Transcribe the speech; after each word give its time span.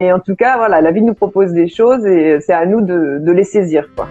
Et 0.00 0.12
en 0.12 0.20
tout 0.20 0.36
cas, 0.36 0.56
voilà, 0.56 0.80
la 0.80 0.92
vie 0.92 1.02
nous 1.02 1.14
propose 1.14 1.52
des 1.52 1.68
choses 1.68 2.06
et 2.06 2.40
c'est 2.40 2.52
à 2.52 2.66
nous 2.66 2.80
de, 2.80 3.18
de 3.20 3.32
les 3.32 3.44
saisir, 3.44 3.88
quoi. 3.96 4.08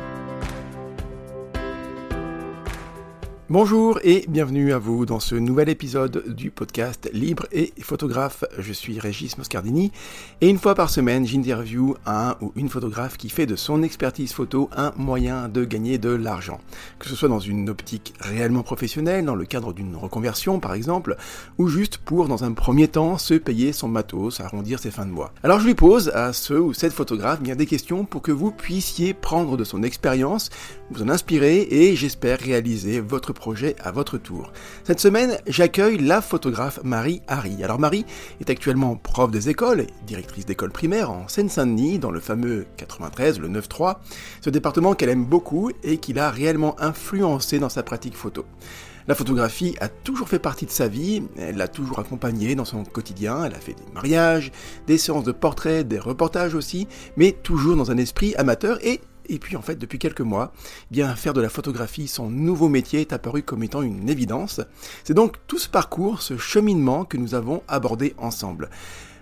Bonjour 3.50 3.98
et 4.04 4.26
bienvenue 4.28 4.74
à 4.74 4.78
vous 4.78 5.06
dans 5.06 5.22
ce 5.22 5.34
nouvel 5.34 5.70
épisode 5.70 6.36
du 6.36 6.52
podcast 6.52 7.10
Libre 7.14 7.46
et 7.54 7.72
photographe. 7.80 8.44
Je 8.58 8.74
suis 8.74 9.00
Régis 9.00 9.38
Moscardini 9.38 9.94
et 10.42 10.50
une 10.50 10.58
fois 10.58 10.76
par 10.76 10.90
semaine 10.90 11.26
j'interview 11.26 11.96
un 12.06 12.36
ou 12.42 12.52
une 12.58 12.68
photographe 12.68 13.16
qui 13.16 13.30
fait 13.30 13.46
de 13.46 13.56
son 13.56 13.84
expertise 13.84 14.34
photo 14.34 14.70
un 14.76 14.92
moyen 14.98 15.48
de 15.48 15.64
gagner 15.64 15.98
de 15.98 16.10
l'argent. 16.10 16.60
Que 17.00 17.08
ce 17.08 17.16
soit 17.16 17.30
dans 17.30 17.40
une 17.40 17.70
optique 17.70 18.16
réellement 18.20 18.64
professionnelle, 18.64 19.24
dans 19.24 19.34
le 19.34 19.46
cadre 19.46 19.72
d'une 19.72 19.96
reconversion 19.96 20.60
par 20.60 20.74
exemple, 20.74 21.16
ou 21.58 21.70
juste 21.70 22.00
pour 22.00 22.28
dans 22.28 22.44
un 22.44 22.52
premier 22.52 22.90
temps 22.90 23.18
se 23.18 23.36
payer 23.36 23.72
son 23.72 23.88
matos, 23.88 24.42
arrondir 24.42 24.80
ses 24.80 24.92
fins 24.92 25.06
de 25.06 25.12
mois. 25.12 25.32
Alors 25.42 25.62
je 25.62 25.68
lui 25.68 25.76
pose 25.76 26.10
à 26.10 26.34
ce 26.34 26.54
ou 26.54 26.74
cette 26.74 26.92
photographe 26.92 27.40
bien 27.40 27.56
des 27.56 27.66
questions 27.66 28.04
pour 28.04 28.24
que 28.24 28.34
vous 28.34 28.52
puissiez 28.52 29.14
prendre 29.14 29.56
de 29.56 29.64
son 29.64 29.84
expérience, 29.84 30.50
vous 30.92 31.02
en 31.02 31.08
inspirer 31.08 31.66
et 31.72 31.96
j'espère 31.96 32.40
réaliser 32.40 33.00
votre 33.00 33.37
projet 33.38 33.76
à 33.82 33.92
votre 33.92 34.18
tour. 34.18 34.52
Cette 34.84 35.00
semaine, 35.00 35.38
j'accueille 35.48 36.00
la 36.00 36.22
photographe 36.22 36.80
Marie 36.84 37.22
Harry. 37.28 37.64
Alors 37.64 37.80
Marie 37.80 38.06
est 38.42 38.50
actuellement 38.50 38.96
prof 38.96 39.32
des 39.32 39.48
écoles 39.48 39.82
et 39.82 39.88
directrice 40.06 40.46
d'école 40.46 40.72
primaire 40.72 41.12
en 41.12 41.28
Seine-Saint-Denis, 41.30 42.00
dans 42.00 42.12
le 42.12 42.20
fameux 42.20 42.66
93, 42.78 43.40
le 43.40 43.48
9-3, 43.48 43.98
ce 44.42 44.50
département 44.50 44.94
qu'elle 44.94 45.10
aime 45.10 45.26
beaucoup 45.26 45.72
et 45.84 45.98
qui 45.98 46.12
l'a 46.12 46.32
réellement 46.32 46.76
influencé 46.82 47.60
dans 47.60 47.70
sa 47.70 47.84
pratique 47.84 48.16
photo. 48.16 48.46
La 49.08 49.16
photographie 49.16 49.78
a 49.80 49.88
toujours 49.88 50.28
fait 50.28 50.38
partie 50.38 50.66
de 50.66 50.72
sa 50.72 50.90
vie, 50.90 51.24
elle 51.38 51.56
l'a 51.56 51.70
toujours 51.70 52.00
accompagnée 52.00 52.56
dans 52.56 52.66
son 52.66 52.84
quotidien, 52.84 53.46
elle 53.46 53.54
a 53.54 53.60
fait 53.60 53.74
des 53.74 53.94
mariages, 53.94 54.52
des 54.86 54.98
séances 54.98 55.24
de 55.24 55.32
portraits, 55.32 55.88
des 55.88 55.98
reportages 55.98 56.56
aussi, 56.56 56.90
mais 57.16 57.32
toujours 57.32 57.78
dans 57.78 57.90
un 57.90 57.98
esprit 57.98 58.36
amateur 58.36 58.86
et 58.86 59.00
et 59.30 59.40
puis 59.40 59.56
en 59.56 59.62
fait, 59.62 59.76
depuis 59.76 60.00
quelques 60.00 60.22
mois, 60.22 60.54
eh 60.56 60.94
bien 60.94 61.16
faire 61.16 61.34
de 61.34 61.42
la 61.42 61.50
photographie 61.50 62.08
son 62.08 62.30
nouveau 62.30 62.70
métier 62.70 63.02
est 63.02 63.14
apparu 63.14 63.44
comme 63.44 63.64
étant 63.64 63.82
une 63.82 64.10
évidence. 64.10 64.62
C'est 65.04 65.14
donc 65.14 65.36
tout 65.48 65.58
ce 65.58 65.70
parcours, 65.70 66.22
ce 66.22 66.38
cheminement 66.38 67.06
que 67.06 67.18
nous 67.18 67.36
avons 67.36 67.64
abordé 67.68 68.14
ensemble. 68.18 68.70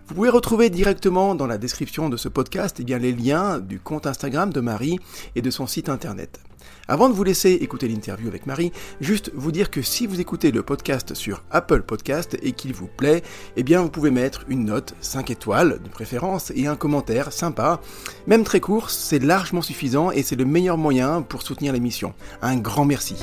Vous 0.08 0.14
pouvez 0.14 0.30
retrouver 0.30 0.70
directement 0.70 1.34
dans 1.34 1.48
la 1.48 1.58
description 1.58 2.10
de 2.10 2.18
ce 2.18 2.30
podcast 2.30 2.78
eh 2.80 2.84
bien, 2.84 3.00
les 3.00 3.12
liens 3.12 3.60
du 3.60 3.80
compte 3.80 4.06
Instagram 4.06 4.54
de 4.54 4.62
Marie 4.62 5.00
et 5.36 5.42
de 5.42 5.50
son 5.50 5.66
site 5.66 5.90
internet. 5.90 6.40
Avant 6.88 7.10
de 7.10 7.14
vous 7.14 7.24
laisser 7.24 7.54
écouter 7.54 7.88
l'interview 7.88 8.28
avec 8.28 8.46
Marie, 8.46 8.72
juste 9.02 9.32
vous 9.34 9.52
dire 9.52 9.72
que 9.72 9.82
si 9.82 10.06
vous 10.06 10.22
écoutez 10.22 10.52
le 10.52 10.62
podcast 10.62 11.16
sur 11.16 11.44
Apple 11.50 11.82
Podcast 11.82 12.38
et 12.44 12.52
qu'il 12.52 12.74
vous 12.74 12.88
plaît, 12.88 13.24
eh 13.56 13.64
bien 13.64 13.82
vous 13.82 13.90
pouvez 13.90 14.12
mettre 14.12 14.46
une 14.48 14.66
note 14.66 14.94
5 15.02 15.32
étoiles 15.32 15.80
de 15.84 15.90
préférence 15.90 16.52
et 16.56 16.68
un 16.68 16.76
commentaire 16.76 17.32
sympa. 17.32 17.82
Même 18.28 18.44
très 18.44 18.60
court, 18.60 18.90
c'est 18.92 19.20
largement 19.20 19.62
suffisant 19.62 20.12
et 20.12 20.22
c'est 20.22 20.36
le 20.36 20.46
meilleur 20.46 20.78
moyen 20.78 21.22
pour 21.22 21.42
soutenir 21.42 21.74
l'émission. 21.74 22.14
Un 22.42 22.58
grand 22.58 22.86
merci. 22.86 23.16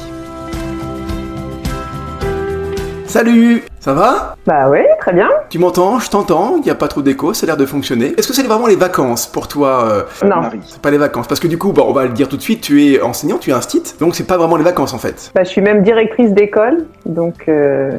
Salut 3.12 3.62
Ça 3.78 3.92
va? 3.92 4.36
Bah 4.46 4.70
oui, 4.70 4.78
très 4.98 5.12
bien. 5.12 5.28
Tu 5.50 5.58
m'entends? 5.58 5.98
Je 5.98 6.08
t'entends, 6.08 6.56
il 6.56 6.62
n'y 6.62 6.70
a 6.70 6.74
pas 6.74 6.88
trop 6.88 7.02
d'écho, 7.02 7.34
ça 7.34 7.44
a 7.44 7.46
l'air 7.48 7.58
de 7.58 7.66
fonctionner. 7.66 8.14
Est-ce 8.16 8.26
que 8.26 8.32
c'est 8.32 8.42
vraiment 8.42 8.66
les 8.66 8.74
vacances 8.74 9.26
pour 9.26 9.48
toi, 9.48 9.84
euh, 9.84 10.02
Non. 10.24 10.36
C'est 10.66 10.80
pas 10.80 10.90
les 10.90 10.96
vacances, 10.96 11.26
parce 11.26 11.38
que 11.38 11.46
du 11.46 11.58
coup, 11.58 11.72
bon, 11.72 11.84
on 11.86 11.92
va 11.92 12.04
le 12.04 12.12
dire 12.14 12.26
tout 12.26 12.38
de 12.38 12.42
suite, 12.42 12.62
tu 12.62 12.86
es 12.86 13.02
enseignant, 13.02 13.36
tu 13.36 13.50
es 13.50 13.52
un 13.52 13.60
stit, 13.60 13.82
donc 14.00 14.14
c'est 14.14 14.26
pas 14.26 14.38
vraiment 14.38 14.56
les 14.56 14.64
vacances 14.64 14.94
en 14.94 14.98
fait. 14.98 15.30
Bah, 15.34 15.44
je 15.44 15.50
suis 15.50 15.60
même 15.60 15.82
directrice 15.82 16.32
d'école, 16.32 16.86
donc 17.04 17.50
euh, 17.50 17.90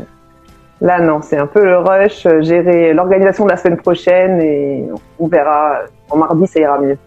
là 0.82 1.00
non, 1.00 1.22
c'est 1.22 1.38
un 1.38 1.46
peu 1.46 1.64
le 1.64 1.78
rush, 1.78 2.26
euh, 2.26 2.42
gérer 2.42 2.92
l'organisation 2.96 3.46
de 3.46 3.52
la 3.52 3.58
semaine 3.58 3.78
prochaine 3.78 4.42
et 4.42 4.84
on 5.20 5.28
verra, 5.28 5.82
en 6.10 6.18
mardi 6.18 6.48
ça 6.48 6.60
ira 6.60 6.80
mieux. 6.80 6.98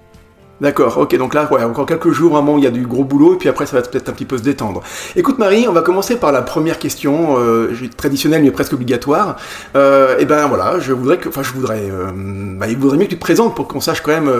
D'accord, 0.59 0.97
ok, 0.97 1.15
donc 1.19 1.35
là, 1.35 1.47
ouais, 1.53 1.63
encore 1.63 1.85
quelques 1.85 2.11
jours, 2.11 2.33
vraiment, 2.33 2.57
il 2.57 2.65
y 2.65 2.67
a 2.67 2.71
du 2.71 2.87
gros 2.87 3.05
boulot, 3.05 3.35
et 3.35 3.37
puis 3.37 3.49
après, 3.49 3.67
ça 3.67 3.77
va 3.77 3.83
peut-être 3.87 4.09
un 4.09 4.13
petit 4.13 4.25
peu 4.25 4.39
se 4.39 4.43
détendre. 4.43 4.83
Écoute, 5.15 5.39
Marie, 5.39 5.67
on 5.69 5.73
va 5.73 5.83
commencer 5.83 6.19
par 6.19 6.33
la 6.33 6.41
première 6.41 6.79
question, 6.79 7.39
euh, 7.39 7.75
traditionnelle, 7.97 8.43
mais 8.43 8.51
presque 8.51 8.73
obligatoire. 8.73 9.37
Euh, 9.77 10.19
et 10.19 10.25
ben 10.25 10.47
voilà, 10.47 10.79
je 10.79 10.95
voudrais 10.95 11.19
que, 11.19 11.29
enfin, 11.29 11.43
je 11.43 11.53
voudrais, 11.53 11.91
euh, 11.91 12.11
bah, 12.59 12.67
il 12.69 12.79
vaudrait 12.79 12.97
mieux 12.97 13.05
que 13.05 13.11
tu 13.11 13.17
te 13.17 13.21
présentes 13.21 13.55
pour 13.55 13.69
qu'on 13.69 13.81
sache 13.81 14.01
quand 14.01 14.13
même 14.13 14.31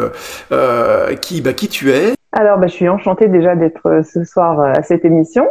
euh, 0.53 1.15
qui, 1.17 1.43
bah, 1.43 1.53
qui 1.53 1.69
tu 1.69 1.91
es. 1.91 2.15
Alors, 2.33 2.59
bah, 2.59 2.67
je 2.67 2.73
suis 2.73 2.89
enchantée 2.89 3.29
déjà 3.29 3.55
d'être 3.55 4.01
ce 4.03 4.25
soir 4.25 4.61
à 4.61 4.83
cette 4.83 5.05
émission. 5.05 5.47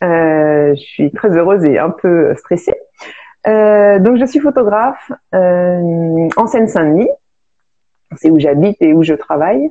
je 0.00 0.74
suis 0.76 1.12
très 1.12 1.36
heureuse 1.36 1.62
et 1.64 1.78
un 1.78 1.90
peu 1.90 2.34
stressée. 2.36 2.76
donc, 3.44 4.16
je 4.18 4.24
suis 4.26 4.40
photographe 4.40 5.12
en 5.34 6.46
Seine-Saint-Denis. 6.46 7.10
C'est 8.16 8.30
où 8.30 8.38
j'habite 8.38 8.76
et 8.80 8.94
où 8.94 9.02
je 9.02 9.12
travaille. 9.12 9.70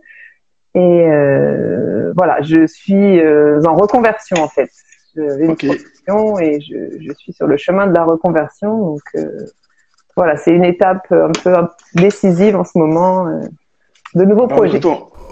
Et 0.76 1.08
euh, 1.10 2.12
voilà, 2.18 2.42
je 2.42 2.68
suis 2.68 3.20
euh, 3.20 3.62
en 3.66 3.76
reconversion 3.76 4.44
en 4.44 4.50
fait. 4.50 4.70
J'avais 5.16 5.46
une 5.46 5.56
profession 5.56 6.38
et 6.40 6.60
je, 6.60 7.00
je, 7.00 7.14
suis 7.14 7.32
sur 7.32 7.48
le 7.48 7.56
chemin 7.56 7.88
de 7.88 7.94
la 7.94 8.04
reconversion. 8.04 8.78
Donc 8.78 9.02
euh, 9.16 9.46
voilà, 10.18 10.36
c'est 10.36 10.52
une 10.52 10.66
étape 10.66 11.10
un 11.12 11.32
peu 11.32 11.54
décisive 11.94 12.58
en 12.58 12.66
ce 12.66 12.78
moment. 12.78 13.28
Euh, 13.28 13.40
de 14.16 14.26
nouveaux 14.26 14.48
projets 14.48 14.82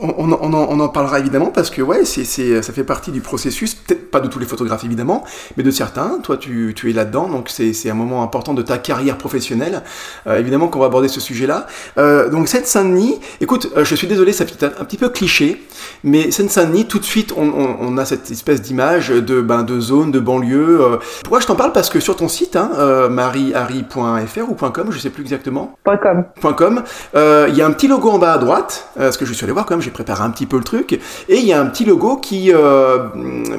on, 0.04 0.80
en, 0.80 0.88
parlera 0.90 1.20
évidemment 1.20 1.48
parce 1.48 1.70
que 1.70 1.82
ouais, 1.82 2.06
c'est, 2.06 2.26
ça 2.62 2.74
fait 2.74 2.84
partie 2.84 3.12
du 3.12 3.22
processus, 3.22 3.74
peut-être 3.74 4.12
pas 4.12 4.20
de 4.20 4.28
tous 4.28 4.40
les 4.40 4.46
photographes 4.46 4.84
évidemment, 4.84 5.24
mais 5.58 5.64
de 5.64 5.72
certains. 5.72 6.20
Toi, 6.22 6.38
tu, 6.38 6.74
es 6.90 6.94
là-dedans, 6.94 7.28
donc 7.28 7.50
c'est, 7.50 7.90
un 7.90 7.94
moment 7.94 8.24
important 8.24 8.54
de 8.54 8.62
ta 8.62 8.78
carrière 8.78 9.18
professionnelle. 9.18 9.82
Euh, 10.28 10.40
évidemment 10.40 10.68
qu'on 10.68 10.80
va 10.80 10.88
aborder 10.88 11.08
ce 11.08 11.20
sujet-là. 11.20 11.68
Euh, 11.98 12.30
donc 12.30 12.48
Seine-Saint-Denis, 12.48 13.20
écoute, 13.42 13.72
euh, 13.78 13.86
je 13.86 13.96
suis 13.96 14.08
désolé, 14.08 14.34
ça 14.34 14.46
fait 14.46 14.64
un, 14.64 14.86
petit 14.86 14.98
peu 14.98 15.10
cliché, 15.10 15.64
mais 16.04 16.32
Seine-Saint-Denis, 16.32 16.86
tout 16.86 17.00
de 17.00 17.06
suite, 17.06 17.34
on, 17.36 17.98
a 17.98 18.06
cette 18.06 18.32
espèce 18.32 18.62
d'image 18.62 19.10
de, 19.10 19.42
ben, 19.42 19.64
de 19.64 19.80
zone, 19.80 20.12
de 20.12 20.20
banlieue. 20.20 21.00
pourquoi 21.22 21.40
je 21.40 21.46
t'en 21.46 21.56
parle? 21.56 21.72
Parce 21.72 21.90
que 21.90 22.00
sur 22.00 22.16
ton 22.16 22.28
site, 22.28 22.56
hein, 22.56 22.72
marieharry.fr 23.10 24.50
ou 24.50 24.56
.com, 24.56 24.88
je 24.90 25.00
sais 25.00 25.10
plus 25.10 25.22
exactement. 25.22 25.78
.com. 25.86 26.26
.com, 26.56 26.84
il 27.16 27.56
y 27.56 27.62
a 27.62 27.66
un 27.66 27.72
petit 27.72 27.88
logo 27.88 28.10
en 28.10 28.18
bas 28.18 28.34
à 28.34 28.38
droite, 28.38 28.90
parce 28.96 29.18
que 29.18 29.26
je 29.26 29.34
suis 29.34 29.44
allé 29.44 29.54
voir 29.54 29.66
quand 29.66 29.76
même, 29.76 29.82
j'ai 29.82 29.92
préparé 29.94 30.24
un 30.24 30.30
petit 30.30 30.46
peu 30.46 30.58
le 30.58 30.64
truc, 30.64 30.94
et 30.94 31.38
il 31.38 31.46
y 31.46 31.54
a 31.54 31.62
un 31.62 31.66
petit 31.68 31.86
logo 31.86 32.18
qui, 32.18 32.52
euh, 32.54 33.00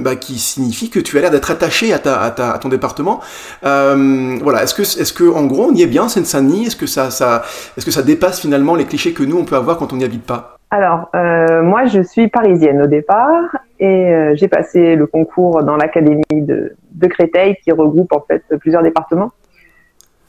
bah, 0.01 0.17
qui 0.17 0.39
signifie 0.39 0.91
que 0.91 1.01
tu 1.01 1.17
as 1.19 1.23
l'air 1.23 1.31
d'être 1.31 1.51
attaché 1.51 1.93
à, 1.93 1.99
ta, 1.99 2.59
ton 2.61 2.69
département. 2.69 3.21
Euh, 3.65 4.37
voilà, 4.43 4.63
est-ce 4.63 4.75
que, 4.75 4.83
est-ce 4.83 5.13
que 5.13 5.25
en 5.25 5.47
gros 5.47 5.71
on 5.71 5.75
y 5.75 5.83
est 5.83 5.87
bien, 5.87 6.09
Seine-Saint-Denis? 6.09 6.67
Est-ce 6.67 6.77
que 6.77 6.87
ça, 6.87 7.11
ça, 7.11 7.43
est-ce 7.77 7.87
que 7.87 7.93
ça 7.93 8.03
dépasse 8.03 8.41
finalement 8.41 8.75
les 8.75 8.85
clichés 8.85 9.13
que 9.13 9.23
nous 9.23 9.39
on 9.39 9.45
peut 9.45 9.57
avoir 9.57 9.79
quand 9.79 9.93
on 9.93 9.97
n'y 9.97 10.05
habite 10.05 10.27
pas? 10.27 10.59
Alors, 10.71 11.09
euh, 11.15 11.63
moi, 11.63 11.87
je 11.87 12.03
suis 12.03 12.29
parisienne 12.29 12.83
au 12.83 12.87
départ 12.87 13.57
et 13.79 14.33
j'ai 14.35 14.49
passé 14.49 14.97
le 14.97 15.07
concours 15.07 15.63
dans 15.63 15.77
l'académie 15.77 16.23
de 16.33 17.07
Créteil 17.07 17.57
qui 17.63 17.71
regroupe 17.71 18.13
en 18.13 18.25
fait 18.27 18.43
plusieurs 18.59 18.83
départements. 18.83 19.33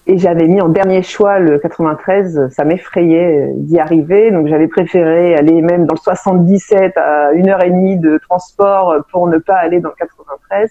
Et 0.07 0.19
j'avais 0.19 0.47
mis 0.47 0.61
en 0.61 0.69
dernier 0.69 1.01
choix 1.01 1.39
le 1.39 1.57
93, 1.57 2.49
ça 2.49 2.63
m'effrayait 2.63 3.49
d'y 3.55 3.79
arriver, 3.79 4.29
donc 4.29 4.47
j'avais 4.47 4.67
préféré 4.67 5.35
aller 5.35 5.63
même 5.63 5.87
dans 5.87 5.95
le 5.95 5.99
77 5.99 6.95
à 6.95 7.31
une 7.33 7.49
heure 7.49 7.63
et 7.63 7.71
demie 7.71 7.97
de 7.97 8.19
transport 8.19 8.95
pour 9.11 9.27
ne 9.27 9.39
pas 9.39 9.55
aller 9.55 9.79
dans 9.79 9.89
le 9.89 9.95
93. 9.95 10.69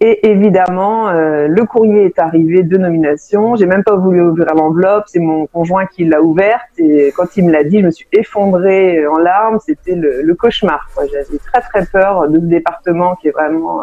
Et 0.00 0.30
évidemment, 0.30 1.08
euh, 1.08 1.48
le 1.48 1.64
courrier 1.64 2.04
est 2.04 2.18
arrivé 2.20 2.62
de 2.62 2.78
nomination. 2.78 3.56
J'ai 3.56 3.66
même 3.66 3.82
pas 3.82 3.96
voulu 3.96 4.22
ouvrir 4.22 4.54
l'enveloppe, 4.54 5.04
c'est 5.08 5.18
mon 5.18 5.46
conjoint 5.46 5.86
qui 5.86 6.04
l'a 6.04 6.22
ouverte. 6.22 6.70
Et 6.78 7.12
quand 7.16 7.36
il 7.36 7.46
me 7.46 7.52
l'a 7.52 7.64
dit, 7.64 7.80
je 7.80 7.86
me 7.86 7.90
suis 7.90 8.06
effondrée 8.12 9.04
en 9.08 9.18
larmes. 9.18 9.58
C'était 9.58 9.96
le, 9.96 10.22
le 10.22 10.34
cauchemar. 10.36 10.88
J'avais 10.96 11.38
très 11.38 11.60
très 11.62 11.84
peur 11.84 12.28
de 12.28 12.38
ce 12.38 12.44
département 12.44 13.16
qui 13.16 13.26
est 13.26 13.32
vraiment 13.32 13.82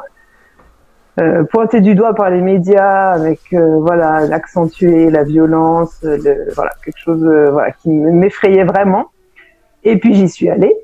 pointé 1.49 1.79
du 1.79 1.95
doigt 1.95 2.13
par 2.13 2.29
les 2.29 2.41
médias 2.41 3.11
avec 3.11 3.39
euh, 3.53 3.79
voilà 3.79 4.25
l'accentuer 4.25 5.09
la 5.09 5.23
violence 5.23 5.99
le, 6.03 6.53
voilà 6.53 6.71
quelque 6.83 6.97
chose 6.97 7.23
euh, 7.23 7.51
voilà 7.51 7.71
qui 7.71 7.89
m'effrayait 7.89 8.65
vraiment. 8.65 9.11
Et 9.83 9.97
puis 9.97 10.13
j'y 10.13 10.27
suis 10.27 10.49
allée. 10.49 10.75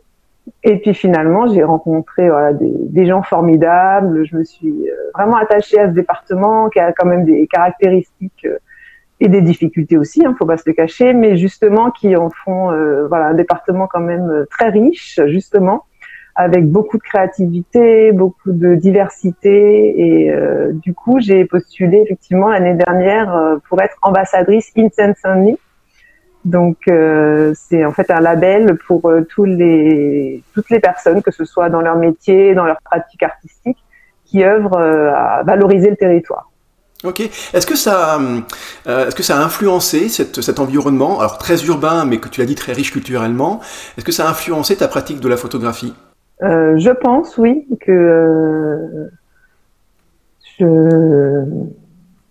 Et 0.63 0.78
puis 0.80 0.94
finalement 0.94 1.48
j'ai 1.54 1.63
rencontré 1.63 2.30
voilà 2.30 2.54
des, 2.54 3.06
gens 3.06 3.24
formidables. 3.24 4.25
Je 4.25 4.38
me 4.38 4.44
suis 4.44 4.89
vraiment 5.13 5.36
attachée 5.36 5.80
à 5.80 5.88
ce 5.88 5.94
département 5.94 6.69
qui 6.69 6.80
a 6.80 6.94
quand 6.94 7.07
même 7.07 7.25
des 7.25 7.48
caractéristiques 7.48 8.48
et 9.19 9.27
des 9.27 9.42
difficultés 9.42 9.98
aussi 9.98 10.25
hein, 10.25 10.34
faut 10.39 10.48
pas 10.48 10.57
se 10.57 10.63
le 10.66 10.74
cacher 10.74 11.13
mais 11.13 11.38
justement 11.38 11.92
qui 11.92 12.16
en 12.16 12.31
font 12.31 12.72
voilà 13.07 13.27
un 13.27 13.34
département 13.36 13.86
quand 13.86 14.00
même 14.00 14.45
très 14.50 14.69
riche 14.69 15.19
justement 15.27 15.86
avec 16.42 16.68
beaucoup 16.70 16.98
de 16.98 17.04
créativité, 17.04 18.12
beaucoup 18.12 18.52
de 18.52 18.76
diversité. 18.76 20.00
Et 20.00 20.32
euh, 20.32 20.72
du 20.74 20.94
coup, 20.94 21.20
j'ai 21.20 21.46
postulé 21.46 22.02
effectivement 22.06 22.50
l'année 22.50 22.74
dernière 22.74 23.36
euh, 23.36 23.58
pour 23.70 23.82
être 23.82 23.96
ambassadrice 24.02 24.72
Saint-Denis. 24.76 25.60
Donc, 26.44 26.78
euh, 26.88 27.54
c'est 27.56 27.86
en 27.86 27.92
fait 27.92 28.10
un 28.10 28.20
label 28.20 28.78
pour 28.88 29.12
tous 29.30 29.46
les, 29.46 30.44
toutes 30.54 30.72
les 30.72 30.80
personnes, 30.80 31.22
que 31.22 31.32
ce 31.32 31.46
soit 31.46 31.70
dans 31.70 31.82
leur 31.82 31.98
métier, 31.98 32.56
dans 32.56 32.66
leur 32.66 32.82
pratique 32.82 33.22
artistique, 33.22 33.78
qui 34.26 34.44
œuvrent 34.44 34.80
à 34.80 35.44
valoriser 35.44 35.92
le 35.92 35.96
territoire. 35.96 36.50
Ok. 37.04 37.20
Est-ce 37.20 37.68
que 37.68 37.76
ça, 37.76 38.20
est-ce 38.88 39.16
que 39.16 39.24
ça 39.24 39.38
a 39.38 39.44
influencé 39.44 40.10
cet 40.10 40.60
environnement, 40.60 41.20
alors 41.20 41.38
très 41.38 41.64
urbain, 41.66 42.06
mais 42.06 42.18
que 42.18 42.30
tu 42.30 42.42
as 42.42 42.46
dit 42.46 42.56
très 42.56 42.74
riche 42.74 42.92
culturellement, 42.92 43.60
est-ce 43.98 44.06
que 44.06 44.12
ça 44.12 44.26
a 44.26 44.32
influencé 44.32 44.76
ta 44.76 44.88
pratique 44.88 45.20
de 45.20 45.28
la 45.28 45.38
photographie? 45.38 45.94
Euh, 46.44 46.78
Je 46.78 46.90
pense, 46.92 47.38
oui, 47.38 47.68
que 47.80 47.92
euh, 47.92 49.10
je, 50.60 51.46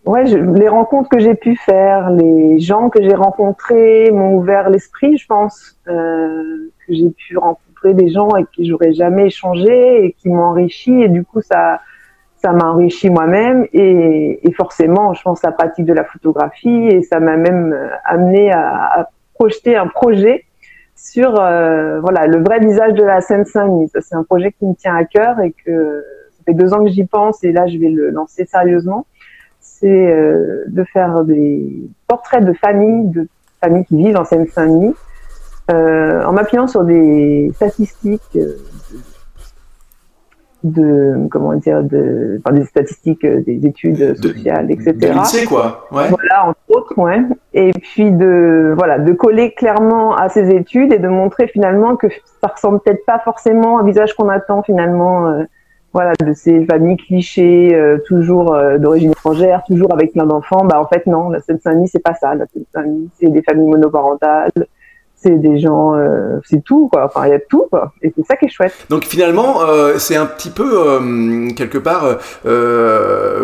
ouais, 0.04 0.24
les 0.24 0.68
rencontres 0.68 1.08
que 1.08 1.18
j'ai 1.18 1.34
pu 1.34 1.56
faire, 1.56 2.10
les 2.10 2.58
gens 2.60 2.90
que 2.90 3.02
j'ai 3.02 3.14
rencontrés 3.14 4.10
m'ont 4.10 4.34
ouvert 4.34 4.70
l'esprit, 4.70 5.16
je 5.16 5.26
pense, 5.26 5.78
que 5.84 6.70
j'ai 6.88 7.10
pu 7.10 7.36
rencontrer 7.38 7.94
des 7.94 8.10
gens 8.10 8.28
avec 8.30 8.50
qui 8.50 8.66
j'aurais 8.66 8.92
jamais 8.92 9.26
échangé 9.26 10.04
et 10.04 10.12
qui 10.12 10.28
m'ont 10.28 10.42
enrichi, 10.42 10.92
et 11.02 11.08
du 11.08 11.24
coup 11.24 11.40
ça 11.40 11.80
ça 12.42 12.52
m'a 12.52 12.66
enrichi 12.70 13.10
moi-même 13.10 13.66
et, 13.72 14.40
et, 14.42 14.52
forcément, 14.52 15.12
je 15.12 15.22
pense, 15.22 15.42
la 15.42 15.52
pratique 15.52 15.84
de 15.84 15.92
la 15.92 16.04
photographie 16.04 16.86
et 16.88 17.02
ça 17.02 17.20
m'a 17.20 17.36
même 17.36 17.72
euh, 17.72 17.88
amené 18.04 18.50
à, 18.50 19.00
à, 19.00 19.10
projeter 19.34 19.76
un 19.76 19.86
projet 19.86 20.44
sur 21.02 21.40
euh, 21.40 22.00
voilà 22.00 22.26
le 22.26 22.42
vrai 22.42 22.60
visage 22.60 22.92
de 22.94 23.02
la 23.02 23.20
Seine-Saint-Denis. 23.20 23.90
C'est 24.00 24.14
un 24.14 24.24
projet 24.24 24.52
qui 24.52 24.66
me 24.66 24.74
tient 24.74 24.94
à 24.94 25.04
cœur 25.04 25.40
et 25.40 25.52
que 25.52 26.04
ça 26.32 26.42
fait 26.46 26.54
deux 26.54 26.74
ans 26.74 26.84
que 26.84 26.90
j'y 26.90 27.04
pense 27.04 27.42
et 27.42 27.52
là 27.52 27.66
je 27.66 27.78
vais 27.78 27.88
le 27.88 28.10
lancer 28.10 28.44
sérieusement. 28.44 29.06
C'est 29.60 29.88
euh, 29.88 30.64
de 30.68 30.84
faire 30.84 31.24
des 31.24 31.88
portraits 32.06 32.44
de 32.44 32.52
familles, 32.52 33.08
de 33.08 33.28
familles 33.62 33.84
qui 33.86 33.96
vivent 33.96 34.16
en 34.16 34.24
Seine-Saint-Denis, 34.24 34.94
euh, 35.70 36.24
en 36.24 36.32
m'appuyant 36.32 36.66
sur 36.66 36.84
des 36.84 37.50
statistiques 37.54 38.38
de 40.62 41.26
comment 41.30 41.54
dire 41.54 41.82
de 41.82 42.38
enfin, 42.44 42.54
des 42.54 42.66
statistiques 42.66 43.24
des 43.24 43.64
études 43.64 44.14
sociales 44.22 44.70
etc 44.70 44.92
de 44.92 45.48
quoi 45.48 45.88
ouais. 45.90 46.10
voilà 46.10 46.48
entre 46.48 46.60
autres 46.68 46.98
ouais 46.98 47.22
et 47.52 47.72
puis 47.72 48.12
de 48.12 48.74
voilà 48.76 48.98
de 48.98 49.12
coller 49.12 49.52
clairement 49.52 50.14
à 50.14 50.28
ces 50.28 50.50
études 50.50 50.92
et 50.92 50.98
de 50.98 51.08
montrer 51.08 51.48
finalement 51.48 51.96
que 51.96 52.06
ça 52.40 52.48
ressemble 52.48 52.80
peut-être 52.80 53.04
pas 53.04 53.18
forcément 53.18 53.78
un 53.78 53.84
visage 53.84 54.14
qu'on 54.14 54.28
attend 54.28 54.62
finalement 54.62 55.28
euh, 55.28 55.42
voilà 55.92 56.12
de 56.24 56.32
ces 56.32 56.64
familles 56.66 56.96
clichés 56.96 57.74
euh, 57.74 57.98
toujours 58.06 58.56
d'origine 58.78 59.10
étrangère 59.10 59.64
toujours 59.66 59.92
avec 59.92 60.12
plein 60.12 60.26
d'enfants. 60.26 60.64
Bah 60.64 60.80
en 60.80 60.86
fait 60.86 61.06
non 61.06 61.28
la 61.30 61.40
Seine-Saint-Denis 61.40 61.88
c'est 61.88 62.02
pas 62.02 62.14
ça. 62.14 62.34
La 62.34 62.46
Seine-Saint-Denis 62.46 63.10
c'est 63.18 63.28
des 63.28 63.42
familles 63.42 63.68
monoparentales 63.68 64.52
c'est 65.22 65.40
des 65.40 65.60
gens, 65.60 65.94
euh, 65.94 66.38
c'est 66.48 66.64
tout 66.64 66.88
quoi. 66.90 67.04
Enfin, 67.04 67.26
il 67.26 67.30
y 67.30 67.34
a 67.34 67.38
tout 67.40 67.66
quoi. 67.70 67.92
Et 68.02 68.12
c'est 68.16 68.24
ça 68.26 68.36
qui 68.36 68.46
est 68.46 68.48
chouette. 68.48 68.72
Donc 68.88 69.04
finalement, 69.04 69.62
euh, 69.62 69.98
c'est 69.98 70.16
un 70.16 70.26
petit 70.26 70.50
peu 70.50 70.88
euh, 70.88 71.50
quelque 71.50 71.78
part 71.78 72.18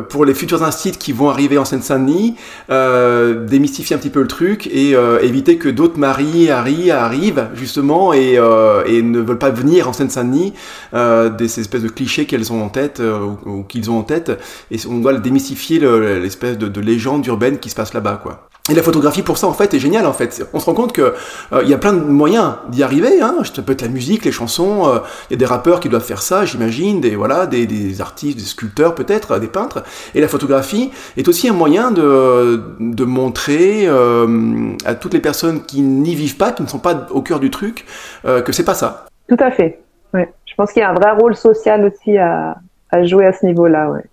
pour 0.08 0.24
les 0.24 0.34
futurs 0.34 0.62
instituts 0.62 0.98
qui 0.98 1.12
vont 1.12 1.28
arriver 1.28 1.58
en 1.58 1.64
Seine-Saint-Denis, 1.64 2.36
démystifier 2.68 3.96
un 3.96 3.98
petit 3.98 4.10
peu 4.10 4.20
le 4.20 4.26
truc 4.26 4.66
et 4.66 4.92
éviter 5.22 5.58
que 5.58 5.68
d'autres 5.68 5.98
maris 5.98 6.50
Harry 6.50 6.90
arrivent 6.90 7.48
justement 7.54 8.12
et, 8.12 8.36
ne 8.38 9.20
veulent 9.20 9.38
pas 9.38 9.50
venir 9.50 9.88
en 9.88 9.92
Seine-Saint-Denis 9.92 10.54
des 10.92 11.60
espèces 11.60 11.82
de 11.82 11.88
clichés 11.88 12.26
qu'elles 12.26 12.52
ont 12.52 12.62
en 12.62 12.68
tête 12.68 13.02
ou, 13.46 13.62
qu'ils 13.62 13.90
ont 13.90 13.98
en 13.98 14.02
tête. 14.02 14.32
Et 14.70 14.76
on 14.88 14.98
doit 14.98 15.14
démystifier 15.14 15.78
l'espèce 15.80 16.58
de, 16.58 16.68
de 16.68 16.80
légende 16.80 17.26
urbaine 17.26 17.58
qui 17.58 17.70
se 17.70 17.74
passe 17.74 17.94
là-bas 17.94 18.20
quoi. 18.22 18.48
Et 18.68 18.74
la 18.74 18.82
photographie 18.82 19.22
pour 19.22 19.38
ça 19.38 19.46
en 19.46 19.52
fait 19.52 19.74
est 19.74 19.78
géniale 19.78 20.06
en 20.06 20.12
fait. 20.12 20.44
On 20.52 20.58
se 20.58 20.66
rend 20.66 20.74
compte 20.74 20.92
que 20.92 21.14
euh, 21.52 21.62
il 21.62 21.68
y 21.68 21.74
a 21.74 21.78
plein 21.78 21.92
de 21.92 22.00
moyens 22.00 22.54
d'y 22.68 22.82
arriver. 22.82 23.20
Hein. 23.20 23.36
Ça 23.44 23.62
peut 23.62 23.72
être 23.72 23.82
la 23.82 23.88
musique, 23.88 24.24
les 24.24 24.32
chansons. 24.32 24.88
Euh, 24.88 24.98
il 25.30 25.34
y 25.34 25.36
a 25.36 25.38
des 25.38 25.46
rappeurs 25.46 25.78
qui 25.78 25.88
doivent 25.88 26.04
faire 26.04 26.20
ça, 26.20 26.44
j'imagine. 26.44 27.00
Des 27.00 27.14
voilà, 27.14 27.46
des, 27.46 27.66
des, 27.66 28.00
artistes, 28.00 28.38
des 28.38 28.44
sculpteurs 28.44 28.94
peut-être, 28.94 29.38
des 29.38 29.46
peintres. 29.46 29.84
Et 30.14 30.20
la 30.20 30.28
photographie 30.28 30.90
est 31.16 31.28
aussi 31.28 31.48
un 31.48 31.52
moyen 31.52 31.92
de, 31.92 32.60
de 32.80 33.04
montrer 33.04 33.86
euh, 33.86 34.72
à 34.84 34.94
toutes 34.94 35.14
les 35.14 35.20
personnes 35.20 35.62
qui 35.62 35.80
n'y 35.80 36.16
vivent 36.16 36.36
pas, 36.36 36.50
qui 36.50 36.62
ne 36.62 36.68
sont 36.68 36.80
pas 36.80 37.06
au 37.10 37.22
cœur 37.22 37.38
du 37.38 37.50
truc, 37.50 37.86
que 38.24 38.52
c'est 38.52 38.64
pas 38.64 38.74
ça. 38.74 39.06
Tout 39.28 39.36
à 39.38 39.50
fait. 39.50 39.80
Ouais. 40.12 40.32
Je 40.46 40.54
pense 40.56 40.72
qu'il 40.72 40.80
y 40.80 40.84
a 40.84 40.90
un 40.90 40.94
vrai 40.94 41.12
rôle 41.12 41.36
social 41.36 41.84
aussi 41.84 42.16
à, 42.16 42.56
à 42.90 43.04
jouer 43.04 43.26
à 43.26 43.32
ce 43.32 43.46
niveau-là. 43.46 43.90
Ouais. 43.90 44.04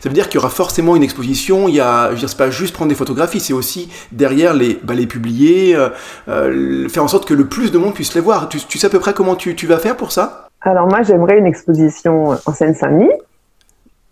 Ça 0.00 0.08
veut 0.08 0.14
dire 0.14 0.28
qu'il 0.28 0.36
y 0.36 0.38
aura 0.38 0.50
forcément 0.50 0.96
une 0.96 1.02
exposition. 1.02 1.68
Il 1.68 1.74
y 1.74 1.80
a, 1.80 2.08
je 2.08 2.14
veux 2.14 2.26
dire, 2.26 2.36
pas 2.36 2.50
juste 2.50 2.74
prendre 2.74 2.88
des 2.88 2.94
photographies, 2.94 3.40
c'est 3.40 3.52
aussi 3.52 3.90
derrière 4.12 4.54
les, 4.54 4.78
bah, 4.82 4.94
les 4.94 5.06
publier, 5.06 5.74
euh, 5.74 5.88
euh, 6.28 6.88
faire 6.88 7.02
en 7.02 7.08
sorte 7.08 7.26
que 7.26 7.34
le 7.34 7.46
plus 7.46 7.72
de 7.72 7.78
monde 7.78 7.94
puisse 7.94 8.14
les 8.14 8.20
voir. 8.20 8.48
Tu, 8.48 8.58
sais 8.78 8.86
à 8.86 8.90
peu 8.90 9.00
près 9.00 9.12
comment 9.12 9.34
tu, 9.34 9.54
vas 9.66 9.78
faire 9.78 9.96
pour 9.96 10.12
ça? 10.12 10.48
Alors 10.60 10.86
moi, 10.86 11.02
j'aimerais 11.02 11.38
une 11.38 11.46
exposition 11.46 12.30
en 12.30 12.52
Seine-Saint-Denis. 12.52 13.10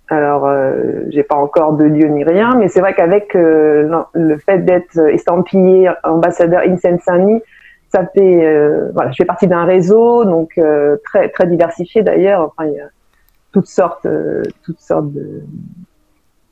Alors, 0.08 0.46
euh, 0.46 0.72
j'ai 1.08 1.22
pas 1.22 1.36
encore 1.36 1.72
de 1.74 1.84
lieu 1.84 2.08
ni 2.08 2.24
rien, 2.24 2.54
mais 2.56 2.68
c'est 2.68 2.80
vrai 2.80 2.94
qu'avec 2.94 3.34
euh, 3.34 4.02
le 4.12 4.38
fait 4.38 4.58
d'être 4.58 4.98
estampillé 5.08 5.90
ambassadeur 6.04 6.60
in 6.66 6.76
Seine-Saint-Denis, 6.76 7.42
ça 7.92 8.04
fait, 8.12 8.90
voilà, 8.92 9.12
je 9.12 9.16
fais 9.18 9.24
partie 9.24 9.46
d'un 9.46 9.64
réseau, 9.64 10.24
donc 10.24 10.60
très 11.04 11.28
très 11.28 11.46
diversifié 11.46 12.02
d'ailleurs. 12.02 12.52
Toutes 13.54 13.68
sortes, 13.68 14.04
euh, 14.04 14.42
toutes 14.64 14.80
sortes 14.80 15.10
de, 15.12 15.44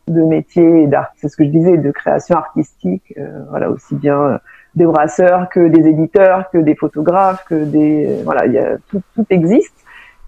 de 0.09 0.23
métiers 0.23 0.87
d'art. 0.87 1.11
C'est 1.17 1.29
ce 1.29 1.37
que 1.37 1.45
je 1.45 1.51
disais, 1.51 1.77
de 1.77 1.91
création 1.91 2.37
artistique. 2.37 3.13
Euh, 3.19 3.43
voilà, 3.51 3.69
aussi 3.71 3.95
bien 3.97 4.41
des 4.75 4.87
brasseurs 4.87 5.51
que 5.51 5.69
des 5.69 5.87
éditeurs, 5.87 6.49
que 6.51 6.59
des 6.59 6.77
photographes, 6.77 7.45
que 7.45 7.65
des 7.65 8.23
voilà, 8.25 8.47
il 8.47 8.53
y 8.53 8.59
a 8.59 8.79
tout, 8.89 9.03
tout 9.15 9.27
existe. 9.29 9.75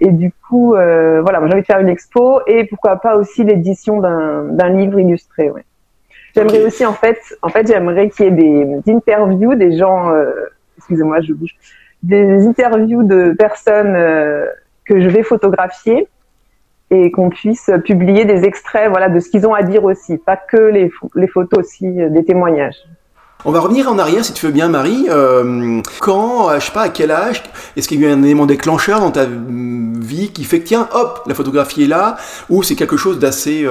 Et 0.00 0.10
du 0.10 0.32
coup, 0.48 0.74
euh, 0.74 1.22
voilà, 1.22 1.38
j'ai 1.46 1.52
envie 1.52 1.62
de 1.62 1.66
faire 1.66 1.78
une 1.78 1.88
expo 1.88 2.40
et 2.46 2.64
pourquoi 2.64 2.96
pas 2.96 3.16
aussi 3.16 3.44
l'édition 3.44 4.00
d'un 4.00 4.68
livre 4.70 4.98
illustré. 4.98 5.50
Ouais. 5.50 5.64
J'aimerais 6.34 6.64
aussi 6.64 6.84
en 6.84 6.92
fait, 6.92 7.20
en 7.42 7.48
fait, 7.48 7.66
j'aimerais 7.68 8.10
qu'il 8.10 8.26
y 8.26 8.28
ait 8.28 8.82
des, 8.82 8.92
interviews 8.92 9.54
des 9.54 9.78
gens. 9.78 10.10
Euh, 10.10 10.32
excusez-moi, 10.78 11.20
je 11.20 11.32
bouge. 11.32 11.54
Des 12.02 12.44
interviews 12.46 13.04
de 13.04 13.34
personnes 13.38 13.94
euh, 13.96 14.46
que 14.84 15.00
je 15.00 15.08
vais 15.08 15.22
photographier 15.22 16.08
et 17.02 17.11
qu'on 17.11 17.31
puisse 17.31 17.70
publier 17.85 18.25
des 18.25 18.44
extraits 18.44 18.88
voilà 18.88 19.08
de 19.08 19.19
ce 19.20 19.29
qu'ils 19.29 19.46
ont 19.46 19.55
à 19.55 19.62
dire 19.62 19.85
aussi, 19.85 20.19
pas 20.19 20.37
que 20.37 20.56
les, 20.56 20.91
les 21.14 21.29
photos 21.29 21.61
aussi, 21.61 21.87
euh, 22.00 22.08
des 22.08 22.25
témoignages. 22.25 22.76
On 23.46 23.50
va 23.50 23.61
revenir 23.61 23.91
en 23.91 23.99
arrière 23.99 24.25
si 24.25 24.32
tu 24.32 24.46
veux 24.46 24.52
bien 24.52 24.69
Marie. 24.69 25.06
Euh, 25.11 25.82
quand, 26.00 26.49
euh, 26.49 26.55
je 26.61 26.67
sais 26.67 26.73
pas 26.73 26.82
à 26.82 26.88
quel 26.88 27.11
âge, 27.11 27.43
est-ce 27.76 27.88
qu'il 27.88 28.00
y 28.00 28.05
a 28.05 28.08
eu 28.08 28.12
un 28.12 28.23
élément 28.23 28.46
déclencheur 28.46 29.00
dans 29.00 29.11
ta 29.11 29.26
vie 29.26 30.32
qui 30.32 30.44
fait 30.44 30.61
que 30.61 30.67
tiens, 30.67 30.88
hop, 30.94 31.23
la 31.26 31.35
photographie 31.35 31.85
est 31.85 31.88
là, 31.88 32.17
ou 32.49 32.62
c'est 32.62 32.75
quelque 32.75 32.96
chose 32.96 33.19
d'assez 33.19 33.67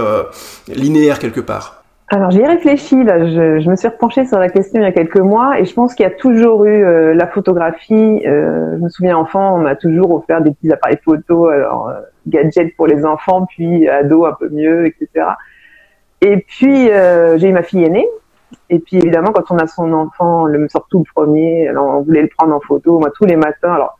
linéaire 0.67 1.17
quelque 1.17 1.41
part? 1.41 1.83
Alors 2.09 2.29
j'y 2.29 2.41
ai 2.41 2.47
réfléchi, 2.47 3.03
là. 3.03 3.25
Je, 3.25 3.59
je, 3.59 3.69
me 3.69 3.75
suis 3.75 3.87
repenchée 3.87 4.27
sur 4.27 4.37
la 4.37 4.47
question 4.47 4.79
il 4.79 4.83
y 4.83 4.85
a 4.85 4.91
quelques 4.91 5.19
mois 5.19 5.59
et 5.59 5.65
je 5.65 5.73
pense 5.73 5.95
qu'il 5.95 6.03
y 6.03 6.07
a 6.07 6.11
toujours 6.11 6.63
eu 6.65 6.85
euh, 6.85 7.15
la 7.15 7.25
photographie. 7.25 8.21
Je 8.23 8.77
me 8.77 8.89
souviens 8.89 9.17
enfant, 9.17 9.55
on 9.55 9.59
m'a 9.59 9.75
toujours 9.75 10.11
offert 10.11 10.41
des 10.41 10.51
petits 10.51 10.71
appareils 10.71 10.99
photo, 11.03 11.47
alors 11.47 11.91
gadgets 12.27 12.75
pour 12.75 12.87
les 12.87 13.05
enfants, 13.05 13.45
puis 13.45 13.87
ados 13.87 14.27
un 14.27 14.33
peu 14.33 14.49
mieux, 14.49 14.85
etc. 14.85 15.27
Et 16.21 16.37
puis 16.37 16.87
j'ai 16.87 17.47
eu 17.47 17.53
ma 17.53 17.63
fille 17.63 17.83
aînée. 17.83 18.07
Et 18.69 18.79
puis 18.79 18.97
évidemment, 18.97 19.31
quand 19.31 19.51
on 19.51 19.57
a 19.57 19.67
son 19.67 19.91
enfant, 19.93 20.45
le 20.45 20.67
sort 20.69 20.87
tout 20.89 20.99
le 20.99 21.05
premier, 21.13 21.67
alors 21.67 21.85
on 21.85 22.01
voulait 22.01 22.21
le 22.21 22.29
prendre 22.37 22.55
en 22.55 22.59
photo. 22.59 22.99
Moi, 22.99 23.11
tous 23.15 23.25
les 23.25 23.35
matins, 23.35 23.73
alors 23.73 23.97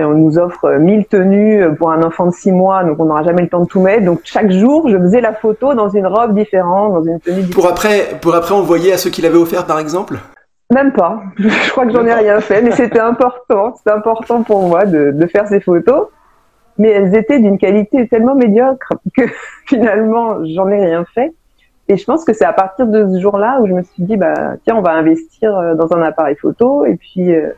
on 0.00 0.14
nous 0.14 0.38
offre 0.38 0.72
1000 0.78 1.06
tenues 1.06 1.64
pour 1.76 1.90
un 1.90 2.02
enfant 2.02 2.26
de 2.26 2.32
6 2.32 2.52
mois, 2.52 2.84
donc 2.84 2.98
on 2.98 3.04
n'aura 3.04 3.22
jamais 3.22 3.42
le 3.42 3.48
temps 3.48 3.60
de 3.60 3.66
tout 3.66 3.80
mettre. 3.80 4.04
Donc 4.04 4.20
chaque 4.24 4.50
jour, 4.50 4.88
je 4.88 4.96
faisais 4.96 5.20
la 5.20 5.34
photo 5.34 5.74
dans 5.74 5.88
une 5.88 6.06
robe 6.06 6.34
différente, 6.34 6.94
dans 6.94 7.04
une 7.04 7.20
tenue 7.20 7.42
différente. 7.42 7.54
Pour 7.54 7.68
après, 7.68 8.18
pour 8.20 8.34
après 8.34 8.54
envoyer 8.54 8.92
à 8.92 8.98
ceux 8.98 9.10
qui 9.10 9.22
l'avaient 9.22 9.36
offert, 9.38 9.66
par 9.66 9.78
exemple? 9.78 10.18
Même 10.72 10.92
pas. 10.92 11.22
Je 11.36 11.70
crois 11.70 11.84
que 11.84 11.92
j'en 11.92 12.06
ai 12.06 12.14
rien 12.14 12.40
fait, 12.40 12.62
mais 12.62 12.70
c'était 12.70 13.00
important. 13.00 13.74
C'était 13.76 13.90
important 13.90 14.42
pour 14.42 14.62
moi 14.62 14.86
de, 14.86 15.10
de 15.10 15.26
faire 15.26 15.46
ces 15.46 15.60
photos. 15.60 16.06
Mais 16.78 16.88
elles 16.88 17.14
étaient 17.14 17.38
d'une 17.38 17.58
qualité 17.58 18.08
tellement 18.08 18.34
médiocre 18.34 18.94
que 19.16 19.22
finalement, 19.66 20.44
j'en 20.44 20.68
ai 20.68 20.84
rien 20.84 21.04
fait. 21.14 21.32
Et 21.88 21.96
je 21.96 22.04
pense 22.04 22.24
que 22.24 22.32
c'est 22.32 22.44
à 22.44 22.52
partir 22.52 22.86
de 22.86 23.06
ce 23.12 23.20
jour-là 23.20 23.58
où 23.60 23.66
je 23.66 23.72
me 23.72 23.82
suis 23.82 24.02
dit, 24.02 24.16
bah 24.16 24.54
tiens, 24.64 24.76
on 24.76 24.82
va 24.82 24.92
investir 24.92 25.56
euh, 25.56 25.74
dans 25.74 25.92
un 25.92 26.02
appareil 26.02 26.36
photo. 26.36 26.86
Et 26.86 26.96
puis, 26.96 27.34
euh, 27.34 27.50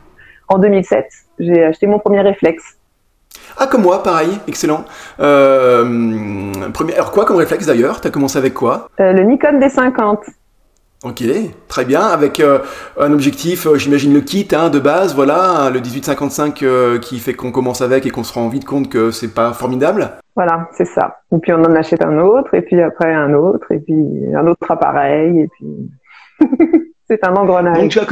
en 0.49 0.57
2007, 0.57 1.07
j'ai 1.39 1.63
acheté 1.63 1.87
mon 1.87 1.99
premier 1.99 2.21
réflexe. 2.21 2.77
Ah, 3.57 3.67
comme 3.67 3.83
moi, 3.83 4.03
pareil, 4.03 4.37
excellent. 4.47 4.83
Euh, 5.19 6.51
premier, 6.73 6.93
alors 6.95 7.11
quoi 7.11 7.25
comme 7.25 7.37
réflexe 7.37 7.65
d'ailleurs? 7.65 8.01
Tu 8.01 8.07
as 8.07 8.11
commencé 8.11 8.37
avec 8.37 8.53
quoi? 8.53 8.89
Euh, 8.99 9.13
Le 9.13 9.23
Nikon 9.23 9.59
D50. 9.59 10.17
Ok, 11.05 11.23
très 11.67 11.85
bien, 11.85 12.01
avec 12.01 12.39
euh, 12.39 12.57
un 12.99 13.13
objectif, 13.13 13.67
euh, 13.67 13.75
j'imagine 13.75 14.11
le 14.11 14.21
kit 14.21 14.47
hein, 14.53 14.71
de 14.71 14.79
base, 14.79 15.13
voilà, 15.13 15.69
le 15.71 15.79
1855 15.79 16.63
euh, 16.63 16.97
qui 16.97 17.19
fait 17.19 17.35
qu'on 17.35 17.51
commence 17.51 17.81
avec 17.81 18.07
et 18.07 18.09
qu'on 18.09 18.23
se 18.23 18.33
rend 18.33 18.49
vite 18.49 18.65
compte 18.65 18.89
que 18.89 19.11
c'est 19.11 19.31
pas 19.31 19.53
formidable. 19.53 20.09
Voilà, 20.35 20.67
c'est 20.75 20.87
ça. 20.87 21.19
Et 21.31 21.37
puis 21.37 21.53
on 21.53 21.59
en 21.59 21.75
achète 21.75 22.03
un 22.03 22.17
autre, 22.17 22.55
et 22.55 22.63
puis 22.63 22.81
après 22.81 23.13
un 23.13 23.35
autre, 23.35 23.71
et 23.71 23.77
puis 23.77 23.95
un 24.35 24.47
autre 24.47 24.71
appareil, 24.71 25.41
et 25.41 25.47
puis 25.47 26.49
c'est 27.07 27.23
un 27.23 27.35
engrenage. 27.35 27.77
Donc 27.77 27.91
tu 27.91 27.99
as, 27.99 28.07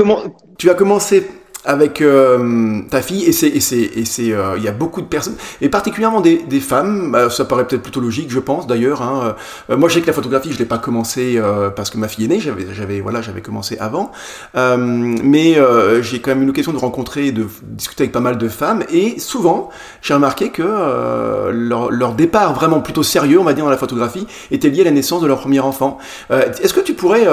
tu 0.60 0.70
as 0.70 0.76
commencé 0.76 1.28
avec 1.66 2.02
euh, 2.02 2.82
ta 2.90 3.02
fille 3.02 3.24
et 3.24 3.32
c'est 3.32 3.48
et 3.48 3.60
c'est 3.60 3.78
et 3.82 4.06
c'est 4.06 4.32
euh, 4.32 4.58
il 4.58 4.64
y 4.64 4.68
a 4.68 4.72
beaucoup 4.72 5.02
de 5.02 5.08
personnes 5.08 5.36
et 5.62 5.70
particulièrement 5.70 6.20
des, 6.20 6.38
des 6.38 6.60
femmes 6.60 7.12
bah, 7.12 7.30
ça 7.30 7.46
paraît 7.46 7.66
peut-être 7.66 7.82
plutôt 7.82 8.02
logique 8.02 8.30
je 8.30 8.40
pense 8.40 8.68
d'ailleurs 8.68 9.02
hein. 9.02 9.36
Euh, 9.70 9.78
moi 9.78 9.88
je 9.88 9.96
sais 9.96 10.02
que 10.02 10.08
la 10.08 10.14
photographie 10.14 10.52
je 10.52 10.60
l'ai 10.60 10.66
pas 10.66 10.78
commencé 10.78 11.42
parce 11.76 11.90
que 11.90 11.98
ma 11.98 12.08
fille 12.08 12.26
est 12.26 12.28
née 12.28 12.40
j'avais 12.40 12.74
j'avais 12.74 13.00
voilà 13.00 13.22
j'avais 13.22 13.42
commencé 13.42 13.78
avant 13.80 14.12
mais 14.56 15.58
j'ai 16.02 16.20
quand 16.20 16.32
même 16.32 16.44
eu 16.44 16.46
l'occasion 16.46 16.74
de 16.74 16.78
rencontrer 16.78 17.32
de 17.32 17.48
discuter 17.64 18.04
avec 18.04 18.12
pas 18.12 18.20
mal 18.20 18.38
de 18.38 18.48
femmes 18.48 18.84
et 18.92 19.20
souvent 19.20 19.70
j'ai 20.02 20.14
remarqué 20.14 20.50
que 20.50 21.50
leur, 21.52 21.92
leur 21.92 22.14
départ 22.14 22.54
vraiment 22.54 22.82
plutôt 22.82 23.04
sérieux 23.04 23.40
on 23.40 23.44
va 23.44 23.54
dire 23.54 23.64
dans 23.64 23.72
la 23.72 23.78
photographie 23.78 24.28
était 24.52 24.70
lié 24.70 24.82
à 24.82 24.86
la 24.86 24.92
naissance 24.92 25.22
de 25.22 25.28
leur 25.28 25.40
premier 25.40 25.60
enfant 25.60 25.98
est-ce 26.30 26.74
que 26.74 26.82
tu 26.82 26.94
pourrais 26.94 27.26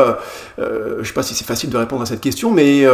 je 0.59 1.05
sais 1.05 1.13
pas 1.13 1.23
si 1.23 1.35
c'est 1.35 1.47
facile 1.47 1.71
de 1.71 1.77
répondre 1.77 2.03
à 2.03 2.07
cette 2.07 2.21
question 2.21 2.51
mais 2.51 2.87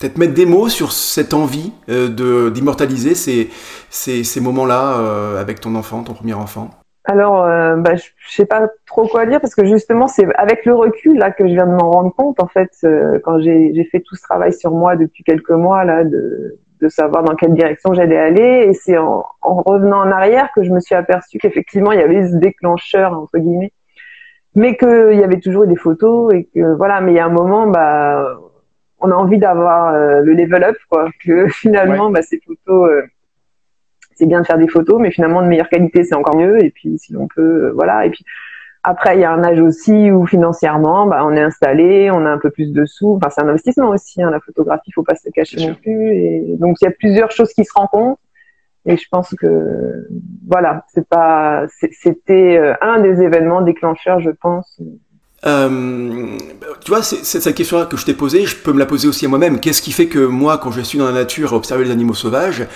peut-être 0.00 0.16
mettre 0.16 0.34
des 0.34 0.46
mots 0.46 0.68
sur 0.68 0.92
cette 0.92 1.34
envie 1.34 1.72
euh, 1.90 2.50
d'immortaliser 2.50 3.14
ces, 3.14 3.50
ces, 3.90 4.24
ces 4.24 4.40
moments-là 4.40 4.98
euh, 4.98 5.40
avec 5.40 5.60
ton 5.60 5.74
enfant, 5.74 6.02
ton 6.02 6.14
premier 6.14 6.32
enfant? 6.32 6.70
Alors, 7.04 7.44
euh, 7.44 7.76
bah, 7.76 7.96
je 7.96 8.10
sais 8.28 8.46
pas 8.46 8.68
trop 8.86 9.06
quoi 9.06 9.26
dire 9.26 9.40
parce 9.40 9.54
que 9.54 9.64
justement, 9.64 10.06
c'est 10.06 10.26
avec 10.36 10.64
le 10.64 10.74
recul 10.74 11.18
là 11.18 11.30
que 11.30 11.46
je 11.46 11.52
viens 11.52 11.66
de 11.66 11.72
m'en 11.72 11.90
rendre 11.90 12.14
compte. 12.14 12.40
En 12.40 12.46
fait, 12.46 12.70
euh, 12.84 13.18
quand 13.24 13.40
j'ai 13.40 13.88
fait 13.90 14.00
tout 14.00 14.14
ce 14.16 14.22
travail 14.22 14.52
sur 14.52 14.70
moi 14.70 14.96
depuis 14.96 15.22
quelques 15.22 15.50
mois 15.50 15.84
là, 15.84 16.04
de, 16.04 16.58
de 16.80 16.88
savoir 16.88 17.22
dans 17.22 17.34
quelle 17.34 17.52
direction 17.52 17.92
j'allais 17.92 18.18
aller, 18.18 18.68
et 18.68 18.74
c'est 18.74 18.96
en, 18.96 19.24
en, 19.42 19.62
revenant 19.62 19.98
en 19.98 20.10
arrière 20.10 20.50
que 20.54 20.62
je 20.62 20.70
me 20.70 20.80
suis 20.80 20.94
aperçu 20.94 21.38
qu'effectivement, 21.38 21.92
il 21.92 22.00
y 22.00 22.02
avait 22.02 22.26
ce 22.26 22.36
déclencheur 22.36 23.12
entre 23.18 23.38
guillemets, 23.38 23.72
mais 24.54 24.76
qu'il 24.76 25.18
y 25.18 25.24
avait 25.24 25.40
toujours 25.40 25.66
des 25.66 25.76
photos 25.76 26.32
et 26.32 26.48
que 26.54 26.74
voilà. 26.76 27.00
Mais 27.00 27.12
il 27.12 27.16
y 27.16 27.20
a 27.20 27.26
un 27.26 27.30
moment, 27.30 27.66
bah 27.66 28.38
on 29.00 29.10
a 29.10 29.14
envie 29.14 29.38
d'avoir 29.38 29.94
euh, 29.94 30.20
le 30.20 30.32
level 30.34 30.64
up, 30.64 30.76
quoi. 30.88 31.08
Que 31.24 31.48
finalement, 31.52 32.10
bah, 32.10 32.22
ces 32.22 32.40
photos, 32.40 32.90
euh, 32.90 33.02
c'est 34.14 34.26
bien 34.26 34.40
de 34.40 34.46
faire 34.46 34.58
des 34.58 34.68
photos, 34.68 35.00
mais 35.00 35.10
finalement 35.10 35.42
de 35.42 35.46
meilleure 35.46 35.68
qualité, 35.68 36.04
c'est 36.04 36.14
encore 36.14 36.36
mieux. 36.36 36.62
Et 36.62 36.70
puis, 36.70 36.98
si 36.98 37.12
l'on 37.12 37.28
peut, 37.28 37.66
euh, 37.66 37.72
voilà. 37.72 38.06
Et 38.06 38.10
puis 38.10 38.24
après, 38.82 39.16
il 39.16 39.20
y 39.20 39.24
a 39.24 39.32
un 39.32 39.42
âge 39.44 39.60
aussi 39.60 40.10
où 40.10 40.26
financièrement, 40.26 41.06
bah, 41.06 41.24
on 41.24 41.32
est 41.32 41.42
installé, 41.42 42.10
on 42.10 42.24
a 42.26 42.30
un 42.30 42.38
peu 42.38 42.50
plus 42.50 42.72
de 42.72 42.84
sous. 42.84 43.14
Enfin, 43.16 43.30
c'est 43.30 43.42
un 43.42 43.48
investissement 43.48 43.90
aussi. 43.90 44.22
Hein, 44.22 44.30
la 44.30 44.40
photographie, 44.40 44.88
il 44.88 44.92
faut 44.92 45.02
pas 45.02 45.16
se 45.16 45.28
cacher 45.30 45.66
non 45.66 45.74
plus. 45.74 46.14
Et 46.14 46.56
donc, 46.58 46.76
il 46.80 46.84
y 46.84 46.88
a 46.88 46.92
plusieurs 46.92 47.30
choses 47.30 47.52
qui 47.52 47.64
se 47.64 47.72
rencontrent. 47.74 48.20
Et 48.86 48.96
je 48.96 49.06
pense 49.10 49.34
que 49.34 50.08
voilà, 50.48 50.86
c'est 50.88 51.06
pas, 51.06 51.66
c'était 51.68 52.58
un 52.80 52.98
des 53.02 53.20
événements 53.20 53.60
déclencheurs, 53.60 54.20
je 54.20 54.30
pense, 54.30 54.80
euh, 55.46 56.36
tu 56.84 56.90
vois, 56.90 57.02
c'est 57.02 57.24
cette 57.24 57.54
question-là 57.54 57.86
que 57.86 57.96
je 57.96 58.04
t'ai 58.04 58.14
posée, 58.14 58.44
je 58.46 58.56
peux 58.56 58.72
me 58.72 58.78
la 58.78 58.86
poser 58.86 59.08
aussi 59.08 59.24
à 59.24 59.28
moi-même. 59.28 59.60
Qu'est-ce 59.60 59.82
qui 59.82 59.92
fait 59.92 60.06
que 60.06 60.18
moi, 60.18 60.58
quand 60.58 60.70
je 60.70 60.80
suis 60.80 60.98
dans 60.98 61.06
la 61.06 61.12
nature 61.12 61.52
à 61.52 61.56
observer 61.56 61.84
les 61.84 61.90
animaux 61.90 62.14
sauvages, 62.14 62.66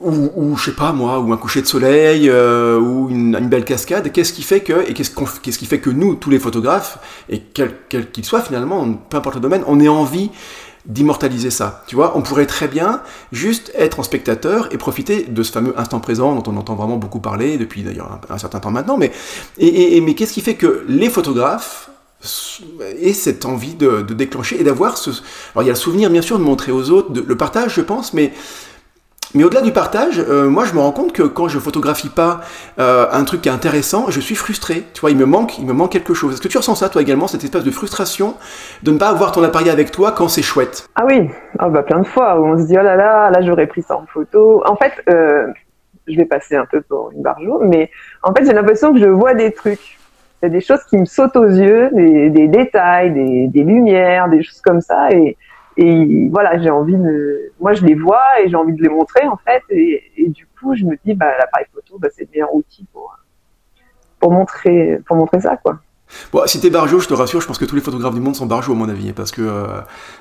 ou, 0.00 0.30
ou 0.36 0.56
je 0.56 0.66
sais 0.66 0.76
pas 0.76 0.92
moi, 0.92 1.20
ou 1.20 1.32
un 1.32 1.36
coucher 1.36 1.62
de 1.62 1.66
soleil, 1.66 2.28
euh, 2.28 2.78
ou 2.78 3.08
une, 3.08 3.38
belle 3.48 3.64
cascade, 3.64 4.12
qu'est-ce 4.12 4.32
qui 4.32 4.42
fait 4.42 4.60
que, 4.60 4.88
et 4.88 4.92
qu'est-ce 4.92 5.12
qu'est-ce 5.42 5.58
qui 5.58 5.66
fait 5.66 5.80
que 5.80 5.90
nous, 5.90 6.14
tous 6.14 6.30
les 6.30 6.38
photographes, 6.38 6.98
et 7.28 7.40
quel 7.40 7.74
qu'il 7.88 8.10
qu 8.10 8.22
soit 8.22 8.42
finalement, 8.42 8.86
peu 8.92 9.16
importe 9.16 9.36
le 9.36 9.40
domaine, 9.40 9.62
on 9.66 9.80
ait 9.80 9.88
envie 9.88 10.30
d'immortaliser 10.84 11.50
ça. 11.50 11.82
Tu 11.86 11.96
vois, 11.96 12.14
on 12.14 12.20
pourrait 12.20 12.44
très 12.44 12.68
bien 12.68 13.00
juste 13.32 13.72
être 13.74 14.00
en 14.00 14.02
spectateur 14.02 14.68
et 14.70 14.76
profiter 14.76 15.22
de 15.22 15.42
ce 15.42 15.50
fameux 15.50 15.72
instant 15.80 15.98
présent 15.98 16.34
dont 16.34 16.52
on 16.52 16.58
entend 16.58 16.74
vraiment 16.74 16.98
beaucoup 16.98 17.20
parler 17.20 17.56
depuis 17.56 17.82
d'ailleurs 17.82 18.20
un, 18.28 18.34
un, 18.34 18.36
certain 18.36 18.60
temps 18.60 18.70
maintenant. 18.70 18.98
Mais, 18.98 19.10
et, 19.56 19.96
et, 19.96 20.00
mais 20.02 20.12
qu'est-ce 20.14 20.34
qui 20.34 20.42
fait 20.42 20.56
que 20.56 20.84
les 20.86 21.08
photographes 21.08 21.88
et 22.98 23.12
cette 23.12 23.44
envie 23.44 23.74
de, 23.74 24.02
déclencher 24.02 24.60
et 24.60 24.64
d'avoir 24.64 24.96
ce... 24.96 25.10
Alors 25.54 25.62
il 25.62 25.66
y 25.66 25.70
a 25.70 25.72
le 25.72 25.78
souvenir 25.78 26.10
bien 26.10 26.22
sûr 26.22 26.38
de 26.38 26.44
montrer 26.44 26.72
aux 26.72 26.90
autres, 26.90 27.10
le 27.14 27.36
partage 27.36 27.74
je 27.74 27.80
pense, 27.80 28.14
mais, 28.14 28.32
mais 29.34 29.42
au-delà 29.42 29.62
du 29.62 29.72
partage, 29.72 30.20
euh, 30.20 30.48
moi 30.48 30.64
je 30.64 30.74
me 30.74 30.80
rends 30.80 30.92
compte 30.92 31.12
que 31.12 31.22
quand 31.22 31.48
je 31.48 31.58
photographie 31.58 32.08
pas 32.08 32.40
euh, 32.78 33.06
un 33.10 33.24
truc 33.24 33.42
qui 33.42 33.48
est 33.48 33.52
intéressant, 33.52 34.06
je 34.08 34.20
suis 34.20 34.36
frustré. 34.36 34.84
Tu 34.94 35.00
vois, 35.00 35.10
il 35.10 35.16
me 35.16 35.26
manque, 35.26 35.58
il 35.58 35.66
me 35.66 35.72
manque 35.72 35.90
quelque 35.90 36.14
chose. 36.14 36.34
Est-ce 36.34 36.40
que 36.40 36.48
tu 36.48 36.56
ressens 36.56 36.76
ça 36.76 36.88
toi 36.88 37.02
également, 37.02 37.26
cette 37.26 37.42
espèce 37.42 37.64
de 37.64 37.70
frustration 37.70 38.36
de 38.82 38.92
ne 38.92 38.98
pas 38.98 39.08
avoir 39.08 39.32
ton 39.32 39.42
appareil 39.42 39.70
avec 39.70 39.90
toi 39.90 40.12
quand 40.12 40.28
c'est 40.28 40.42
chouette? 40.42 40.88
Ah 40.94 41.04
oui, 41.04 41.28
ah 41.58 41.68
bah 41.68 41.82
plein 41.82 42.00
de 42.00 42.06
fois 42.06 42.38
où 42.40 42.46
on 42.46 42.58
se 42.58 42.66
dit 42.66 42.76
oh 42.78 42.82
là 42.82 42.96
là, 42.96 43.30
là 43.30 43.42
j'aurais 43.42 43.66
pris 43.66 43.82
ça 43.82 43.96
en 43.96 44.06
photo. 44.06 44.62
En 44.66 44.76
fait, 44.76 44.92
euh, 45.08 45.48
je 46.06 46.16
vais 46.16 46.26
passer 46.26 46.54
un 46.54 46.66
peu 46.66 46.80
pour 46.82 47.10
une 47.12 47.22
barjo, 47.22 47.58
mais 47.60 47.90
en 48.22 48.32
fait 48.32 48.44
j'ai 48.44 48.52
l'impression 48.52 48.92
que 48.92 49.00
je 49.00 49.06
vois 49.06 49.34
des 49.34 49.52
trucs 49.52 49.98
des 50.48 50.60
choses 50.60 50.84
qui 50.84 50.96
me 50.96 51.04
sautent 51.04 51.36
aux 51.36 51.48
yeux, 51.48 51.90
des, 51.92 52.48
détails, 52.48 53.12
des, 53.12 53.62
lumières, 53.62 54.28
des 54.28 54.42
choses 54.42 54.60
comme 54.60 54.80
ça. 54.80 55.08
Et, 55.10 55.36
voilà, 56.30 56.58
j'ai 56.58 56.70
envie 56.70 56.96
de, 56.96 57.52
moi 57.58 57.72
je 57.72 57.84
les 57.84 57.94
vois 57.94 58.22
et 58.40 58.48
j'ai 58.48 58.56
envie 58.56 58.74
de 58.74 58.82
les 58.82 58.88
montrer 58.88 59.26
en 59.26 59.36
fait. 59.36 59.62
Et, 59.70 60.02
et 60.16 60.28
du 60.28 60.46
coup, 60.46 60.74
je 60.74 60.84
me 60.84 60.96
dis, 61.04 61.14
bah, 61.14 61.32
l'appareil 61.38 61.66
photo, 61.72 61.98
bah, 61.98 62.08
c'est 62.12 62.24
le 62.24 62.28
meilleur 62.32 62.54
outil 62.54 62.86
pour, 62.92 63.18
pour 64.18 64.32
montrer, 64.32 65.00
pour 65.06 65.16
montrer 65.16 65.40
ça, 65.40 65.56
quoi. 65.56 65.80
Bon, 66.32 66.42
si 66.46 66.60
t'es 66.60 66.70
barjo, 66.70 67.00
je 67.00 67.08
te 67.08 67.14
rassure, 67.14 67.40
je 67.40 67.46
pense 67.46 67.58
que 67.58 67.64
tous 67.64 67.74
les 67.74 67.82
photographes 67.82 68.14
du 68.14 68.20
monde 68.20 68.36
sont 68.36 68.46
barjo 68.46 68.72
à 68.72 68.74
mon 68.74 68.88
avis, 68.88 69.12
parce 69.12 69.30
que 69.30 69.42
euh, 69.42 69.66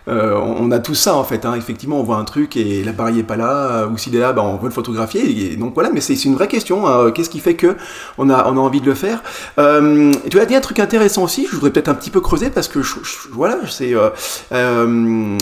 euh, 0.07 0.33
on 0.35 0.71
a 0.71 0.79
tout 0.79 0.95
ça 0.95 1.15
en 1.15 1.23
fait. 1.23 1.45
Hein. 1.45 1.55
Effectivement, 1.55 1.99
on 1.99 2.03
voit 2.03 2.17
un 2.17 2.25
truc 2.25 2.57
et 2.57 2.83
l'appareil 2.83 3.19
est 3.19 3.23
pas 3.23 3.35
là, 3.35 3.87
ou 3.87 3.97
s'il 3.97 4.15
est 4.15 4.19
là, 4.19 4.33
ben, 4.33 4.41
on 4.41 4.57
veut 4.57 4.67
le 4.67 4.73
photographier. 4.73 5.51
Et 5.53 5.55
donc 5.55 5.73
voilà, 5.73 5.89
mais 5.93 6.01
c'est 6.01 6.15
une 6.25 6.35
vraie 6.35 6.47
question. 6.47 6.87
Hein. 6.87 7.11
Qu'est-ce 7.11 7.29
qui 7.29 7.39
fait 7.39 7.55
que 7.55 7.75
on 8.17 8.29
a, 8.29 8.47
on 8.47 8.57
a 8.57 8.59
envie 8.59 8.81
de 8.81 8.85
le 8.85 8.95
faire? 8.95 9.23
Euh, 9.57 10.11
Tu 10.29 10.39
as 10.39 10.45
dit 10.45 10.55
un 10.55 10.61
truc 10.61 10.79
intéressant 10.79 11.23
aussi. 11.23 11.45
Je 11.47 11.55
voudrais 11.55 11.71
peut-être 11.71 11.89
un 11.89 11.95
petit 11.95 12.09
peu 12.09 12.21
creuser 12.21 12.49
parce 12.49 12.67
que 12.67 12.81
je, 12.81 12.95
voilà, 13.31 13.57
c'est 13.69 13.93
euh, 13.95 14.09
euh, 14.51 15.37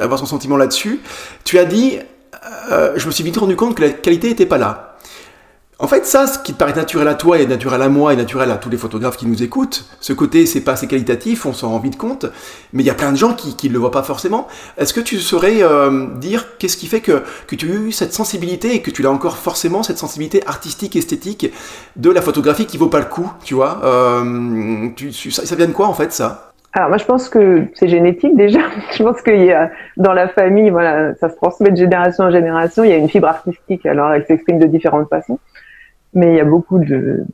avoir 0.00 0.18
son 0.18 0.26
sentiment 0.26 0.56
là-dessus. 0.56 1.00
Tu 1.44 1.58
as 1.58 1.64
dit, 1.64 1.98
je 2.96 3.06
me 3.06 3.10
suis 3.10 3.24
vite 3.24 3.36
rendu 3.36 3.56
compte 3.56 3.74
que 3.76 3.82
la 3.82 3.90
qualité 3.90 4.30
était 4.30 4.46
pas 4.46 4.58
là. 4.58 4.91
En 5.82 5.88
fait, 5.88 6.06
ça, 6.06 6.28
ce 6.28 6.38
qui 6.38 6.52
te 6.52 6.58
paraît 6.58 6.74
naturel 6.74 7.08
à 7.08 7.14
toi 7.14 7.40
et 7.40 7.46
naturel 7.46 7.82
à 7.82 7.88
moi 7.88 8.12
et 8.12 8.16
naturel 8.16 8.52
à 8.52 8.54
tous 8.54 8.70
les 8.70 8.76
photographes 8.76 9.16
qui 9.16 9.26
nous 9.26 9.42
écoutent, 9.42 9.84
ce 10.00 10.12
côté, 10.12 10.46
c'est 10.46 10.60
pas 10.60 10.74
assez 10.74 10.86
qualitatif, 10.86 11.44
on 11.44 11.52
s'en 11.52 11.70
rend 11.70 11.80
vite 11.80 11.98
compte, 11.98 12.26
mais 12.72 12.84
il 12.84 12.86
y 12.86 12.90
a 12.90 12.94
plein 12.94 13.10
de 13.10 13.16
gens 13.16 13.34
qui 13.34 13.68
ne 13.68 13.72
le 13.72 13.80
voient 13.80 13.90
pas 13.90 14.04
forcément. 14.04 14.46
Est-ce 14.78 14.94
que 14.94 15.00
tu 15.00 15.18
saurais 15.18 15.60
euh, 15.60 16.06
dire 16.18 16.56
qu'est-ce 16.58 16.76
qui 16.76 16.86
fait 16.86 17.00
que, 17.00 17.24
que 17.48 17.56
tu 17.56 17.68
as 17.68 17.74
eu 17.74 17.90
cette 17.90 18.12
sensibilité 18.12 18.76
et 18.76 18.80
que 18.80 18.92
tu 18.92 19.02
l'as 19.02 19.10
encore 19.10 19.38
forcément, 19.38 19.82
cette 19.82 19.98
sensibilité 19.98 20.46
artistique, 20.46 20.94
esthétique 20.94 21.52
de 21.96 22.10
la 22.10 22.22
photographie 22.22 22.66
qui 22.66 22.78
vaut 22.78 22.86
pas 22.86 23.00
le 23.00 23.06
coup, 23.06 23.32
tu 23.42 23.54
vois 23.54 23.80
euh, 23.82 24.88
tu, 24.94 25.10
ça, 25.32 25.44
ça 25.44 25.56
vient 25.56 25.66
de 25.66 25.72
quoi 25.72 25.88
en 25.88 25.94
fait 25.94 26.12
ça? 26.12 26.52
Alors 26.74 26.90
moi 26.90 26.98
je 26.98 27.04
pense 27.04 27.28
que 27.28 27.64
c'est 27.74 27.88
génétique 27.88 28.36
déjà. 28.36 28.60
Je 28.96 29.02
pense 29.02 29.20
qu'il 29.20 29.44
y 29.44 29.52
a 29.52 29.70
dans 29.96 30.12
la 30.12 30.28
famille, 30.28 30.70
voilà, 30.70 31.14
ça 31.16 31.28
se 31.28 31.34
transmet 31.34 31.72
de 31.72 31.76
génération 31.76 32.24
en 32.24 32.30
génération. 32.30 32.84
Il 32.84 32.90
y 32.90 32.94
a 32.94 32.96
une 32.96 33.08
fibre 33.08 33.26
artistique, 33.26 33.84
alors 33.84 34.12
elle 34.12 34.24
s'exprime 34.26 34.60
de 34.60 34.66
différentes 34.66 35.08
façons 35.08 35.40
mais 36.14 36.32
il 36.32 36.36
y 36.36 36.40
a 36.40 36.44
beaucoup 36.44 36.78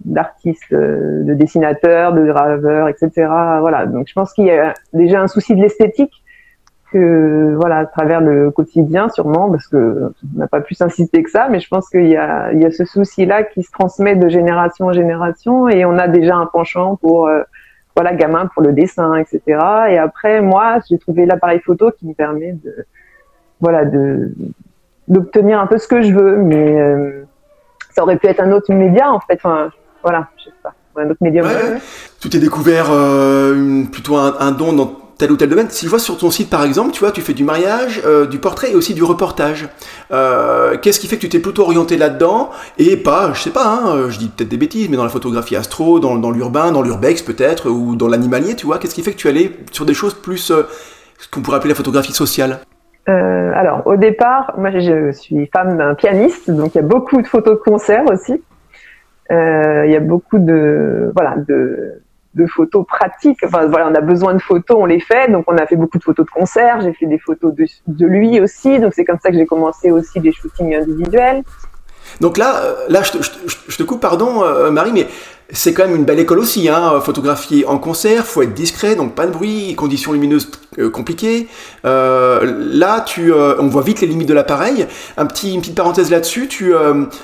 d'artistes, 0.05 0.73
euh, 0.73 1.25
de, 1.25 1.35
dessinateurs, 1.35 2.13
de 2.13 2.25
graveurs, 2.25 2.89
etc. 2.89 3.11
Voilà, 3.61 3.87
donc 3.87 4.07
je 4.09 4.13
pense 4.13 4.33
qu'il 4.33 4.47
y 4.47 4.51
a 4.51 4.75
déjà 4.93 5.21
un 5.21 5.29
souci 5.29 5.55
de 5.55 5.61
l'esthétique 5.61 6.23
que 6.93 7.55
voilà 7.57 7.79
à 7.79 7.87
travers 7.87 8.21
le 8.21 8.51
quotidien 8.51 9.11
sûrement 9.11 9.51
parce 9.51 9.67
que 9.67 10.11
on 10.35 10.39
n'a 10.39 10.47
pas 10.47 10.61
pu 10.61 10.75
s'insister 10.75 11.23
que 11.23 11.31
ça, 11.31 11.49
mais 11.51 11.61
je 11.61 11.69
pense 11.69 11.91
qu'il 11.91 12.07
y 12.07 12.17
a 12.17 12.53
il 12.53 12.63
y 12.63 12.65
a 12.65 12.71
ce 12.71 12.85
souci-là 12.85 13.43
qui 13.43 13.63
se 13.63 13.71
transmet 13.71 14.17
de 14.17 14.29
génération 14.29 14.87
en 14.87 14.93
génération 14.93 15.69
et 15.69 15.85
on 15.85 15.99
a 15.99 16.09
déjà 16.09 16.37
un 16.37 16.47
penchant 16.47 16.97
pour 16.97 17.27
euh, 17.27 17.43
voilà 17.95 18.15
gamin 18.15 18.47
pour 18.47 18.63
le 18.63 18.73
dessin, 18.73 19.17
etc. 19.17 19.41
Et 19.91 19.99
après 19.99 20.41
moi 20.41 20.79
j'ai 20.89 20.99
trouvé 20.99 21.27
l'appareil 21.27 21.61
photo 21.61 21.91
qui 21.91 22.07
me 22.07 22.15
permet 22.15 22.53
de 22.53 22.87
voilà 23.61 23.85
de 23.85 24.33
d'obtenir 25.09 25.61
un 25.61 25.67
peu 25.67 25.79
ce 25.79 25.89
que 25.89 26.01
je 26.01 26.15
veux, 26.15 26.37
mais 26.39 26.81
euh, 26.81 27.25
ça 27.99 28.05
aurait 28.05 28.17
pu 28.17 28.29
être 28.29 28.41
un 28.41 28.53
autre 28.53 28.73
média 28.73 29.11
en 29.11 29.19
fait. 29.19 29.35
Enfin, 29.35 29.71
voilà, 30.05 30.29
je 30.39 30.45
sais 30.45 30.57
pas, 30.63 30.73
un 30.97 31.11
autre 31.11 31.21
média. 31.21 31.43
Ouais, 31.43 31.81
Tu 32.21 32.29
t'es 32.29 32.39
découvert 32.39 32.87
euh, 32.91 33.83
plutôt 33.91 34.17
un, 34.17 34.37
un, 34.39 34.53
don 34.53 34.73
dans 34.73 34.87
tel 35.19 35.33
ou 35.33 35.37
tel 35.37 35.49
domaine. 35.49 35.69
Si 35.69 35.85
je 35.85 35.91
vois 35.91 35.99
sur 35.99 36.17
ton 36.17 36.31
site 36.31 36.49
par 36.49 36.63
exemple, 36.63 36.93
tu 36.93 37.01
vois, 37.01 37.11
tu 37.11 37.23
fais 37.23 37.35
du 37.35 37.43
mariage, 37.43 38.01
euh, 38.07 38.27
du 38.27 38.39
portrait 38.39 38.71
et 38.71 38.77
aussi 38.77 38.95
du 38.95 39.03
reportage. 39.03 39.69
Euh, 40.13 40.77
Qu'est-ce 40.81 41.01
qui 41.01 41.09
fait 41.09 41.17
que 41.17 41.23
tu 41.23 41.29
t'es 41.29 41.41
plutôt 41.41 41.63
orienté 41.63 41.97
là-dedans 41.97 42.51
et 42.79 42.97
pas, 42.97 43.33
je 43.35 43.43
sais 43.43 43.51
pas, 43.51 43.67
hein, 43.67 44.09
je 44.11 44.19
dis 44.19 44.29
peut-être 44.29 44.49
des 44.49 44.57
bêtises, 44.57 44.89
mais 44.89 44.97
dans 44.97 45.03
la 45.03 45.11
photographie 45.11 45.57
astro, 45.57 45.99
dans, 45.99 46.15
dans 46.15 46.31
l'urbain, 46.31 46.71
dans 46.71 46.83
l'urbex 46.83 47.23
peut-être, 47.23 47.69
ou 47.69 47.97
dans 47.97 48.07
l'animalier, 48.07 48.55
tu 48.55 48.67
vois, 48.67 48.79
qu'est-ce 48.79 48.95
qui 48.95 49.03
fait 49.03 49.13
que 49.13 49.19
tu 49.19 49.27
allais 49.27 49.57
sur 49.73 49.87
des 49.87 49.95
choses 49.95 50.15
plus, 50.15 50.39
ce 50.39 51.29
qu'on 51.33 51.41
pourrait 51.41 51.57
appeler 51.57 51.71
la 51.71 51.77
photographie 51.77 52.13
sociale? 52.13 52.61
Euh, 53.09 53.53
alors, 53.55 53.87
au 53.87 53.97
départ, 53.97 54.55
moi, 54.59 54.71
je 54.71 55.13
suis 55.13 55.47
femme 55.47 55.95
pianiste, 55.97 56.51
donc 56.51 56.75
il 56.75 56.79
y 56.79 56.81
a 56.81 56.87
beaucoup 56.87 57.23
de 57.23 57.27
photos 57.27 57.59
de 57.59 57.63
concerts 57.63 58.05
aussi. 58.11 58.43
Euh, 59.31 59.85
il 59.87 59.93
y 59.93 59.97
a 59.97 60.01
beaucoup 60.01 60.39
de, 60.39 61.11
voilà, 61.15 61.37
de, 61.37 62.01
photos 62.47 62.87
pratiques. 62.87 63.41
Enfin, 63.45 63.67
voilà, 63.67 63.89
on 63.89 63.95
a 63.95 64.01
besoin 64.01 64.35
de 64.35 64.41
photos, 64.41 64.77
on 64.79 64.85
les 64.85 65.01
fait. 65.01 65.31
Donc, 65.31 65.45
on 65.49 65.57
a 65.57 65.67
fait 65.67 65.77
beaucoup 65.77 65.99
de 65.99 66.05
photos 66.05 66.27
de 66.27 66.31
concerts. 66.31 66.83
J'ai 66.83 66.93
fait 66.93 67.07
des 67.07 67.19
photos 67.19 67.53
de, 67.55 68.07
lui 68.07 68.41
aussi. 68.41 68.79
Donc, 68.79 68.95
c'est 68.95 69.05
comme 69.05 69.19
ça 69.21 69.31
que 69.31 69.37
j'ai 69.37 69.47
commencé 69.47 69.91
aussi 69.91 70.21
des 70.21 70.33
shootings 70.33 70.75
individuels. 70.75 71.43
Donc 72.21 72.39
là, 72.39 72.63
euh, 72.63 72.75
là, 72.89 73.03
je 73.03 73.13
te, 73.13 73.19
je, 73.23 73.77
te 73.77 73.83
coupe, 73.83 74.01
pardon, 74.01 74.71
Marie, 74.71 74.93
mais 74.93 75.07
c'est 75.51 75.73
quand 75.73 75.87
même 75.87 75.97
une 75.97 76.05
belle 76.05 76.19
école 76.21 76.41
aussi, 76.41 76.69
hein, 76.69 77.01
photographier 77.01 77.65
en 77.67 77.79
concert, 77.79 78.27
faut 78.27 78.43
être 78.43 78.53
discret, 78.53 78.97
donc 78.97 79.15
pas 79.15 79.27
de 79.27 79.33
bruit, 79.33 79.75
conditions 79.77 80.13
lumineuses 80.13 80.51
euh, 80.79 80.91
compliquées. 80.91 81.49
Euh, 81.87 82.69
là, 82.71 83.01
tu, 83.01 83.33
euh, 83.33 83.55
on 83.59 83.69
voit 83.69 83.81
vite 83.81 84.03
les 84.03 84.07
limites 84.07 84.29
de 84.29 84.35
l'appareil. 84.35 84.87
Un 85.17 85.25
petit, 85.25 85.55
une 85.55 85.61
petite 85.61 85.77
parenthèse 85.77 86.11
là-dessus, 86.11 86.49
tu, 86.49 86.75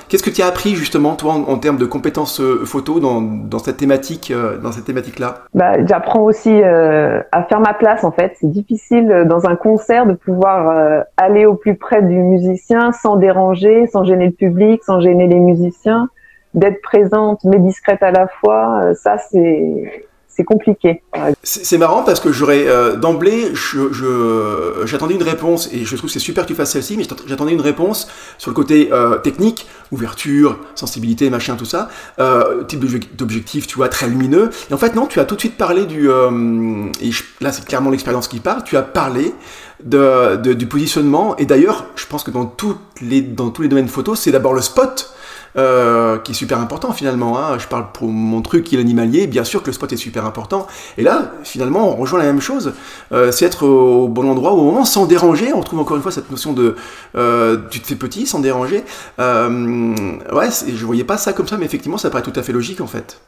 qu'est-ce 0.09 0.23
que 0.23 0.31
tu 0.31 0.41
as 0.41 0.47
appris 0.47 0.73
justement 0.73 1.15
toi 1.15 1.33
en, 1.33 1.57
termes 1.57 1.77
de 1.77 1.85
compétences 1.85 2.41
photo 2.65 2.99
dans, 2.99 3.21
dans, 3.21 3.59
cette 3.59 3.77
thématique, 3.77 4.33
dans 4.61 4.71
cette 4.71 4.85
thématique-là? 4.85 5.43
Bah, 5.53 5.85
j'apprends 5.85 6.23
aussi 6.23 6.51
à 6.63 7.43
faire 7.43 7.59
ma 7.59 7.73
place 7.73 8.03
en 8.03 8.11
fait. 8.11 8.33
C'est 8.41 8.49
difficile 8.49 9.25
dans 9.29 9.45
un 9.45 9.55
concert 9.55 10.07
de 10.07 10.13
pouvoir 10.13 11.03
aller 11.17 11.45
au 11.45 11.53
plus 11.53 11.75
près 11.75 12.01
du 12.01 12.15
musicien 12.15 12.91
sans 12.91 13.17
déranger, 13.17 13.85
sans 13.87 14.03
gêner 14.03 14.25
le 14.25 14.31
public, 14.31 14.83
sans 14.83 14.99
gêner 14.99 15.27
les 15.27 15.39
musiciens 15.39 16.09
d'être 16.55 16.81
présente 16.81 17.43
mais 17.43 17.59
discrète 17.59 18.01
à 18.01 18.11
la 18.11 18.27
fois, 18.27 18.81
euh, 18.81 18.93
ça 18.95 19.17
c'est 19.17 20.05
c'est 20.27 20.43
compliqué. 20.43 21.01
C'est 21.43 21.77
marrant 21.77 22.03
parce 22.03 22.19
que 22.19 22.29
j'aurais 22.33 22.67
euh, 22.67 22.97
d'emblée, 22.97 23.53
j'attendais 23.53 25.13
je, 25.13 25.17
une 25.17 25.23
réponse 25.23 25.69
et 25.71 25.85
je 25.85 25.95
trouve 25.95 26.09
que 26.09 26.13
c'est 26.13 26.19
super 26.19 26.43
que 26.43 26.49
tu 26.49 26.55
fasses 26.55 26.71
celle-ci, 26.71 26.97
mais 26.97 27.05
j'attendais 27.25 27.53
une 27.53 27.61
réponse 27.61 28.09
sur 28.37 28.51
le 28.51 28.53
côté 28.53 28.89
euh, 28.91 29.17
technique, 29.19 29.65
ouverture, 29.93 30.59
sensibilité, 30.75 31.29
machin, 31.29 31.55
tout 31.55 31.63
ça, 31.63 31.87
type 32.67 32.83
d'objectif, 33.15 33.65
tu 33.65 33.77
vois, 33.77 33.87
très 33.87 34.09
lumineux. 34.09 34.49
Et 34.69 34.73
en 34.73 34.77
fait, 34.77 34.93
non, 34.93 35.05
tu 35.05 35.21
as 35.21 35.25
tout 35.25 35.35
de 35.35 35.39
suite 35.39 35.55
parlé 35.55 35.85
du, 35.85 36.09
et 36.09 37.11
là 37.39 37.53
c'est 37.53 37.65
clairement 37.65 37.89
l'expérience 37.89 38.27
qui 38.27 38.41
parle, 38.41 38.65
tu 38.65 38.75
as 38.75 38.81
parlé 38.81 39.33
de 39.85 40.35
du 40.35 40.67
positionnement. 40.67 41.37
Et 41.37 41.45
d'ailleurs, 41.45 41.85
je 41.95 42.07
pense 42.07 42.25
que 42.25 42.31
dans, 42.31 42.45
toutes 42.45 42.81
les, 43.01 43.21
dans 43.21 43.51
tous 43.51 43.61
les 43.61 43.69
domaines 43.69 43.87
photo, 43.87 44.15
c'est 44.15 44.31
d'abord 44.31 44.53
le 44.53 44.59
spot 44.59 45.15
euh, 45.57 46.17
qui 46.17 46.31
est 46.31 46.35
super 46.35 46.59
important 46.59 46.91
finalement. 46.91 47.39
Hein. 47.39 47.57
Je 47.57 47.67
parle 47.67 47.85
pour 47.93 48.07
mon 48.07 48.41
truc 48.41 48.63
qui 48.63 48.75
est 48.75 48.77
l'animalier, 48.77 49.27
bien 49.27 49.43
sûr 49.43 49.61
que 49.61 49.67
le 49.67 49.73
spot 49.73 49.91
est 49.93 49.97
super 49.97 50.25
important. 50.25 50.67
Et 50.97 51.03
là, 51.03 51.31
finalement, 51.43 51.89
on 51.89 51.95
rejoint 51.95 52.19
la 52.19 52.25
même 52.25 52.41
chose. 52.41 52.73
Euh, 53.11 53.31
c'est 53.31 53.45
être 53.45 53.65
au 53.65 54.07
bon 54.07 54.29
endroit 54.29 54.51
au 54.51 54.63
moment, 54.63 54.85
sans 54.85 55.05
déranger. 55.05 55.53
On 55.53 55.59
retrouve 55.59 55.79
encore 55.79 55.97
une 55.97 56.03
fois 56.03 56.11
cette 56.11 56.29
notion 56.29 56.53
de 56.53 56.75
euh, 57.15 57.57
tu 57.69 57.79
te 57.79 57.87
fais 57.87 57.95
petit, 57.95 58.25
sans 58.25 58.39
déranger. 58.39 58.83
ouais, 59.17 60.49
je 60.67 60.85
voyais 60.85 61.03
pas 61.03 61.17
ça 61.17 61.33
comme 61.33 61.47
ça, 61.47 61.57
mais 61.57 61.65
effectivement, 61.65 61.97
ça 61.97 62.09
paraît 62.09 62.23
tout 62.23 62.33
à 62.35 62.43
fait 62.43 62.53
logique 62.53 62.81
en 62.81 62.87
fait. 62.87 63.21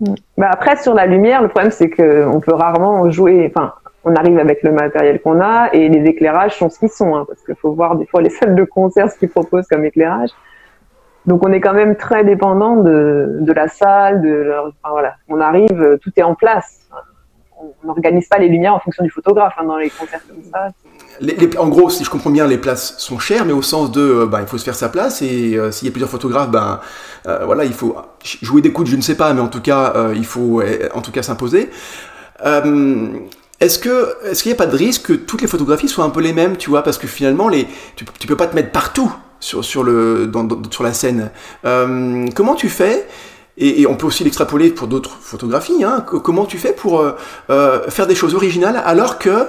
Mm. 0.00 0.14
Bah 0.38 0.48
après, 0.50 0.82
sur 0.82 0.94
la 0.94 1.06
lumière, 1.06 1.42
le 1.42 1.48
problème 1.48 1.70
c'est 1.70 1.90
qu'on 1.90 2.40
peut 2.40 2.54
rarement 2.54 3.10
jouer. 3.10 3.52
Enfin, 3.54 3.74
on 4.04 4.14
arrive 4.14 4.38
avec 4.38 4.62
le 4.62 4.72
matériel 4.72 5.20
qu'on 5.20 5.40
a 5.40 5.68
et 5.72 5.88
les 5.88 6.08
éclairages 6.08 6.56
sont 6.56 6.70
ce 6.70 6.78
qu'ils 6.78 6.90
sont, 6.90 7.16
hein, 7.16 7.24
parce 7.26 7.42
qu'il 7.42 7.56
faut 7.56 7.72
voir 7.72 7.96
des 7.96 8.06
fois 8.06 8.22
les 8.22 8.30
salles 8.30 8.54
de 8.54 8.64
concert 8.64 9.10
ce 9.10 9.18
qu'ils 9.18 9.28
proposent 9.28 9.66
comme 9.66 9.84
éclairage. 9.84 10.30
Donc 11.26 11.44
on 11.46 11.52
est 11.52 11.60
quand 11.60 11.74
même 11.74 11.96
très 11.96 12.24
dépendant 12.24 12.76
de, 12.76 13.52
la 13.54 13.68
salle, 13.68 14.22
de 14.22 14.52
voilà. 14.88 15.16
On 15.28 15.40
arrive, 15.40 15.98
tout 16.02 16.12
est 16.16 16.22
en 16.22 16.34
place. 16.34 16.88
On 17.58 17.86
n'organise 17.86 18.28
pas 18.28 18.38
les 18.38 18.48
lumières 18.48 18.74
en 18.74 18.80
fonction 18.80 19.02
du 19.02 19.10
photographe 19.10 19.54
hein, 19.58 19.64
dans 19.64 19.78
les 19.78 19.90
concerts 19.90 20.20
comme 20.28 20.42
ça. 20.52 20.68
En 21.58 21.68
gros, 21.68 21.88
si 21.88 22.04
je 22.04 22.10
comprends 22.10 22.30
bien, 22.30 22.46
les 22.46 22.58
places 22.58 22.98
sont 22.98 23.18
chères, 23.18 23.44
mais 23.46 23.52
au 23.52 23.62
sens 23.62 23.90
de, 23.90 24.00
euh, 24.00 24.26
bah, 24.26 24.40
il 24.42 24.46
faut 24.46 24.58
se 24.58 24.64
faire 24.64 24.74
sa 24.74 24.88
place 24.88 25.22
et 25.22 25.56
euh, 25.56 25.70
s'il 25.70 25.86
y 25.86 25.88
a 25.88 25.92
plusieurs 25.92 26.10
photographes, 26.10 26.50
ben 26.50 26.80
euh, 27.26 27.44
voilà, 27.46 27.64
il 27.64 27.72
faut 27.72 27.96
jouer 28.42 28.60
des 28.60 28.72
coudes, 28.72 28.86
je 28.86 28.96
ne 28.96 29.00
sais 29.00 29.16
pas, 29.16 29.32
mais 29.32 29.40
en 29.40 29.48
tout 29.48 29.62
cas, 29.62 29.94
il 30.14 30.26
faut 30.26 30.62
en 30.94 31.00
tout 31.00 31.12
cas 31.12 31.22
s'imposer. 31.22 31.70
Est-ce 33.58 33.78
que 33.78 34.14
est-ce 34.26 34.42
qu'il 34.42 34.52
n'y 34.52 34.56
a 34.56 34.58
pas 34.58 34.66
de 34.66 34.76
risque 34.76 35.06
que 35.06 35.12
toutes 35.14 35.40
les 35.40 35.48
photographies 35.48 35.88
soient 35.88 36.04
un 36.04 36.10
peu 36.10 36.20
les 36.20 36.34
mêmes, 36.34 36.58
tu 36.58 36.68
vois, 36.68 36.82
parce 36.82 36.98
que 36.98 37.06
finalement 37.06 37.48
les 37.48 37.66
tu, 37.96 38.04
tu 38.18 38.26
peux 38.26 38.36
pas 38.36 38.46
te 38.46 38.54
mettre 38.54 38.70
partout 38.70 39.10
sur, 39.40 39.64
sur, 39.64 39.82
le, 39.82 40.30
sur 40.70 40.84
la 40.84 40.92
scène. 40.92 41.30
Euh, 41.64 42.26
comment 42.34 42.54
tu 42.54 42.68
fais 42.68 43.06
et, 43.58 43.86
on 43.86 43.96
peut 43.96 44.06
aussi 44.06 44.22
l'extrapoler 44.22 44.68
pour 44.68 44.86
d'autres 44.86 45.16
photographies. 45.18 45.82
Hein, 45.82 46.04
comment 46.04 46.44
tu 46.44 46.58
fais 46.58 46.72
pour 46.72 47.00
euh, 47.00 47.12
euh, 47.48 47.88
faire 47.88 48.06
des 48.06 48.14
choses 48.14 48.34
originales 48.34 48.82
alors 48.84 49.18
que 49.18 49.48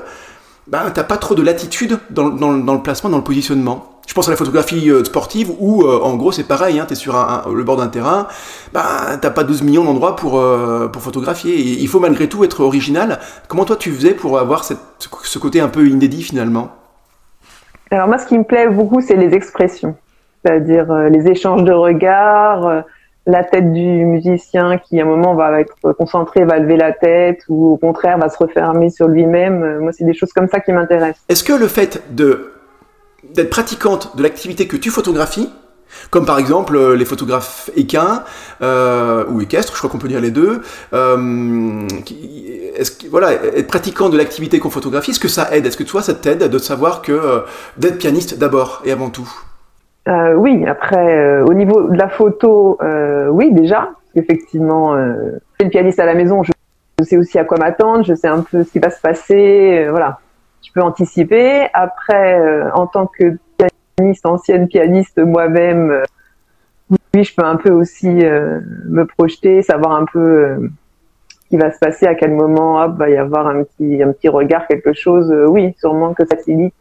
ben, 0.68 0.90
t'as 0.94 1.04
pas 1.04 1.18
trop 1.18 1.36
de 1.36 1.42
latitude 1.42 2.00
dans, 2.10 2.30
dans, 2.30 2.74
le 2.74 2.82
placement, 2.82 3.10
dans 3.10 3.18
le 3.18 3.24
positionnement? 3.24 4.00
Je 4.08 4.14
pense 4.14 4.30
à 4.30 4.32
la 4.32 4.38
photographie 4.38 4.90
sportive 5.04 5.52
où, 5.60 5.86
en 5.86 6.16
gros, 6.16 6.32
c'est 6.32 6.46
pareil, 6.46 6.80
hein, 6.80 6.86
tu 6.88 6.94
es 6.94 6.96
sur 6.96 7.14
le 7.54 7.64
bord 7.66 7.76
d'un 7.76 7.90
terrain, 7.90 8.30
ben, 8.74 9.18
t'as 9.22 9.32
pas 9.32 9.44
12 9.44 9.64
millions 9.64 9.84
d'endroits 9.84 10.16
pour, 10.16 10.42
pour 10.94 11.02
photographier. 11.02 11.58
Il 11.58 11.88
faut 11.90 12.00
malgré 12.00 12.30
tout 12.30 12.46
être 12.46 12.62
original. 12.62 13.20
Comment 13.50 13.66
toi 13.66 13.76
tu 13.76 13.92
faisais 13.92 14.14
pour 14.14 14.40
avoir 14.40 14.64
ce 14.64 15.40
côté 15.40 15.60
un 15.60 15.68
peu 15.68 15.86
inédit 15.86 16.24
finalement? 16.24 16.74
Alors 17.92 18.08
moi, 18.08 18.18
ce 18.18 18.26
qui 18.26 18.38
me 18.38 18.44
plaît 18.44 18.68
beaucoup, 18.68 19.02
c'est 19.02 19.16
les 19.16 19.34
expressions, 19.34 19.96
c'est-à-dire 20.44 20.92
euh, 20.92 21.10
les 21.10 21.28
échanges 21.28 21.64
de 21.64 21.72
regards, 21.72 22.68
euh, 22.68 22.82
la 23.26 23.44
tête 23.44 23.72
du 23.74 24.06
musicien 24.06 24.78
qui 24.78 25.00
à 25.00 25.04
un 25.04 25.06
moment 25.06 25.36
va 25.36 25.60
être 25.60 25.94
concentré, 25.94 26.46
va 26.46 26.60
lever 26.60 26.78
la 26.78 26.94
tête, 26.94 27.42
ou 27.50 27.74
au 27.74 27.78
contraire 27.78 28.18
va 28.18 28.30
se 28.30 28.38
refermer 28.38 28.90
sur 28.90 29.08
lui-même. 29.08 29.64
Euh, 29.64 29.80
moi, 29.80 29.92
c'est 29.92 30.06
des 30.06 30.14
choses 30.14 30.34
comme 30.34 30.48
ça 30.48 30.60
qui 30.60 30.72
m'intéressent. 30.72 31.24
Est-ce 31.30 31.44
que 31.44 31.54
le 31.54 31.68
fait 31.68 32.04
de 32.14 32.54
d'être 33.34 33.50
pratiquante 33.50 34.16
de 34.16 34.24
l'activité 34.24 34.68
que 34.68 34.78
tu 34.78 34.90
photographies 34.90 35.52
comme 36.10 36.26
par 36.26 36.40
exemple 36.40 36.76
euh, 36.76 36.96
les 36.96 37.06
photographes 37.06 37.70
équins 37.76 38.24
euh, 38.62 39.26
ou 39.30 39.42
équestres, 39.42 39.74
je 39.74 39.78
crois 39.78 39.90
qu'on 39.90 39.98
peut 39.98 40.08
dire 40.08 40.22
les 40.22 40.32
deux. 40.32 40.62
Euh, 40.94 41.88
voilà, 43.10 43.34
être 43.34 43.68
pratiquant 43.68 44.10
de 44.10 44.18
l'activité 44.18 44.60
qu'on 44.60 44.70
photographie, 44.70 45.12
est-ce 45.12 45.20
que 45.20 45.28
ça 45.28 45.54
aide? 45.56 45.66
Est-ce 45.66 45.78
que 45.78 45.84
toi, 45.84 46.02
ça 46.02 46.14
t'aide 46.14 46.50
de 46.50 46.58
savoir 46.58 47.02
que 47.02 47.12
euh, 47.12 47.40
d'être 47.78 47.98
pianiste 47.98 48.38
d'abord 48.38 48.82
et 48.86 48.92
avant 48.92 49.10
tout? 49.10 49.30
Euh, 50.08 50.34
Oui, 50.36 50.66
après, 50.66 51.42
au 51.42 51.54
niveau 51.54 51.90
de 51.90 51.98
la 51.98 52.08
photo, 52.08 52.80
oui 53.30 53.52
déjà, 53.52 53.90
effectivement, 54.16 54.96
suis 54.96 55.66
le 55.66 55.70
pianiste 55.70 56.00
à 56.00 56.06
la 56.06 56.14
maison, 56.14 56.44
je 56.44 56.52
sais 57.04 57.18
aussi 57.18 57.38
à 57.38 57.44
quoi 57.44 57.58
m'attendre, 57.58 58.04
je 58.04 58.14
sais 58.16 58.28
un 58.28 58.42
peu 58.42 58.64
ce 58.64 58.72
qui 58.72 58.80
va 58.80 58.90
se 58.90 59.02
passer, 59.02 59.88
voilà. 59.90 60.20
Je 60.66 60.72
peux 60.74 60.82
anticiper. 60.82 61.68
Après, 61.74 62.42
en 62.74 62.88
tant 62.88 63.08
que 63.08 63.38
ancienne 64.24 64.68
pianiste 64.68 65.20
moi-même, 65.20 65.92
euh, 65.92 66.04
oui, 67.14 67.24
je 67.24 67.34
peux 67.36 67.44
un 67.44 67.56
peu 67.56 67.72
aussi 67.72 68.08
euh, 68.08 68.60
me 68.86 69.06
projeter, 69.06 69.62
savoir 69.62 69.94
un 69.94 70.06
peu 70.06 70.20
euh, 70.20 70.58
ce 71.30 71.50
qui 71.50 71.58
va 71.58 71.72
se 71.72 71.80
passer, 71.80 72.06
à 72.06 72.16
quel 72.16 72.34
moment, 72.34 72.82
hop, 72.82 72.98
va 72.98 73.10
y 73.10 73.18
avoir 73.18 73.48
un 73.48 73.64
petit, 73.64 74.04
un 74.04 74.12
petit 74.12 74.30
regard, 74.30 74.68
quelque 74.68 74.94
chose. 74.94 75.34
oui, 75.48 75.74
sûrement 75.80 76.14
que 76.14 76.26
ça 76.26 76.36
facilite 76.36 76.76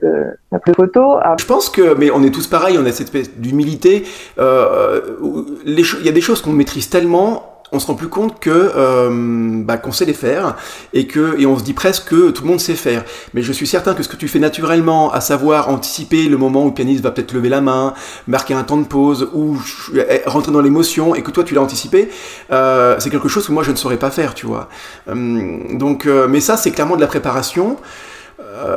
la 0.51 0.59
photo. 0.75 1.19
Je 1.39 1.47
pense 1.47 1.71
que, 1.71 1.95
mais 1.95 2.11
on 2.11 2.23
est 2.23 2.35
tous 2.35 2.49
pareils, 2.49 2.77
on 2.77 2.85
a 2.85 2.91
cette 2.91 3.07
espèce 3.07 3.39
d'humilité. 3.39 4.05
il 4.39 6.05
y 6.05 6.09
a 6.09 6.13
des 6.13 6.21
choses 6.21 6.43
qu'on 6.43 6.53
maîtrise 6.53 6.91
tellement 6.91 7.56
on 7.73 7.81
se 7.81 7.87
rend 7.87 7.95
plus 7.95 8.09
compte 8.09 8.39
que 8.39 8.51
euh, 8.51 9.63
bah, 9.65 9.77
qu'on 9.77 9.93
sait 9.93 10.05
les 10.05 10.15
faire 10.15 10.57
et 10.93 11.07
que 11.07 11.39
et 11.41 11.47
on 11.47 11.59
se 11.59 11.65
dit 11.65 11.73
presque 11.73 12.09
que 12.11 12.31
tout 12.31 12.43
le 12.45 12.49
monde 12.49 12.61
sait 12.61 12.75
faire. 12.75 13.05
Mais 13.35 13.43
je 13.43 13.53
suis 13.53 13.67
certain 13.67 13.95
que 13.95 14.03
ce 14.03 14.09
que 14.09 14.17
tu 14.17 14.29
fais 14.29 14.39
naturellement, 14.39 15.13
à 15.13 15.21
savoir 15.21 15.69
anticiper 15.69 16.29
le 16.29 16.37
moment 16.37 16.65
où 16.65 16.69
le 16.69 16.75
pianiste 16.75 17.03
va 17.03 17.11
peut-être 17.11 17.33
lever 17.33 17.49
la 17.49 17.61
main, 17.61 17.95
marquer 18.29 18.55
un 18.55 18.63
temps 18.63 18.77
de 18.77 18.87
pause 18.87 19.29
ou 19.35 19.59
eh, 19.95 20.23
rentrer 20.27 20.53
dans 20.53 20.61
l'émotion 20.61 21.15
et 21.15 21.23
que 21.23 21.31
toi 21.31 21.45
tu 21.45 21.55
l'as 21.55 21.63
anticipé, 21.63 22.09
euh, 22.53 22.97
c'est 22.99 23.11
quelque 23.11 23.29
chose 23.29 23.47
que 23.47 23.53
moi 23.53 23.63
je 23.63 23.73
ne 23.73 23.77
saurais 23.77 23.99
pas 23.99 24.11
faire, 24.11 24.35
tu 24.35 24.47
vois. 24.47 24.69
Hum, 25.09 25.79
donc, 25.79 26.07
euh, 26.07 26.29
mais 26.29 26.41
ça 26.41 26.57
c'est 26.57 26.71
clairement 26.71 26.97
de 26.97 27.01
la 27.01 27.07
préparation. 27.07 27.77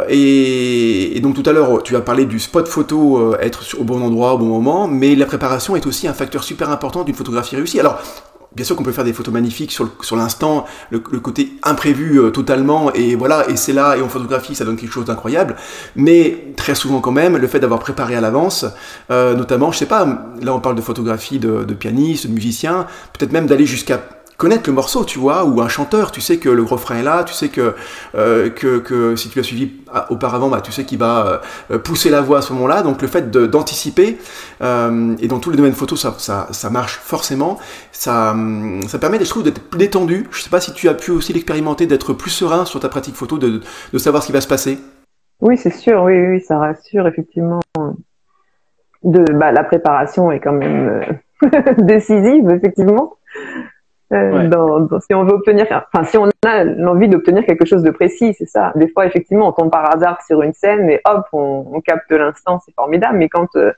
Et, 0.09 1.15
et, 1.15 1.19
donc 1.21 1.35
tout 1.35 1.49
à 1.49 1.53
l'heure, 1.53 1.83
tu 1.83 1.95
as 1.95 2.01
parlé 2.01 2.25
du 2.25 2.39
spot 2.39 2.67
photo, 2.67 3.33
être 3.39 3.77
au 3.79 3.85
bon 3.85 4.01
endroit 4.01 4.33
au 4.33 4.37
bon 4.37 4.45
moment, 4.45 4.89
mais 4.89 5.15
la 5.15 5.25
préparation 5.25 5.75
est 5.77 5.85
aussi 5.85 6.05
un 6.07 6.13
facteur 6.13 6.43
super 6.43 6.69
important 6.69 7.03
d'une 7.03 7.15
photographie 7.15 7.55
réussie. 7.55 7.79
Alors, 7.79 8.01
bien 8.55 8.65
sûr 8.65 8.75
qu'on 8.75 8.83
peut 8.83 8.91
faire 8.91 9.03
des 9.03 9.13
photos 9.13 9.33
magnifiques 9.33 9.71
sur, 9.71 10.15
l'instant, 10.15 10.65
le, 10.89 10.99
côté 10.99 11.53
imprévu 11.63 12.19
euh, 12.19 12.31
totalement, 12.31 12.91
et 12.93 13.15
voilà, 13.15 13.47
et 13.49 13.55
c'est 13.55 13.73
là, 13.73 13.95
et 13.95 14.01
en 14.01 14.09
photographie, 14.09 14.55
ça 14.55 14.65
donne 14.65 14.77
quelque 14.77 14.91
chose 14.91 15.05
d'incroyable. 15.05 15.55
Mais 15.95 16.53
très 16.55 16.75
souvent 16.75 16.99
quand 16.99 17.11
même, 17.11 17.37
le 17.37 17.47
fait 17.47 17.59
d'avoir 17.59 17.79
préparé 17.79 18.15
à 18.15 18.21
l'avance, 18.21 18.65
euh, 19.11 19.35
notamment, 19.35 19.71
je 19.71 19.77
sais 19.77 19.85
pas, 19.85 20.05
là 20.41 20.53
on 20.53 20.59
parle 20.59 20.75
de 20.75 20.81
photographie 20.81 21.39
de, 21.39 21.63
de 21.63 21.73
pianiste, 21.73 22.27
de 22.27 22.33
musicien, 22.33 22.87
peut-être 23.17 23.31
même 23.31 23.45
d'aller 23.45 23.65
jusqu'à 23.65 23.99
connaître 24.39 24.69
le 24.69 24.73
morceau, 24.73 25.03
tu 25.03 25.19
vois, 25.19 25.43
ou 25.43 25.59
un 25.61 25.67
chanteur, 25.67 26.13
tu 26.13 26.21
sais 26.21 26.37
que 26.37 26.47
le 26.47 26.63
refrain 26.63 26.95
est 26.95 27.03
là, 27.03 27.25
tu 27.25 27.33
sais 27.33 27.49
que, 27.49 27.75
euh, 28.15 28.49
que, 28.49 28.79
que, 28.79 29.17
si 29.17 29.29
tu 29.29 29.37
l'as 29.37 29.43
suivi 29.43 29.69
auparavant, 30.09 30.49
bah, 30.49 30.61
tu 30.61 30.71
sais 30.71 30.85
qu'il 30.85 30.97
va 30.97 31.41
euh, 31.71 31.77
pousser 31.77 32.09
la 32.09 32.21
voix 32.21 32.37
à 32.37 32.41
ce 32.41 32.53
moment-là. 32.53 32.81
Donc 32.81 33.01
le 33.01 33.09
fait 33.09 33.29
d'anticiper, 33.29 34.17
euh, 34.61 35.13
et 35.19 35.27
dans 35.27 35.39
tous 35.39 35.51
les 35.51 35.57
domaines 35.57 35.73
photo, 35.73 35.97
ça, 35.97 36.15
ça, 36.17 36.47
ça 36.51 36.69
marche 36.69 36.99
forcément, 37.03 37.59
ça, 37.91 38.33
ça 38.87 38.97
permet, 38.97 39.19
je 39.19 39.29
trouve, 39.29 39.43
d'être 39.43 39.61
détendu. 39.77 40.25
Je 40.31 40.41
sais 40.41 40.49
pas 40.49 40.61
si 40.61 40.71
tu 40.71 40.87
as 40.87 40.93
pu 40.93 41.11
aussi 41.11 41.33
l'expérimenter, 41.33 41.85
d'être 41.85 42.13
plus 42.13 42.31
serein 42.31 42.63
sur 42.63 42.79
ta 42.79 42.87
pratique 42.87 43.15
photo, 43.15 43.37
de, 43.37 43.59
de 43.91 43.97
savoir 43.97 44.23
ce 44.23 44.27
qui 44.27 44.33
va 44.33 44.41
se 44.41 44.47
passer. 44.47 44.79
Oui, 45.41 45.57
c'est 45.57 45.73
sûr, 45.73 46.03
oui, 46.03 46.13
oui, 46.17 46.41
ça 46.41 46.57
rassure, 46.57 47.07
effectivement. 47.07 47.59
De, 49.03 49.21
bah, 49.33 49.51
la 49.51 49.65
préparation 49.65 50.31
est 50.31 50.39
quand 50.39 50.53
même 50.53 51.03
décisive, 51.79 52.49
effectivement. 52.51 53.17
Euh, 54.11 54.47
dans, 54.47 54.87
si 55.01 55.13
on 55.13 55.23
veut 55.23 55.33
obtenir, 55.33 55.67
enfin 55.69 56.03
si 56.03 56.17
on 56.17 56.29
a 56.45 56.63
l'envie 56.63 57.07
d'obtenir 57.07 57.45
quelque 57.45 57.65
chose 57.65 57.83
de 57.83 57.91
précis, 57.91 58.33
c'est 58.33 58.47
ça. 58.47 58.71
Des 58.75 58.87
fois, 58.87 59.05
effectivement, 59.05 59.49
on 59.49 59.51
tombe 59.51 59.71
par 59.71 59.93
hasard 59.95 60.21
sur 60.23 60.41
une 60.41 60.53
scène 60.53 60.89
et 60.89 60.99
hop, 61.05 61.27
on, 61.31 61.65
on 61.71 61.81
capte 61.81 62.11
l'instant, 62.11 62.59
c'est 62.65 62.73
formidable. 62.73 63.17
Mais 63.17 63.29
quand 63.29 63.55
euh, 63.55 63.71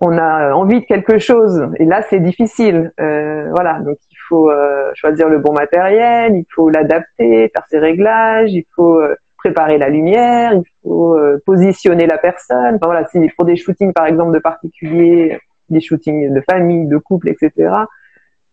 on 0.00 0.16
a 0.16 0.52
envie 0.52 0.80
de 0.80 0.86
quelque 0.86 1.18
chose 1.18 1.68
et 1.76 1.84
là 1.84 2.02
c'est 2.08 2.20
difficile. 2.20 2.92
Euh, 3.00 3.48
voilà, 3.50 3.80
donc 3.80 3.98
il 4.10 4.16
faut 4.28 4.50
euh, 4.50 4.90
choisir 4.94 5.28
le 5.28 5.38
bon 5.38 5.52
matériel, 5.52 6.36
il 6.36 6.46
faut 6.54 6.70
l'adapter, 6.70 7.50
faire 7.54 7.66
ses 7.68 7.78
réglages, 7.78 8.52
il 8.52 8.64
faut 8.74 8.98
euh, 8.98 9.14
préparer 9.36 9.78
la 9.78 9.88
lumière, 9.88 10.54
il 10.54 10.62
faut 10.82 11.18
positionner 11.46 12.06
la 12.06 12.18
personne. 12.18 12.76
Enfin, 12.76 12.86
voilà, 12.86 13.06
si 13.08 13.18
pour 13.36 13.44
des 13.44 13.56
shootings 13.56 13.92
par 13.92 14.06
exemple 14.06 14.32
de 14.32 14.38
particuliers, 14.38 15.38
des 15.68 15.80
shootings 15.80 16.32
de 16.32 16.40
famille, 16.42 16.86
de 16.86 16.98
couple, 16.98 17.28
etc. 17.28 17.70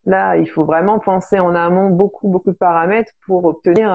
Là, 0.07 0.37
il 0.37 0.47
faut 0.47 0.65
vraiment 0.65 0.97
penser 0.97 1.39
en 1.39 1.53
amont 1.53 1.89
beaucoup 1.89 2.27
beaucoup 2.29 2.51
de 2.51 2.57
paramètres 2.57 3.11
pour 3.27 3.45
obtenir 3.45 3.89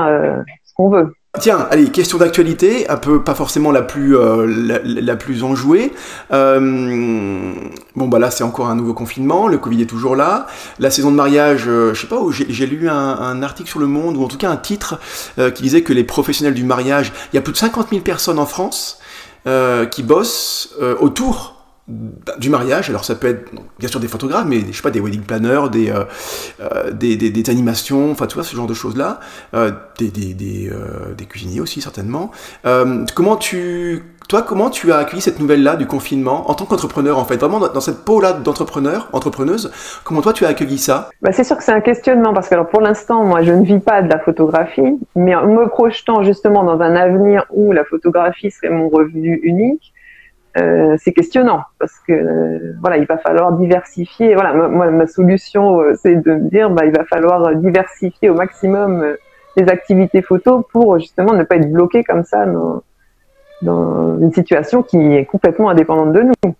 ce 0.64 0.75
qu'on 0.75 0.88
veut. 0.88 1.12
Tiens, 1.40 1.66
allez, 1.70 1.87
question 1.87 2.18
d'actualité, 2.18 2.90
un 2.90 2.98
peu 2.98 3.25
pas 3.25 3.35
forcément 3.35 3.72
la 3.72 3.81
plus 3.81 4.18
euh, 4.18 4.46
la, 4.85 5.16
plus 5.16 5.42
enjouée. 5.44 5.90
Euh, 6.31 7.55
bon 7.96 8.07
bah 8.07 8.18
là 8.18 8.31
c'est 8.31 8.44
encore 8.44 8.66
un 8.68 8.75
nouveau 8.75 8.92
confinement, 8.92 9.48
le 9.48 9.57
Covid 9.57 9.81
est 9.81 9.87
toujours 9.87 10.14
là. 10.14 10.46
La 10.79 10.90
saison 10.90 11.11
de 11.11 11.16
mariage, 11.16 11.64
euh, 11.66 11.94
je 11.94 12.03
sais 12.03 12.07
pas, 12.07 12.20
j'ai 12.31 12.66
lu 12.66 12.87
un, 12.87 13.42
article 13.42 13.70
sur 13.70 13.81
le 13.81 13.87
Monde 13.87 14.18
ou 14.18 14.25
en 14.25 14.29
tout 14.29 14.37
cas 14.37 14.51
un 14.51 14.59
titre 14.59 15.01
qui 15.55 15.62
disait 15.62 15.81
que 15.83 15.94
les 15.94 16.05
professionnels 16.05 16.53
du 16.53 16.64
mariage, 16.64 17.14
il 17.33 17.37
y 17.37 17.38
a 17.38 17.42
plus 17.42 17.53
de 17.53 17.59
50 17.59 17.88
000 17.88 18.03
personnes 18.03 18.38
en 18.38 18.46
France 18.46 19.01
qui 19.90 20.03
bossent 20.03 20.77
autour 21.01 21.62
du 21.88 22.49
mariage, 22.49 22.90
alors 22.90 23.05
ça 23.05 23.16
peut 23.16 23.27
être 23.27 23.51
bien 23.79 23.88
sûr 23.88 23.99
des 23.99 24.07
photographes, 24.07 24.47
mais 24.47 24.61
je 24.61 24.73
sais 24.73 24.83
pas, 24.83 24.92
des 24.92 25.01
wedding 25.01 25.23
planners, 25.23 25.68
des, 25.71 25.90
euh, 25.90 26.05
euh, 26.61 26.92
des, 26.92 27.16
des, 27.16 27.51
animations, 27.51 28.12
enfin 28.12 28.27
tu 28.29 28.35
vois, 28.35 28.45
ce 28.45 28.55
genre 28.55 28.68
de 28.68 28.75
choses-là, 28.75 29.18
euh, 29.55 29.73
des, 29.99 30.11
des, 30.11 30.33
des, 30.35 31.27
cuisiniers 31.27 31.61
aussi 31.61 31.81
certainement. 31.81 32.31
comment 33.16 33.37
tu, 33.37 34.05
toi, 34.29 34.42
comment 34.42 34.71
tu 34.71 34.92
as 34.92 34.99
accueilli 34.99 35.21
cette 35.21 35.40
nouvelle-là 35.40 35.75
du 35.75 35.88
confinement 35.88 36.49
en 36.49 36.55
tant 36.55 36.66
qu'entrepreneur 36.66 37.18
en 37.18 37.25
fait, 37.25 37.37
vraiment 37.37 37.59
dans, 37.59 37.81
cette 37.81 38.05
peau-là 38.05 38.35
d'entrepreneur, 38.35 39.09
entrepreneuse, 39.12 39.73
comment 40.05 40.23
toi 40.23 40.33
tu 40.33 40.45
as 40.45 40.49
accueilli 40.49 40.79
ça? 40.79 41.11
Bah, 41.21 41.33
C'est 41.33 41.45
sûr 41.45 41.57
que 41.57 41.64
c'est 41.64 41.73
un 41.73 41.81
questionnement 41.81 42.33
parce 42.33 42.49
que 42.49 42.55
alors, 42.55 42.68
pour 42.68 42.81
l'instant, 42.81 43.25
moi 43.25 43.42
je 43.42 43.51
ne 43.51 43.64
vis 43.64 43.81
pas 43.81 44.03
de 44.03 44.09
la 44.09 44.21
photographie, 44.21 45.01
mais 45.16 45.35
en 45.35 45.49
me 45.49 45.68
projetant 45.68 46.23
justement 46.23 46.62
dans 46.62 46.81
un 46.81 46.95
avenir 46.95 47.45
où 47.51 47.73
la 47.73 47.85
photographie 47.85 48.53
serait 48.53 48.71
mon 48.71 48.88
revenu 48.88 49.40
unique, 49.42 49.92
euh, 50.59 50.97
c'est 51.03 51.12
questionnant 51.12 51.62
parce 51.79 51.95
que 52.07 52.12
euh, 52.12 52.75
voilà, 52.81 52.99
il 52.99 53.07
va 53.07 53.17
falloir 53.17 53.53
diversifier. 53.53 54.35
Voilà, 54.35 54.53
moi 54.69 54.91
ma 54.91 55.07
solution 55.07 55.81
euh, 55.81 55.95
c'est 55.95 56.17
de 56.17 56.35
me 56.35 56.51
dire 56.51 56.71
bah 56.71 56.85
il 56.85 56.93
va 56.93 57.05
falloir 57.05 57.55
diversifier 57.57 58.29
au 58.29 58.35
maximum 58.35 59.17
les 59.57 59.69
activités 59.69 60.21
photo 60.21 60.67
pour 60.73 60.99
justement 60.99 61.33
ne 61.33 61.43
pas 61.45 61.57
être 61.57 61.71
bloqué 61.71 62.05
comme 62.05 62.25
ça 62.25 62.45
dans, 62.47 62.83
dans 63.62 64.19
une 64.19 64.33
situation 64.33 64.83
qui 64.83 64.99
est 64.99 65.25
complètement 65.25 65.71
indépendante 65.71 66.12
de 66.12 66.23
nous. 66.23 66.55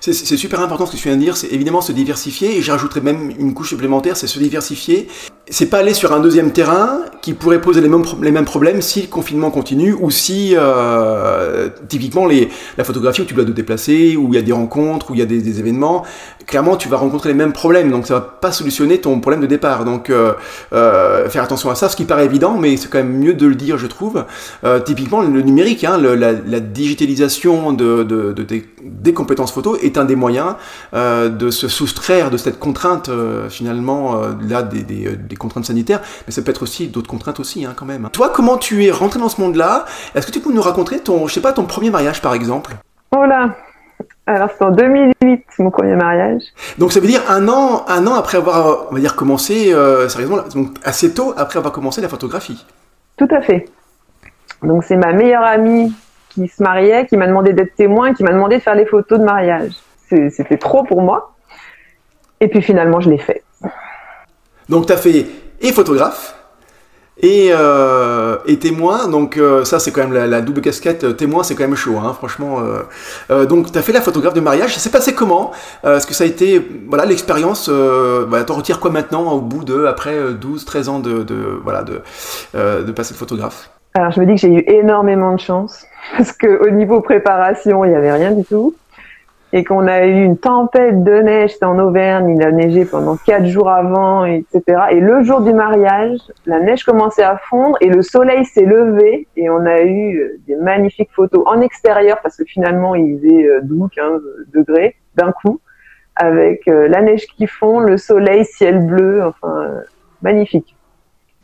C'est 0.00 0.12
super 0.12 0.60
important 0.60 0.86
ce 0.86 0.92
que 0.92 0.96
tu 0.96 1.08
viens 1.08 1.16
de 1.16 1.22
dire, 1.22 1.36
c'est 1.36 1.52
évidemment 1.52 1.80
se 1.80 1.92
diversifier, 1.92 2.58
et 2.58 2.62
j'ajouterais 2.62 3.00
même 3.00 3.30
une 3.38 3.54
couche 3.54 3.70
supplémentaire, 3.70 4.16
c'est 4.16 4.26
se 4.26 4.38
diversifier. 4.38 5.08
C'est 5.48 5.66
pas 5.66 5.78
aller 5.78 5.94
sur 5.94 6.12
un 6.12 6.18
deuxième 6.18 6.50
terrain 6.52 7.02
qui 7.22 7.32
pourrait 7.32 7.60
poser 7.60 7.80
les 7.80 7.88
mêmes, 7.88 8.04
les 8.22 8.30
mêmes 8.32 8.44
problèmes 8.44 8.82
si 8.82 9.02
le 9.02 9.08
confinement 9.08 9.50
continue, 9.50 9.92
ou 9.92 10.10
si, 10.10 10.54
euh, 10.56 11.68
typiquement, 11.88 12.26
les, 12.26 12.48
la 12.78 12.84
photographie 12.84 13.22
où 13.22 13.24
tu 13.24 13.34
dois 13.34 13.44
te 13.44 13.50
déplacer, 13.50 14.16
où 14.16 14.28
il 14.28 14.34
y 14.34 14.38
a 14.38 14.42
des 14.42 14.52
rencontres, 14.52 15.10
où 15.10 15.14
il 15.14 15.18
y 15.18 15.22
a 15.22 15.26
des, 15.26 15.58
événements, 15.58 16.04
clairement 16.46 16.76
tu 16.76 16.88
vas 16.88 16.96
rencontrer 16.96 17.30
les 17.30 17.34
mêmes 17.34 17.52
problèmes, 17.52 17.90
donc 17.90 18.06
ça 18.06 18.14
va 18.14 18.20
pas 18.20 18.52
solutionner 18.52 18.98
ton 18.98 19.18
problème 19.20 19.40
de 19.40 19.46
départ. 19.46 19.84
Donc 19.84 20.10
euh, 20.10 20.34
euh, 20.72 21.28
faire 21.28 21.42
attention 21.42 21.70
à 21.70 21.74
ça, 21.74 21.88
ce 21.88 21.96
qui 21.96 22.04
paraît 22.04 22.24
évident, 22.26 22.56
mais 22.58 22.76
c'est 22.76 22.88
quand 22.88 22.98
même 22.98 23.18
mieux 23.18 23.34
de 23.34 23.46
le 23.46 23.54
dire, 23.54 23.78
je 23.78 23.86
trouve. 23.86 24.24
Euh, 24.64 24.80
typiquement, 24.80 25.22
le 25.22 25.42
numérique, 25.42 25.84
hein, 25.84 25.98
la, 25.98 26.60
digitalisation 26.60 27.72
de, 27.72 28.04
de, 28.04 28.32
de, 28.32 28.46
des 28.82 29.12
compétences 29.12 29.52
photo 29.52 29.76
est 29.76 29.98
un 29.98 30.04
des 30.04 30.16
moyens 30.16 30.54
euh, 30.94 31.28
de 31.28 31.50
se 31.50 31.68
soustraire 31.68 32.30
de 32.30 32.36
cette 32.36 32.58
contrainte 32.58 33.10
finalement 33.48 34.20
là 34.48 34.62
des, 34.62 34.82
des, 34.82 35.35
contraintes 35.38 35.66
sanitaires, 35.66 36.00
mais 36.26 36.32
ça 36.32 36.42
peut 36.42 36.50
être 36.50 36.62
aussi 36.62 36.88
d'autres 36.88 37.08
contraintes 37.08 37.40
aussi 37.40 37.64
hein, 37.64 37.74
quand 37.76 37.86
même. 37.86 38.08
Toi, 38.12 38.30
comment 38.34 38.56
tu 38.56 38.84
es 38.84 38.90
rentré 38.90 39.20
dans 39.20 39.28
ce 39.28 39.40
monde-là? 39.40 39.84
Est-ce 40.14 40.26
que 40.26 40.32
tu 40.32 40.40
peux 40.40 40.52
nous 40.52 40.62
raconter 40.62 41.00
ton, 41.00 41.26
je 41.26 41.34
sais 41.34 41.40
pas, 41.40 41.52
ton 41.52 41.64
premier 41.64 41.90
mariage 41.90 42.22
par 42.22 42.34
exemple? 42.34 42.72
Oh 43.16 43.24
là 43.24 43.54
alors 44.26 44.50
c'est 44.58 44.64
en 44.64 44.72
2008 44.72 45.44
mon 45.60 45.70
premier 45.70 45.94
mariage. 45.94 46.42
Donc 46.78 46.92
ça 46.92 47.00
veut 47.00 47.06
dire 47.06 47.22
un 47.30 47.48
an, 47.48 47.84
un 47.86 48.06
an 48.06 48.14
après 48.14 48.38
avoir, 48.38 48.88
on 48.90 48.94
va 48.94 49.00
dire 49.00 49.14
commencé, 49.14 49.72
sérieusement, 50.08 50.38
donc 50.52 50.76
assez 50.82 51.14
tôt 51.14 51.32
après 51.36 51.58
avoir 51.58 51.72
commencé 51.72 52.00
la 52.00 52.08
photographie. 52.08 52.66
Tout 53.16 53.28
à 53.30 53.40
fait. 53.40 53.68
Donc 54.62 54.84
c'est 54.84 54.96
ma 54.96 55.12
meilleure 55.12 55.44
amie 55.44 55.94
qui 56.30 56.48
se 56.48 56.62
mariait, 56.62 57.06
qui 57.06 57.16
m'a 57.16 57.26
demandé 57.26 57.52
d'être 57.52 57.74
témoin, 57.76 58.12
qui 58.12 58.24
m'a 58.24 58.32
demandé 58.32 58.58
de 58.58 58.62
faire 58.62 58.74
les 58.74 58.84
photos 58.84 59.20
de 59.20 59.24
mariage. 59.24 59.72
C'était 60.08 60.58
trop 60.58 60.82
pour 60.82 61.02
moi. 61.02 61.34
Et 62.40 62.48
puis 62.48 62.62
finalement, 62.62 63.00
je 63.00 63.08
l'ai 63.08 63.18
fait. 63.18 63.44
Donc 64.68 64.86
tu 64.86 64.92
as 64.92 64.96
fait 64.96 65.26
et 65.60 65.72
photographe 65.72 66.36
et, 67.18 67.48
euh, 67.50 68.36
et 68.46 68.58
témoin, 68.58 69.08
donc 69.08 69.38
euh, 69.38 69.64
ça 69.64 69.78
c'est 69.78 69.90
quand 69.90 70.06
même 70.06 70.12
la, 70.12 70.40
double 70.42 70.60
casquette, 70.60 71.04
euh, 71.04 71.12
témoin 71.14 71.42
c'est 71.44 71.54
quand 71.54 71.64
même 71.64 71.74
chaud, 71.74 71.96
hein, 71.98 72.12
franchement. 72.12 72.58
donc 73.48 73.72
tu 73.72 73.78
as 73.78 73.82
fait 73.82 73.92
la 73.92 74.02
photographe 74.02 74.34
de 74.34 74.40
mariage, 74.40 74.74
ça 74.74 74.80
s'est 74.80 74.90
passé 74.90 75.14
comment? 75.14 75.52
Est-ce 75.84 76.06
que 76.06 76.12
ça 76.12 76.24
a 76.24 76.26
été, 76.26 76.66
voilà, 76.88 77.06
l'expérience, 77.06 77.70
bah, 77.70 78.44
t'en 78.44 78.54
retires 78.54 78.80
quoi 78.80 78.90
maintenant 78.90 79.32
au 79.32 79.40
bout 79.40 79.64
de, 79.64 79.86
après 79.86 80.34
12, 80.34 80.64
13 80.64 80.88
ans 80.88 80.98
de, 80.98 81.24
voilà, 81.62 81.82
de, 81.82 82.02
de 82.54 82.92
passer 82.92 83.14
de 83.14 83.18
photographe? 83.18 83.70
Alors 83.94 84.10
je 84.10 84.20
me 84.20 84.26
dis 84.26 84.34
que 84.34 84.40
j'ai 84.40 84.52
eu 84.52 84.64
énormément 84.66 85.32
de 85.32 85.40
chance 85.40 85.86
parce 86.18 86.32
qu'au 86.32 86.68
niveau 86.68 87.00
préparation, 87.00 87.82
il 87.84 87.90
n'y 87.90 87.96
avait 87.96 88.12
rien 88.12 88.32
du 88.32 88.44
tout. 88.44 88.74
Et 89.52 89.64
qu'on 89.64 89.86
a 89.86 90.04
eu 90.04 90.24
une 90.24 90.36
tempête 90.36 91.04
de 91.04 91.20
neige, 91.20 91.52
en 91.62 91.78
Auvergne, 91.78 92.36
il 92.36 92.42
a 92.42 92.50
neigé 92.50 92.84
pendant 92.84 93.16
quatre 93.16 93.46
jours 93.46 93.70
avant, 93.70 94.24
etc. 94.24 94.62
Et 94.90 95.00
le 95.00 95.22
jour 95.22 95.40
du 95.40 95.52
mariage, 95.54 96.18
la 96.46 96.58
neige 96.58 96.84
commençait 96.84 97.22
à 97.22 97.38
fondre 97.38 97.76
et 97.80 97.88
le 97.88 98.02
soleil 98.02 98.44
s'est 98.44 98.64
levé 98.64 99.28
et 99.36 99.48
on 99.48 99.64
a 99.64 99.82
eu 99.82 100.18
euh, 100.18 100.40
des 100.48 100.56
magnifiques 100.56 101.10
photos 101.12 101.44
en 101.46 101.60
extérieur 101.60 102.18
parce 102.22 102.36
que 102.36 102.44
finalement 102.44 102.94
il 102.96 103.18
faisait 103.18 103.48
12, 103.62 103.82
euh, 103.82 103.88
15 103.94 104.22
degrés 104.52 104.96
d'un 105.14 105.32
coup 105.32 105.60
avec 106.16 106.66
euh, 106.66 106.88
la 106.88 107.02
neige 107.02 107.26
qui 107.26 107.46
fond, 107.46 107.78
le 107.78 107.98
soleil, 107.98 108.44
ciel 108.44 108.84
bleu, 108.84 109.24
enfin 109.24 109.70
magnifique. 110.22 110.76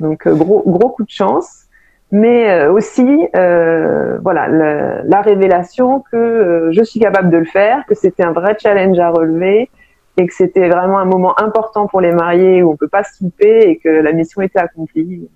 Donc 0.01 0.27
gros 0.27 0.63
gros 0.67 0.91
coup 0.91 1.05
de 1.05 1.11
chance 1.11 1.67
mais 2.13 2.51
euh, 2.51 2.71
aussi 2.71 3.27
euh, 3.35 4.19
voilà 4.23 4.47
la, 4.47 5.23
révélation 5.23 6.05
que 6.13 6.17
euh, 6.17 6.73
je 6.73 6.83
suis 6.85 7.01
capable 7.01 7.31
de 7.31 7.39
le 7.39 7.47
faire, 7.47 7.85
que 7.87 7.95
c'était 7.95 8.23
un 8.23 8.33
vrai 8.33 8.55
challenge 8.61 8.99
à 8.99 9.09
relever 9.09 9.71
et 10.19 10.27
que 10.27 10.35
c'était 10.35 10.69
vraiment 10.69 10.99
un 10.99 11.07
moment 11.07 11.39
important 11.41 11.87
pour 11.87 12.03
les 12.03 12.13
mariés 12.13 12.63
où 12.63 12.71
on 12.71 12.77
peut 12.77 12.89
pas 12.89 13.03
se 13.03 13.25
louper 13.25 13.63
et 13.63 13.79
que 13.79 13.89
la 13.89 14.13
mission 14.13 14.43
était 14.43 14.59
accomplie 14.59 15.27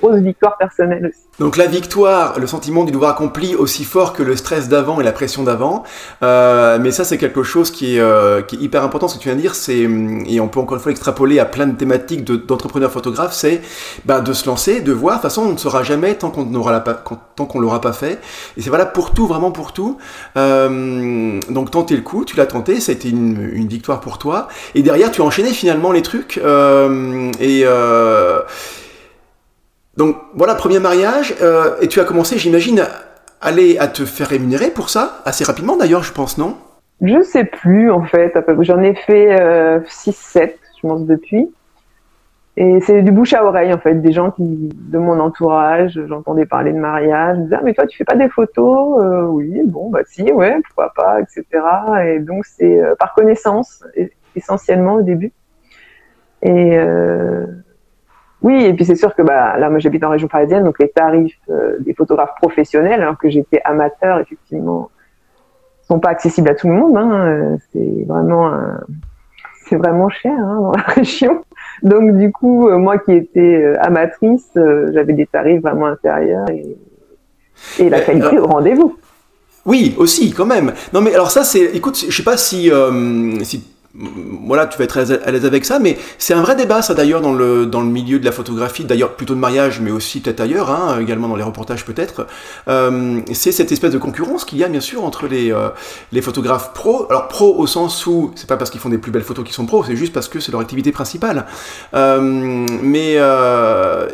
grosse 0.00 0.20
victoire 0.20 0.56
personnelle 0.56 1.06
aussi. 1.06 1.24
Donc 1.38 1.56
la 1.56 1.66
victoire, 1.66 2.38
le 2.38 2.46
sentiment 2.46 2.84
du 2.84 2.92
devoir 2.92 3.10
accompli 3.10 3.54
aussi 3.54 3.84
fort 3.84 4.12
que 4.12 4.22
le 4.22 4.36
stress 4.36 4.68
d'avant 4.68 5.00
et 5.00 5.04
la 5.04 5.12
pression 5.12 5.42
d'avant. 5.42 5.82
Euh, 6.22 6.78
mais 6.80 6.90
ça 6.90 7.04
c'est 7.04 7.18
quelque 7.18 7.42
chose 7.42 7.70
qui 7.70 7.96
est, 7.96 8.00
euh, 8.00 8.42
qui 8.42 8.56
est, 8.56 8.60
hyper 8.60 8.84
important. 8.84 9.08
Ce 9.08 9.16
que 9.16 9.22
tu 9.22 9.28
viens 9.28 9.36
de 9.36 9.40
dire, 9.40 9.54
c'est 9.54 9.88
et 10.26 10.40
on 10.40 10.48
peut 10.48 10.60
encore 10.60 10.76
une 10.76 10.82
fois 10.82 10.92
extrapoler 10.92 11.38
à 11.38 11.44
plein 11.44 11.66
de 11.66 11.76
thématiques 11.76 12.24
d'entrepreneurs 12.24 12.92
photographes, 12.92 13.34
c'est 13.34 13.60
bah, 14.04 14.20
de 14.20 14.32
se 14.32 14.46
lancer, 14.46 14.80
de 14.80 14.92
voir. 14.92 15.16
De 15.16 15.22
toute 15.22 15.30
façon, 15.30 15.42
on 15.42 15.52
ne 15.52 15.58
saura 15.58 15.82
jamais 15.82 16.14
tant 16.14 16.30
qu'on 16.30 16.44
n'aura 16.44 16.78
pas, 16.80 16.94
tant 16.94 17.46
qu'on 17.46 17.60
l'aura 17.60 17.80
pas 17.80 17.92
fait. 17.92 18.20
Et 18.56 18.62
c'est 18.62 18.70
valable 18.70 18.92
pour 18.92 19.12
tout, 19.12 19.26
vraiment 19.26 19.50
pour 19.50 19.72
tout. 19.72 19.98
Euh, 20.36 21.40
donc 21.50 21.70
tenter 21.70 21.96
le 21.96 22.02
coup, 22.02 22.24
tu 22.24 22.36
l'as 22.36 22.46
tenté, 22.46 22.80
ça 22.80 22.92
a 22.92 22.94
été 22.94 23.08
une, 23.08 23.50
une, 23.52 23.68
victoire 23.68 24.00
pour 24.00 24.18
toi. 24.18 24.48
Et 24.74 24.82
derrière, 24.82 25.10
tu 25.10 25.20
as 25.20 25.24
enchaîné 25.24 25.50
finalement 25.50 25.90
les 25.92 26.02
trucs 26.02 26.38
euh, 26.38 27.30
et 27.40 27.64
donc 29.96 30.16
voilà, 30.34 30.54
premier 30.54 30.80
mariage, 30.80 31.34
euh, 31.40 31.76
et 31.80 31.88
tu 31.88 32.00
as 32.00 32.04
commencé, 32.04 32.38
j'imagine, 32.38 32.80
à 32.80 32.88
aller 33.40 33.78
à 33.78 33.86
te 33.86 34.04
faire 34.04 34.28
rémunérer 34.28 34.70
pour 34.70 34.90
ça, 34.90 35.22
assez 35.24 35.44
rapidement 35.44 35.76
d'ailleurs, 35.76 36.02
je 36.02 36.12
pense, 36.12 36.38
non? 36.38 36.56
Je 37.00 37.22
sais 37.22 37.44
plus 37.44 37.90
en 37.90 38.02
fait, 38.04 38.32
j'en 38.60 38.80
ai 38.80 38.94
fait 38.94 39.28
6-7, 39.28 39.32
euh, 39.40 40.48
je 40.76 40.80
pense, 40.82 41.04
depuis. 41.04 41.48
Et 42.56 42.80
c'est 42.82 43.02
du 43.02 43.10
bouche 43.10 43.32
à 43.32 43.44
oreille 43.44 43.74
en 43.74 43.78
fait, 43.78 43.96
des 43.96 44.12
gens 44.12 44.30
qui 44.30 44.70
de 44.72 44.98
mon 44.98 45.18
entourage, 45.18 46.00
j'entendais 46.06 46.46
parler 46.46 46.72
de 46.72 46.78
mariage, 46.78 47.36
je 47.36 47.42
disais 47.42 47.56
ah, 47.58 47.62
mais 47.64 47.74
toi 47.74 47.84
tu 47.84 47.96
fais 47.98 48.04
pas 48.04 48.14
des 48.14 48.28
photos? 48.28 49.02
Euh, 49.02 49.22
Oui, 49.22 49.60
bon 49.64 49.90
bah 49.90 50.02
si, 50.06 50.30
ouais, 50.30 50.56
pourquoi 50.64 50.92
pas, 50.94 51.20
etc. 51.20 51.44
Et 52.06 52.20
donc 52.20 52.46
c'est 52.46 52.80
par 53.00 53.12
connaissance 53.14 53.82
essentiellement 54.36 54.94
au 54.94 55.02
début. 55.02 55.32
Et 56.42 56.78
oui, 58.44 58.64
et 58.64 58.72
puis 58.74 58.84
c'est 58.84 58.94
sûr 58.94 59.14
que 59.14 59.22
bah, 59.22 59.58
là, 59.58 59.68
moi 59.70 59.80
j'habite 59.80 60.04
en 60.04 60.10
région 60.10 60.28
parisienne, 60.28 60.62
donc 60.62 60.78
les 60.78 60.88
tarifs 60.88 61.36
euh, 61.50 61.76
des 61.80 61.94
photographes 61.94 62.36
professionnels, 62.40 63.02
alors 63.02 63.18
que 63.18 63.28
j'étais 63.28 63.60
amateur, 63.64 64.20
effectivement, 64.20 64.90
sont 65.88 65.98
pas 65.98 66.10
accessibles 66.10 66.48
à 66.48 66.54
tout 66.54 66.68
le 66.68 66.74
monde. 66.74 66.96
Hein. 66.96 67.26
Euh, 67.26 67.56
c'est 67.72 68.04
vraiment, 68.06 68.52
c'est 69.66 69.76
vraiment 69.76 70.08
cher 70.08 70.38
hein, 70.38 70.60
dans 70.60 70.72
la 70.72 70.82
région. 70.94 71.42
Donc 71.82 72.16
du 72.16 72.30
coup, 72.30 72.68
euh, 72.68 72.78
moi 72.78 72.98
qui 72.98 73.12
étais 73.12 73.74
amatrice, 73.80 74.50
j'avais 74.54 75.14
des 75.14 75.26
tarifs 75.26 75.62
vraiment 75.62 75.86
inférieurs 75.86 76.48
et, 76.50 76.76
et 77.78 77.88
la 77.90 78.00
qualité 78.00 78.38
au 78.38 78.46
rendez-vous. 78.46 78.96
Oui, 79.66 79.94
aussi, 79.96 80.32
quand 80.32 80.46
même. 80.46 80.74
Non, 80.92 81.00
mais 81.00 81.14
alors 81.14 81.30
ça, 81.30 81.44
c'est. 81.44 81.64
Écoute, 81.74 82.04
je 82.08 82.14
sais 82.14 82.22
pas 82.22 82.36
si, 82.36 82.70
euh, 82.70 83.42
si 83.44 83.64
voilà, 83.96 84.66
tu 84.66 84.76
vas 84.76 84.84
être 84.84 84.98
à 84.98 85.30
l'aise 85.30 85.46
avec 85.46 85.64
ça, 85.64 85.78
mais 85.78 85.96
c'est 86.18 86.34
un 86.34 86.42
vrai 86.42 86.56
débat, 86.56 86.82
ça 86.82 86.94
d'ailleurs, 86.94 87.20
dans 87.20 87.32
le, 87.32 87.64
dans 87.64 87.80
le 87.80 87.88
milieu 87.88 88.18
de 88.18 88.24
la 88.24 88.32
photographie, 88.32 88.84
d'ailleurs 88.84 89.14
plutôt 89.14 89.34
de 89.34 89.38
mariage, 89.38 89.80
mais 89.80 89.92
aussi 89.92 90.20
peut-être 90.20 90.40
ailleurs, 90.40 90.68
hein, 90.68 90.98
également 91.00 91.28
dans 91.28 91.36
les 91.36 91.44
reportages 91.44 91.84
peut-être. 91.84 92.26
Euh, 92.66 93.20
c'est 93.32 93.52
cette 93.52 93.70
espèce 93.70 93.92
de 93.92 93.98
concurrence 93.98 94.44
qu'il 94.44 94.58
y 94.58 94.64
a 94.64 94.68
bien 94.68 94.80
sûr 94.80 95.04
entre 95.04 95.28
les, 95.28 95.52
euh, 95.52 95.68
les 96.10 96.22
photographes 96.22 96.72
pros. 96.72 97.06
Alors 97.08 97.28
pro 97.28 97.56
au 97.56 97.68
sens 97.68 98.04
où 98.06 98.32
c'est 98.34 98.48
pas 98.48 98.56
parce 98.56 98.70
qu'ils 98.70 98.80
font 98.80 98.88
des 98.88 98.98
plus 98.98 99.12
belles 99.12 99.22
photos 99.22 99.44
qu'ils 99.44 99.54
sont 99.54 99.66
pros, 99.66 99.84
c'est 99.84 99.96
juste 99.96 100.12
parce 100.12 100.28
que 100.28 100.40
c'est 100.40 100.50
leur 100.50 100.60
activité 100.60 100.90
principale. 100.90 101.46
Euh, 101.94 102.20
mais 102.82 103.14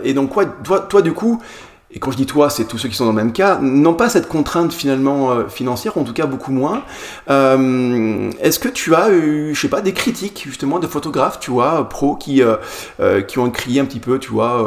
et 0.04 0.14
donc 0.14 0.30
quoi, 0.30 0.44
toi, 0.44 0.80
toi 0.80 1.00
du 1.00 1.12
coup, 1.12 1.40
et 1.92 1.98
quand 1.98 2.12
je 2.12 2.16
dis 2.16 2.26
toi, 2.26 2.50
c'est 2.50 2.66
tous 2.66 2.79
ceux 2.79 2.88
qui 2.88 2.94
sont 2.94 3.05
dans 3.05 3.11
le 3.11 3.16
même 3.16 3.33
cas, 3.33 3.59
n'ont 3.61 3.94
pas 3.94 4.09
cette 4.09 4.29
contrainte 4.29 4.72
finalement 4.72 5.33
euh, 5.33 5.48
financière, 5.48 5.98
en 5.98 6.05
tout 6.05 6.12
cas 6.12 6.26
beaucoup 6.26 6.53
moins. 6.53 6.85
Euh, 7.29 8.31
Est-ce 8.40 8.61
que 8.61 8.68
tu 8.68 8.94
as 8.94 9.11
eu, 9.11 9.55
je 9.55 9.61
sais 9.61 9.68
pas, 9.68 9.81
des 9.81 9.92
critiques 9.92 10.44
justement 10.46 10.79
de 10.79 10.87
photographes, 10.87 11.40
tu 11.40 11.50
vois, 11.50 11.88
pros 11.88 12.14
qui 12.14 12.42
euh, 12.42 13.22
qui 13.22 13.40
ont 13.40 13.50
crié 13.50 13.81
un 13.81 13.87
petit 13.87 13.98
peu, 13.98 14.20
tu 14.20 14.31
vois, 14.31 14.64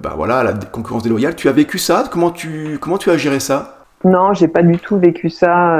bah 0.00 0.14
voilà, 0.16 0.42
la 0.42 0.52
concurrence 0.52 1.04
déloyale. 1.04 1.36
Tu 1.36 1.48
as 1.48 1.52
vécu 1.52 1.78
ça? 1.78 2.04
Comment 2.10 2.30
tu 2.30 2.78
comment 2.80 2.98
tu 2.98 3.10
as 3.10 3.16
géré 3.16 3.38
ça? 3.38 3.84
Non, 4.04 4.32
j'ai 4.32 4.48
pas 4.48 4.62
du 4.62 4.78
tout 4.78 4.98
vécu 4.98 5.30
ça 5.30 5.78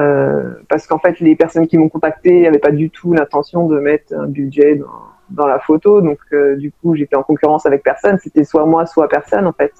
parce 0.68 0.86
qu'en 0.86 0.98
fait, 0.98 1.18
les 1.18 1.34
personnes 1.34 1.66
qui 1.66 1.76
m'ont 1.76 1.88
contacté 1.88 2.42
n'avaient 2.42 2.58
pas 2.58 2.70
du 2.70 2.90
tout 2.90 3.12
l'intention 3.14 3.66
de 3.66 3.80
mettre 3.80 4.14
un 4.14 4.26
budget 4.26 4.76
dans, 4.76 4.86
dans 5.30 5.46
la 5.46 5.58
photo. 5.58 6.00
Donc, 6.00 6.18
du 6.56 6.70
coup, 6.70 6.94
j'étais 6.94 7.16
en 7.16 7.24
concurrence 7.24 7.66
avec 7.66 7.82
personne. 7.82 8.18
C'était 8.22 8.44
soit 8.44 8.64
moi, 8.64 8.86
soit 8.86 9.08
personne, 9.08 9.46
en 9.46 9.52
fait. 9.52 9.72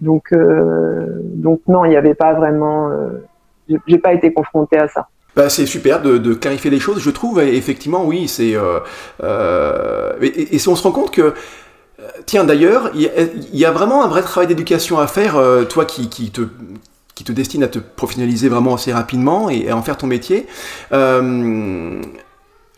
Donc, 0.00 0.32
euh, 0.32 1.06
donc 1.22 1.60
non, 1.68 1.84
il 1.84 1.90
n'y 1.90 1.96
avait 1.96 2.14
pas 2.14 2.32
vraiment. 2.34 2.88
Euh, 2.88 3.22
j'ai 3.86 3.98
pas 3.98 4.12
été 4.12 4.32
confronté 4.32 4.78
à 4.78 4.88
ça. 4.88 5.08
Bah, 5.36 5.48
c'est 5.48 5.66
super 5.66 6.02
de, 6.02 6.34
clarifier 6.34 6.70
les 6.70 6.80
choses, 6.80 7.00
je 7.00 7.10
trouve. 7.10 7.40
effectivement, 7.40 8.04
oui, 8.04 8.26
c'est. 8.26 8.54
Euh, 8.54 10.12
et, 10.20 10.26
et, 10.26 10.56
et, 10.56 10.68
on 10.68 10.74
se 10.74 10.82
rend 10.82 10.92
compte 10.92 11.10
que. 11.10 11.34
Tiens, 12.24 12.44
d'ailleurs, 12.44 12.90
il 12.94 13.10
y, 13.52 13.64
a 13.64 13.70
vraiment 13.70 14.02
un 14.02 14.08
vrai 14.08 14.22
travail 14.22 14.48
d'éducation 14.48 14.98
à 14.98 15.06
faire, 15.06 15.38
toi 15.68 15.84
qui, 15.84 16.08
te 16.08 16.40
qui 17.14 17.24
te 17.24 17.32
destine 17.32 17.62
à 17.62 17.68
te 17.68 17.78
professionnaliser 17.78 18.48
vraiment 18.48 18.74
assez 18.74 18.92
rapidement 18.92 19.50
et 19.50 19.68
à 19.68 19.76
en 19.76 19.82
faire 19.82 19.98
ton 19.98 20.06
métier. 20.06 20.46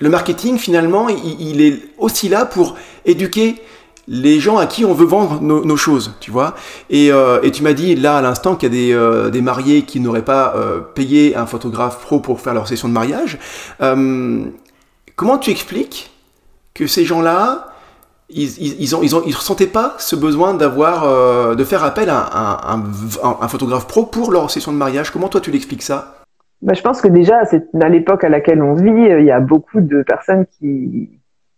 Le 0.03 0.09
marketing, 0.09 0.59
finalement, 0.59 1.09
il, 1.09 1.61
est 1.61 1.81
aussi 1.97 2.29
là 2.29 2.45
pour 2.45 2.75
éduquer 3.05 3.63
les 4.09 4.41
gens 4.41 4.59
à 4.59 4.67
qui 4.67 4.85
on 4.85 4.95
veut 4.95 5.07
vendre 5.07 5.41
nos, 5.41 5.77
choses, 5.77 6.15
tu 6.21 6.31
vois. 6.31 6.55
Et, 6.91 7.13
euh, 7.13 7.41
et 7.43 7.51
tu 7.51 7.63
m'as 7.63 7.73
dit 7.73 7.95
là 7.95 8.17
à 8.17 8.23
l'instant 8.23 8.57
qu'il 8.57 8.73
y 8.73 8.73
a 8.73 9.31
des, 9.31 9.39
euh, 9.39 9.43
mariés 9.43 9.83
qui 9.83 10.01
n'auraient 10.01 10.25
pas 10.25 10.55
euh, 10.57 10.81
payé 10.81 11.37
un 11.37 11.47
photographe 11.47 12.01
pro 12.01 12.21
pour 12.21 12.41
faire 12.41 12.55
leur 12.55 12.69
session 12.69 12.89
de 12.89 12.95
mariage. 12.95 13.39
Comment 15.15 15.39
tu 15.39 15.51
expliques 15.51 16.11
que 16.75 16.87
ces 16.87 17.05
gens-là, 17.05 17.69
ils, 18.31 18.81
ils, 18.81 18.97
ont, 18.97 19.01
ressentaient 19.01 19.67
pas 19.67 19.95
ce 19.99 20.17
besoin 20.17 20.55
d'avoir, 20.55 21.55
de 21.55 21.65
faire 21.65 21.85
appel 21.85 22.09
à 22.11 22.73
un, 22.73 23.49
photographe 23.49 23.87
pro 23.87 24.07
pour 24.07 24.33
leur 24.33 24.51
session 24.51 24.73
de 24.73 24.79
mariage? 24.79 25.11
Comment 25.11 25.29
toi 25.29 25.41
tu 25.41 25.51
l'expliques 25.51 25.83
ça? 25.83 26.17
Bah, 26.63 26.73
je 26.75 26.81
pense 26.81 27.01
que 27.03 27.09
déjà, 27.09 27.45
c'est 27.45 27.65
à 27.81 27.89
l'époque 27.89 28.25
à 28.25 28.31
laquelle 28.31 28.63
on 28.63 28.75
vit, 28.75 28.91
il 28.91 29.25
y 29.25 29.31
a 29.31 29.41
beaucoup 29.41 29.81
de 29.81 30.03
personnes 30.03 30.47
qui, 30.59 31.11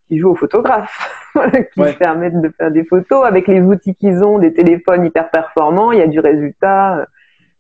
qui 0.09 0.19
jouent 0.19 0.31
au 0.31 0.35
photographe, 0.35 1.31
qui 1.73 1.81
ouais. 1.81 1.93
permettent 1.95 2.41
de 2.41 2.49
faire 2.51 2.71
des 2.71 2.85
photos 2.85 3.25
avec 3.25 3.49
les 3.49 3.61
outils 3.61 3.95
qu'ils 3.95 4.23
ont, 4.23 4.39
des 4.39 4.53
téléphones 4.53 5.05
hyper 5.05 5.31
performants, 5.31 5.93
il 5.93 5.99
y 5.99 6.03
a 6.03 6.07
du 6.07 6.21
résultat. 6.21 7.07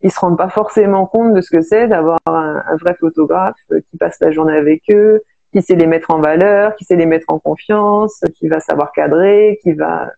Ils 0.02 0.10
se 0.10 0.20
rendent 0.20 0.36
pas 0.36 0.50
forcément 0.50 1.06
compte 1.06 1.32
de 1.32 1.40
ce 1.40 1.50
que 1.50 1.62
c'est 1.62 1.88
d'avoir 1.88 2.18
un, 2.26 2.62
un, 2.66 2.76
vrai 2.76 2.94
photographe 3.00 3.56
qui 3.90 3.96
passe 3.96 4.18
la 4.20 4.30
journée 4.30 4.56
avec 4.56 4.82
eux, 4.90 5.22
qui 5.52 5.62
sait 5.62 5.76
les 5.76 5.86
mettre 5.86 6.10
en 6.10 6.20
valeur, 6.20 6.74
qui 6.76 6.84
sait 6.84 6.96
les 6.96 7.06
mettre 7.06 7.26
en 7.28 7.38
confiance, 7.38 8.20
qui 8.34 8.48
va 8.48 8.60
savoir 8.60 8.92
cadrer, 8.92 9.58
qui 9.62 9.72
va 9.72 10.10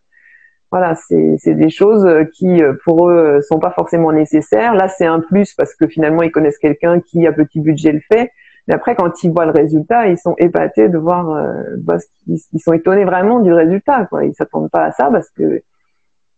voilà, 0.72 0.96
c'est 0.96 1.54
des 1.54 1.70
choses 1.70 2.06
qui 2.34 2.60
pour 2.84 3.08
eux 3.08 3.40
sont 3.40 3.60
pas 3.60 3.70
forcément 3.70 4.12
nécessaires. 4.12 4.74
Là, 4.74 4.88
c'est 4.88 5.06
un 5.06 5.20
plus 5.20 5.54
parce 5.54 5.74
que 5.76 5.86
finalement 5.86 6.22
ils 6.22 6.32
connaissent 6.32 6.58
quelqu'un 6.58 7.00
qui 7.00 7.26
à 7.26 7.32
petit 7.32 7.60
budget 7.60 7.92
le 7.92 8.00
fait 8.00 8.32
mais 8.66 8.74
après, 8.74 8.96
quand 8.96 9.22
ils 9.22 9.30
voient 9.30 9.46
le 9.46 9.52
résultat, 9.52 10.08
ils 10.08 10.18
sont 10.18 10.34
épatés 10.38 10.88
de 10.88 10.98
voir, 10.98 11.30
euh, 11.30 11.52
bah, 11.78 11.98
ils, 12.26 12.40
ils, 12.52 12.60
sont 12.60 12.72
étonnés 12.72 13.04
vraiment 13.04 13.40
du 13.40 13.52
résultat. 13.52 14.06
Quoi. 14.06 14.24
Ils 14.24 14.34
s'attendent 14.34 14.70
pas 14.70 14.84
à 14.84 14.92
ça 14.92 15.08
parce 15.10 15.30
que 15.30 15.62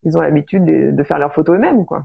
ils 0.05 0.17
ont 0.17 0.21
l'habitude 0.21 0.95
de, 0.95 1.05
faire 1.05 1.19
leurs 1.19 1.35
photos 1.35 1.57
eux-mêmes. 1.57 1.85
Quoi. 1.85 2.05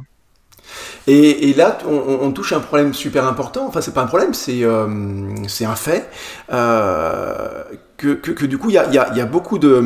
Et, 1.07 1.53
là, 1.53 1.77
on, 1.87 2.25
on, 2.25 2.31
touche 2.31 2.53
un 2.53 2.59
problème 2.59 2.93
super 2.93 3.27
important. 3.27 3.65
Enfin, 3.67 3.81
c'est 3.81 3.93
pas 3.93 4.01
un 4.01 4.07
problème, 4.07 4.33
c'est 4.33 4.63
euh, 4.63 4.87
un 4.87 5.75
fait. 5.75 6.09
Euh, 6.51 7.63
que, 8.03 8.45
du 8.45 8.57
coup, 8.57 8.69
il 8.69 8.73
y 8.73 8.77
a, 8.77 9.25
beaucoup 9.25 9.57
de 9.57 9.81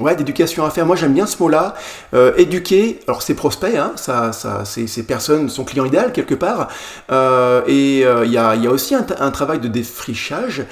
ouais, 0.00 0.16
d'éducation 0.16 0.64
à 0.64 0.70
faire. 0.70 0.86
Moi, 0.86 0.96
j'aime 0.96 1.12
bien 1.12 1.26
ce 1.26 1.40
mot-là. 1.42 1.74
Euh, 2.14 2.32
éduquer, 2.36 3.00
alors 3.06 3.22
c'est 3.22 3.34
prospect, 3.34 3.76
hein, 3.76 3.92
ça, 3.96 4.32
ça, 4.32 4.64
ces 4.64 5.02
personnes 5.02 5.48
sont 5.48 5.64
clients 5.64 5.84
idéal 5.84 6.12
quelque 6.12 6.34
part. 6.34 6.68
Euh, 7.10 7.62
et 7.66 8.04
euh, 8.04 8.24
il 8.24 8.32
y, 8.32 8.38
a, 8.38 8.54
y 8.56 8.66
a 8.66 8.70
aussi 8.70 8.94
un, 8.94 9.30
travail 9.30 9.60
de 9.60 9.68
défrichage 9.68 10.64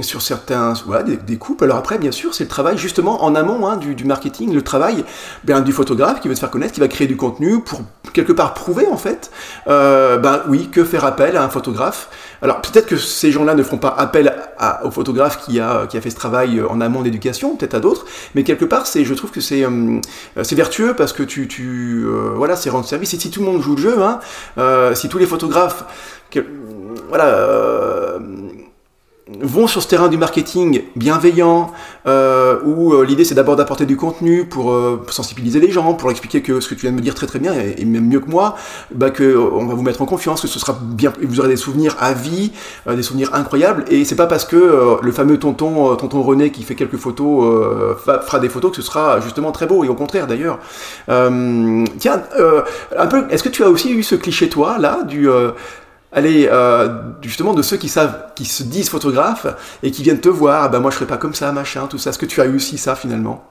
sur 0.00 0.22
certains 0.22 0.74
voilà, 0.86 1.02
des, 1.02 1.16
des, 1.16 1.36
couples. 1.36 1.64
Alors 1.64 1.76
après, 1.76 1.98
bien 1.98 2.12
sûr, 2.12 2.34
c'est 2.34 2.44
le 2.44 2.48
travail 2.48 2.78
justement 2.78 3.24
en 3.24 3.34
amont 3.34 3.66
hein, 3.66 3.76
du, 3.76 4.04
marketing, 4.04 4.52
le 4.52 4.62
travail 4.62 5.04
bien, 5.44 5.60
du 5.60 5.72
photographe 5.72 6.20
qui 6.20 6.28
veut 6.28 6.34
se 6.34 6.40
faire 6.40 6.50
connaître, 6.50 6.72
qui 6.72 6.80
va 6.80 6.88
créer 6.88 7.06
du 7.06 7.16
contenu 7.16 7.60
pour 7.60 7.82
quelque 8.12 8.32
part 8.32 8.54
prouver 8.54 8.86
en 8.86 8.96
fait, 8.96 9.30
ben 9.66 10.42
oui, 10.48 10.68
que 10.70 10.84
faire 10.84 11.04
appel 11.04 11.36
à 11.36 11.44
un 11.44 11.48
photographe. 11.48 12.08
Alors 12.42 12.60
peut-être 12.60 12.86
que 12.86 12.96
ces 12.96 13.32
gens-là 13.32 13.54
ne 13.54 13.62
feront 13.62 13.78
pas 13.78 13.94
appel 13.96 14.34
à, 14.58 14.82
photographe 14.90 15.03
qui 15.12 15.60
a, 15.60 15.86
qui 15.86 15.96
a 15.96 16.00
fait 16.00 16.10
ce 16.10 16.16
travail 16.16 16.60
en 16.62 16.80
amont 16.80 17.02
d'éducation, 17.02 17.56
peut-être 17.56 17.74
à 17.74 17.80
d'autres, 17.80 18.06
mais 18.34 18.44
quelque 18.44 18.64
part, 18.64 18.86
c'est, 18.86 19.04
je 19.04 19.14
trouve 19.14 19.30
que 19.30 19.40
c'est, 19.40 19.64
euh, 19.64 20.00
c'est 20.42 20.54
vertueux 20.54 20.94
parce 20.94 21.12
que 21.12 21.22
tu, 21.22 21.48
tu 21.48 22.04
euh, 22.06 22.32
voilà, 22.36 22.56
c'est 22.56 22.70
rendre 22.70 22.86
service. 22.86 23.14
Et 23.14 23.18
si 23.18 23.30
tout 23.30 23.40
le 23.40 23.46
monde 23.46 23.62
joue 23.62 23.76
le 23.76 23.82
jeu, 23.82 24.02
hein, 24.02 24.20
euh, 24.58 24.94
si 24.94 25.08
tous 25.08 25.18
les 25.18 25.26
photographes, 25.26 25.84
que, 26.30 26.44
voilà 27.08 28.18
vont 29.40 29.66
sur 29.66 29.82
ce 29.82 29.88
terrain 29.88 30.08
du 30.08 30.18
marketing 30.18 30.82
bienveillant, 30.96 31.72
euh, 32.06 32.58
où 32.64 32.92
euh, 32.92 33.06
l'idée 33.06 33.24
c'est 33.24 33.34
d'abord 33.34 33.56
d'apporter 33.56 33.86
du 33.86 33.96
contenu 33.96 34.44
pour 34.44 34.72
euh, 34.72 35.02
sensibiliser 35.08 35.60
les 35.60 35.70
gens, 35.70 35.94
pour 35.94 36.10
expliquer 36.10 36.42
que 36.42 36.60
ce 36.60 36.68
que 36.68 36.74
tu 36.74 36.82
viens 36.82 36.90
de 36.90 36.96
me 36.96 37.00
dire 37.00 37.14
très 37.14 37.26
très 37.26 37.38
bien, 37.38 37.54
et, 37.54 37.76
et 37.78 37.84
même 37.86 38.06
mieux 38.06 38.20
que 38.20 38.28
moi, 38.28 38.54
bah, 38.94 39.08
que 39.08 39.22
euh, 39.22 39.50
on 39.52 39.64
va 39.64 39.74
vous 39.74 39.82
mettre 39.82 40.02
en 40.02 40.06
confiance, 40.06 40.42
que 40.42 40.46
ce 40.46 40.58
sera 40.58 40.78
bien, 40.78 41.10
vous 41.22 41.40
aurez 41.40 41.48
des 41.48 41.56
souvenirs 41.56 41.96
à 42.00 42.12
vie, 42.12 42.52
euh, 42.86 42.96
des 42.96 43.02
souvenirs 43.02 43.30
incroyables, 43.32 43.86
et 43.88 44.04
c'est 44.04 44.14
pas 44.14 44.26
parce 44.26 44.44
que 44.44 44.56
euh, 44.56 44.96
le 45.02 45.12
fameux 45.12 45.38
tonton, 45.38 45.96
tonton 45.96 46.22
René 46.22 46.50
qui 46.50 46.62
fait 46.62 46.74
quelques 46.74 46.98
photos 46.98 47.24
fera 48.04 48.38
des 48.38 48.50
photos 48.50 48.72
que 48.72 48.76
ce 48.76 48.82
sera 48.82 49.20
justement 49.20 49.52
très 49.52 49.66
beau, 49.66 49.84
et 49.84 49.88
au 49.88 49.94
contraire 49.94 50.26
d'ailleurs. 50.26 50.58
tiens, 51.06 52.22
un 52.96 53.06
peu, 53.06 53.24
est-ce 53.30 53.42
que 53.42 53.48
tu 53.48 53.64
as 53.64 53.70
aussi 53.70 53.90
eu 53.90 54.02
ce 54.02 54.14
cliché 54.16 54.48
toi 54.48 54.76
là 54.78 55.02
du 55.04 55.28
allez, 56.14 56.48
euh, 56.50 56.88
justement 57.22 57.54
de 57.54 57.62
ceux 57.62 57.76
qui 57.76 57.88
savent, 57.88 58.32
qui 58.34 58.44
se 58.44 58.62
disent 58.62 58.88
photographes 58.88 59.78
et 59.82 59.90
qui 59.90 60.02
viennent 60.02 60.20
te 60.20 60.28
voir, 60.28 60.64
ah 60.64 60.68
ben 60.68 60.80
moi 60.80 60.90
je 60.90 60.96
serais 60.96 61.06
pas 61.06 61.16
comme 61.16 61.34
ça, 61.34 61.52
machin, 61.52 61.86
tout 61.86 61.98
ça. 61.98 62.10
Est-ce 62.10 62.18
que 62.18 62.26
tu 62.26 62.40
as 62.40 62.46
eu 62.46 62.56
aussi 62.56 62.78
ça 62.78 62.94
finalement? 62.94 63.44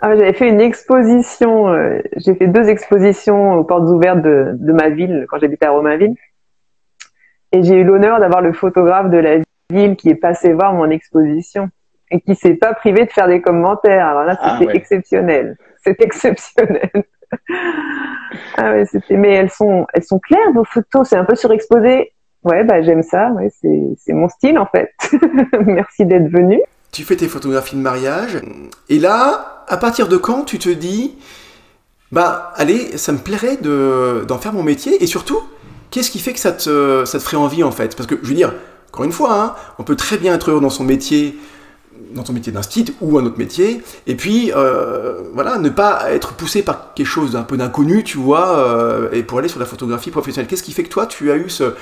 Ah, 0.00 0.14
J'avais 0.14 0.34
fait 0.34 0.48
une 0.48 0.60
exposition, 0.60 1.68
euh, 1.68 2.00
j'ai 2.16 2.34
fait 2.34 2.48
deux 2.48 2.68
expositions 2.68 3.54
aux 3.54 3.64
portes 3.64 3.88
ouvertes 3.88 4.20
de, 4.20 4.50
de 4.52 4.72
ma 4.72 4.90
ville 4.90 5.26
quand 5.28 5.38
j'habitais 5.38 5.66
à 5.66 5.70
Romainville. 5.70 6.14
Et 7.52 7.62
j'ai 7.62 7.76
eu 7.76 7.84
l'honneur 7.84 8.20
d'avoir 8.20 8.42
le 8.42 8.52
photographe 8.52 9.10
de 9.10 9.18
la 9.18 9.36
ville 9.70 9.96
qui 9.96 10.10
est 10.10 10.16
passé 10.16 10.52
voir 10.52 10.74
mon 10.74 10.90
exposition 10.90 11.70
et 12.10 12.20
qui 12.20 12.34
s'est 12.34 12.54
pas 12.54 12.74
privé 12.74 13.04
de 13.06 13.10
faire 13.10 13.28
des 13.28 13.40
commentaires. 13.40 14.06
Alors 14.06 14.24
là, 14.24 14.32
c'était 14.34 14.64
ah, 14.70 14.72
ouais. 14.72 14.76
exceptionnel. 14.76 15.56
C'est 15.82 16.00
exceptionnel. 16.00 16.90
ah 18.56 18.72
ouais, 18.72 18.86
c'était. 18.86 19.16
Mais 19.16 19.34
elles 19.34 19.50
sont, 19.50 19.86
elles 19.92 20.04
sont 20.04 20.18
claires 20.18 20.52
vos 20.54 20.64
photos. 20.64 21.08
C'est 21.08 21.16
un 21.16 21.24
peu 21.24 21.36
surexposé. 21.36 22.12
Ouais, 22.44 22.64
bah 22.64 22.82
j'aime 22.82 23.02
ça. 23.02 23.30
Ouais, 23.30 23.50
c'est, 23.60 24.12
mon 24.12 24.28
style 24.28 24.58
en 24.58 24.66
fait. 24.66 24.92
Merci 25.66 26.06
d'être 26.06 26.28
venu. 26.28 26.60
Tu 26.92 27.02
fais 27.02 27.16
tes 27.16 27.28
photographies 27.28 27.76
de 27.76 27.80
mariage. 27.80 28.40
Et 28.88 28.98
là, 28.98 29.64
à 29.68 29.76
partir 29.76 30.08
de 30.08 30.16
quand 30.16 30.44
tu 30.44 30.58
te 30.58 30.68
dis, 30.68 31.16
bah 32.12 32.52
allez, 32.56 32.96
ça 32.96 33.12
me 33.12 33.18
plairait 33.18 33.56
de 33.56 34.24
d'en 34.26 34.38
faire 34.38 34.52
mon 34.52 34.62
métier. 34.62 35.02
Et 35.02 35.06
surtout, 35.06 35.40
qu'est-ce 35.90 36.10
qui 36.10 36.20
fait 36.20 36.32
que 36.32 36.38
ça 36.38 36.52
te, 36.52 37.04
ça 37.04 37.18
te 37.18 37.24
ferait 37.24 37.36
envie 37.36 37.64
en 37.64 37.72
fait? 37.72 37.96
Parce 37.96 38.06
que 38.06 38.16
je 38.22 38.28
veux 38.28 38.34
dire, 38.34 38.54
encore 38.88 39.04
une 39.04 39.12
fois, 39.12 39.34
hein, 39.34 39.54
on 39.78 39.82
peut 39.82 39.96
très 39.96 40.16
bien 40.16 40.34
être 40.34 40.50
heureux 40.50 40.60
dans 40.60 40.70
son 40.70 40.84
métier 40.84 41.36
dans 42.14 42.22
ton 42.22 42.32
métier 42.32 42.52
d'instit 42.52 42.94
ou 43.00 43.18
un 43.18 43.26
autre 43.26 43.38
métier, 43.38 43.82
et 44.06 44.14
puis 44.14 44.52
euh, 44.54 45.22
voilà, 45.34 45.58
ne 45.58 45.68
pas 45.68 46.10
être 46.10 46.34
poussé 46.34 46.62
par 46.62 46.94
quelque 46.94 47.06
chose 47.06 47.32
d'un 47.32 47.42
peu 47.42 47.56
d'inconnu, 47.56 48.04
tu 48.04 48.18
vois, 48.18 48.58
euh, 48.58 49.08
et 49.12 49.22
pour 49.22 49.38
aller 49.38 49.48
sur 49.48 49.60
la 49.60 49.66
photographie 49.66 50.10
professionnelle. 50.10 50.48
Qu'est-ce 50.48 50.62
qui 50.62 50.72
fait 50.72 50.82
que 50.82 50.88
toi, 50.88 51.06
tu 51.06 51.30
as 51.30 51.36
eu 51.36 51.48
ce, 51.48 51.74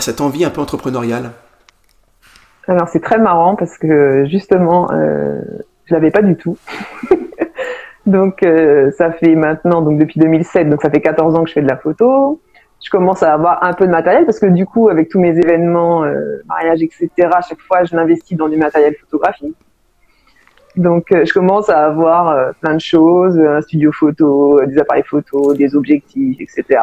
cette 0.00 0.20
envie 0.20 0.44
un 0.44 0.50
peu 0.50 0.60
entrepreneuriale? 0.60 1.32
Alors 2.68 2.88
c'est 2.88 3.00
très 3.00 3.18
marrant 3.18 3.56
parce 3.56 3.76
que 3.76 4.24
justement, 4.26 4.90
euh, 4.92 5.40
je 5.86 5.94
l'avais 5.94 6.10
pas 6.10 6.22
du 6.22 6.36
tout. 6.36 6.56
donc 8.06 8.42
euh, 8.42 8.90
ça 8.92 9.12
fait 9.12 9.34
maintenant, 9.34 9.82
donc 9.82 9.98
depuis 9.98 10.20
2007, 10.20 10.68
donc 10.68 10.82
ça 10.82 10.90
fait 10.90 11.00
14 11.00 11.34
ans 11.34 11.42
que 11.42 11.48
je 11.48 11.54
fais 11.54 11.62
de 11.62 11.68
la 11.68 11.76
photo. 11.76 12.40
Je 12.82 12.90
commence 12.90 13.22
à 13.22 13.32
avoir 13.32 13.64
un 13.64 13.72
peu 13.72 13.86
de 13.86 13.92
matériel 13.92 14.24
parce 14.24 14.40
que 14.40 14.46
du 14.46 14.66
coup, 14.66 14.88
avec 14.88 15.08
tous 15.08 15.20
mes 15.20 15.38
événements, 15.38 16.04
euh, 16.04 16.42
mariage, 16.46 16.82
etc., 16.82 17.10
à 17.32 17.40
chaque 17.40 17.60
fois, 17.60 17.84
je 17.84 17.94
m'investis 17.94 18.36
dans 18.36 18.48
du 18.48 18.56
matériel 18.56 18.94
photographique. 18.96 19.56
Donc, 20.76 21.12
euh, 21.12 21.24
je 21.24 21.32
commence 21.32 21.68
à 21.68 21.84
avoir 21.84 22.30
euh, 22.30 22.50
plein 22.60 22.74
de 22.74 22.80
choses, 22.80 23.38
un 23.38 23.60
studio 23.60 23.92
photo, 23.92 24.60
des 24.66 24.78
appareils 24.78 25.04
photo, 25.04 25.54
des 25.54 25.76
objectifs, 25.76 26.40
etc. 26.40 26.80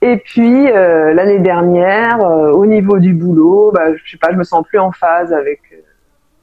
Et 0.00 0.16
puis 0.18 0.66
l'année 0.70 1.40
dernière, 1.40 2.20
au 2.20 2.64
niveau 2.66 3.00
du 3.00 3.14
boulot, 3.14 3.72
bah, 3.74 3.96
je 3.96 4.10
sais 4.12 4.16
pas, 4.16 4.30
je 4.30 4.36
me 4.36 4.44
sens 4.44 4.64
plus 4.64 4.78
en 4.78 4.92
phase 4.92 5.32
avec. 5.32 5.60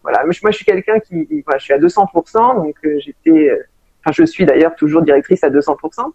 voilà, 0.03 0.25
moi 0.25 0.51
je 0.51 0.57
suis 0.57 0.65
quelqu'un 0.65 0.99
qui, 0.99 1.25
je 1.31 1.63
suis 1.63 1.73
à 1.73 1.79
200%, 1.79 2.55
donc 2.57 2.75
j'étais, 2.97 3.57
enfin 4.01 4.11
je 4.11 4.25
suis 4.25 4.45
d'ailleurs 4.45 4.75
toujours 4.75 5.03
directrice 5.03 5.41
à 5.45 5.49
200% 5.49 6.11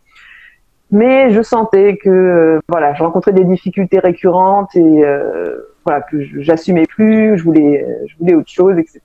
mais 0.90 1.30
je 1.30 1.42
sentais 1.42 1.96
que 1.96 2.10
euh, 2.10 2.60
voilà, 2.68 2.94
je 2.94 3.02
rencontrais 3.02 3.32
des 3.32 3.44
difficultés 3.44 3.98
récurrentes 3.98 4.74
et 4.74 5.04
euh, 5.04 5.74
voilà 5.84 6.00
que 6.00 6.20
j'assumais 6.40 6.86
plus, 6.86 7.38
je 7.38 7.44
voulais, 7.44 7.86
je 8.06 8.16
voulais 8.18 8.34
autre 8.34 8.50
chose, 8.50 8.76
etc. 8.78 9.00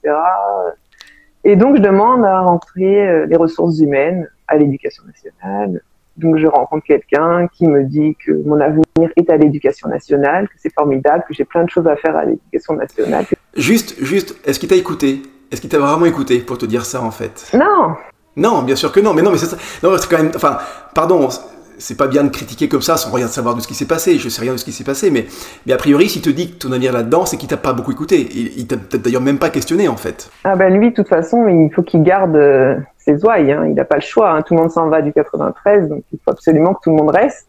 Et 1.43 1.55
donc 1.55 1.77
je 1.77 1.81
demande 1.81 2.25
à 2.25 2.41
rentrer 2.41 3.07
euh, 3.07 3.25
les 3.27 3.37
ressources 3.37 3.79
humaines 3.79 4.27
à 4.47 4.57
l'éducation 4.57 5.03
nationale. 5.05 5.81
Donc 6.17 6.37
je 6.37 6.47
rencontre 6.47 6.85
quelqu'un 6.85 7.47
qui 7.53 7.67
me 7.67 7.83
dit 7.83 8.15
que 8.25 8.31
mon 8.31 8.59
avenir 8.59 9.11
est 9.15 9.29
à 9.29 9.37
l'éducation 9.37 9.87
nationale, 9.89 10.47
que 10.47 10.55
c'est 10.57 10.73
formidable, 10.73 11.23
que 11.27 11.33
j'ai 11.33 11.45
plein 11.45 11.63
de 11.63 11.69
choses 11.69 11.87
à 11.87 11.95
faire 11.97 12.15
à 12.15 12.25
l'éducation 12.25 12.73
nationale. 12.75 13.25
Juste, 13.55 14.01
juste, 14.03 14.35
est-ce 14.45 14.59
qu'il 14.59 14.69
t'a 14.69 14.75
écouté? 14.75 15.21
Est-ce 15.51 15.61
qu'il 15.61 15.69
t'a 15.69 15.77
vraiment 15.77 16.05
écouté 16.05 16.39
pour 16.39 16.57
te 16.57 16.65
dire 16.65 16.85
ça 16.85 17.03
en 17.03 17.11
fait? 17.11 17.51
Non. 17.53 17.95
Non, 18.37 18.63
bien 18.63 18.75
sûr 18.75 18.91
que 18.91 18.99
non, 18.99 19.13
mais 19.13 19.21
non, 19.21 19.31
mais 19.31 19.37
c'est 19.37 19.45
ça. 19.45 19.57
Non, 19.83 19.95
c'est 19.97 20.09
quand 20.09 20.17
même. 20.17 20.31
Enfin, 20.35 20.57
pardon, 20.93 21.29
c'est 21.77 21.97
pas 21.97 22.07
bien 22.07 22.23
de 22.23 22.29
critiquer 22.29 22.67
comme 22.67 22.81
ça 22.81 22.97
sans 22.97 23.11
rien 23.11 23.27
savoir 23.27 23.55
de 23.55 23.61
ce 23.61 23.67
qui 23.67 23.73
s'est 23.73 23.87
passé. 23.87 24.17
Je 24.17 24.29
sais 24.29 24.41
rien 24.41 24.53
de 24.53 24.57
ce 24.57 24.65
qui 24.65 24.71
s'est 24.71 24.83
passé, 24.83 25.11
mais, 25.11 25.25
mais 25.65 25.73
a 25.73 25.77
priori, 25.77 26.09
s'il 26.09 26.21
te 26.21 26.29
dit 26.29 26.51
que 26.51 26.57
ton 26.57 26.71
avenir 26.71 26.93
là-dedans, 26.93 27.25
c'est 27.25 27.37
qu'il 27.37 27.49
t'a 27.49 27.57
pas 27.57 27.73
beaucoup 27.73 27.91
écouté. 27.91 28.27
Il, 28.33 28.59
il 28.59 28.67
t'a 28.67 28.77
peut-être 28.77 29.01
d'ailleurs 29.01 29.21
même 29.21 29.39
pas 29.39 29.49
questionné, 29.49 29.87
en 29.87 29.97
fait. 29.97 30.29
Ah 30.43 30.55
ben 30.55 30.73
lui, 30.73 30.89
de 30.89 30.95
toute 30.95 31.07
façon, 31.07 31.47
il 31.47 31.73
faut 31.73 31.83
qu'il 31.83 32.03
garde 32.03 32.35
euh, 32.35 32.75
ses 32.97 33.23
ouailles. 33.23 33.51
Hein. 33.51 33.65
Il 33.67 33.73
n'a 33.75 33.85
pas 33.85 33.95
le 33.95 34.01
choix. 34.01 34.31
Hein. 34.31 34.41
Tout 34.41 34.55
le 34.55 34.61
monde 34.61 34.71
s'en 34.71 34.89
va 34.89 35.01
du 35.01 35.13
93, 35.13 35.89
donc 35.89 36.03
il 36.11 36.19
faut 36.23 36.31
absolument 36.31 36.73
que 36.73 36.79
tout 36.83 36.89
le 36.89 36.97
monde 36.97 37.11
reste. 37.11 37.47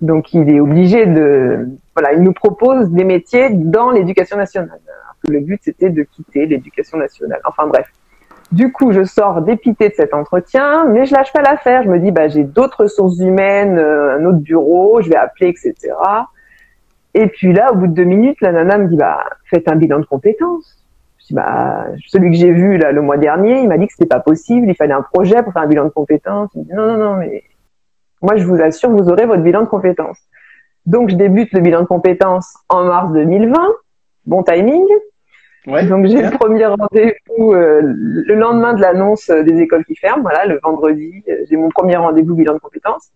Donc 0.00 0.34
il 0.34 0.50
est 0.50 0.58
obligé 0.58 1.06
de... 1.06 1.68
Voilà, 1.94 2.12
il 2.12 2.22
nous 2.22 2.32
propose 2.32 2.90
des 2.90 3.04
métiers 3.04 3.50
dans 3.50 3.90
l'éducation 3.90 4.36
nationale. 4.36 4.80
le 5.28 5.40
but, 5.40 5.60
c'était 5.62 5.90
de 5.90 6.02
quitter 6.02 6.46
l'éducation 6.46 6.98
nationale. 6.98 7.40
Enfin 7.44 7.66
bref. 7.68 7.86
Du 8.52 8.70
coup, 8.70 8.92
je 8.92 9.02
sors 9.02 9.40
dépité 9.40 9.88
de 9.88 9.94
cet 9.94 10.12
entretien, 10.12 10.84
mais 10.84 11.06
je 11.06 11.14
lâche 11.14 11.32
pas 11.32 11.40
l'affaire. 11.40 11.82
Je 11.84 11.88
me 11.88 11.98
dis, 11.98 12.10
bah, 12.10 12.28
j'ai 12.28 12.44
d'autres 12.44 12.82
ressources 12.82 13.18
humaines, 13.18 13.78
euh, 13.78 14.18
un 14.18 14.24
autre 14.26 14.40
bureau, 14.40 15.00
je 15.00 15.08
vais 15.08 15.16
appeler, 15.16 15.48
etc. 15.48 15.94
Et 17.14 17.28
puis 17.28 17.54
là, 17.54 17.72
au 17.72 17.76
bout 17.76 17.86
de 17.86 17.94
deux 17.94 18.04
minutes, 18.04 18.40
la 18.42 18.52
nana 18.52 18.76
me 18.76 18.88
dit, 18.88 18.96
bah, 18.96 19.24
faites 19.46 19.68
un 19.68 19.76
bilan 19.76 20.00
de 20.00 20.04
compétences. 20.04 20.84
Je 21.18 21.28
dis, 21.28 21.34
bah, 21.34 21.86
celui 22.08 22.30
que 22.30 22.36
j'ai 22.36 22.52
vu 22.52 22.76
là 22.76 22.92
le 22.92 23.00
mois 23.00 23.16
dernier, 23.16 23.62
il 23.62 23.68
m'a 23.68 23.78
dit 23.78 23.86
que 23.86 23.94
c'était 23.94 24.06
pas 24.06 24.20
possible, 24.20 24.68
il 24.68 24.76
fallait 24.76 24.92
un 24.92 25.02
projet 25.02 25.42
pour 25.42 25.54
faire 25.54 25.62
un 25.62 25.66
bilan 25.66 25.84
de 25.84 25.90
compétences. 25.90 26.50
Il 26.54 26.60
me 26.60 26.64
dit, 26.64 26.74
non, 26.74 26.86
non, 26.86 26.98
non, 26.98 27.16
mais 27.16 27.44
moi, 28.20 28.36
je 28.36 28.44
vous 28.44 28.60
assure, 28.60 28.90
vous 28.90 29.08
aurez 29.08 29.24
votre 29.24 29.42
bilan 29.42 29.62
de 29.62 29.66
compétences. 29.66 30.20
Donc, 30.84 31.08
je 31.08 31.16
débute 31.16 31.52
le 31.54 31.60
bilan 31.60 31.80
de 31.80 31.86
compétences 31.86 32.54
en 32.68 32.84
mars 32.84 33.12
2020. 33.12 33.58
Bon 34.26 34.42
timing. 34.42 34.84
Donc 35.66 36.06
j'ai 36.06 36.22
le 36.22 36.36
premier 36.36 36.66
rendez-vous 36.66 37.52
euh, 37.52 37.80
le 37.82 38.34
lendemain 38.34 38.74
de 38.74 38.80
l'annonce 38.80 39.30
euh, 39.30 39.44
des 39.44 39.60
écoles 39.60 39.84
qui 39.84 39.94
ferment, 39.94 40.22
voilà, 40.22 40.44
le 40.44 40.58
vendredi, 40.60 41.22
euh, 41.28 41.36
j'ai 41.48 41.56
mon 41.56 41.68
premier 41.68 41.96
rendez-vous 41.96 42.34
bilan 42.34 42.54
de 42.54 42.58
compétences. 42.58 43.10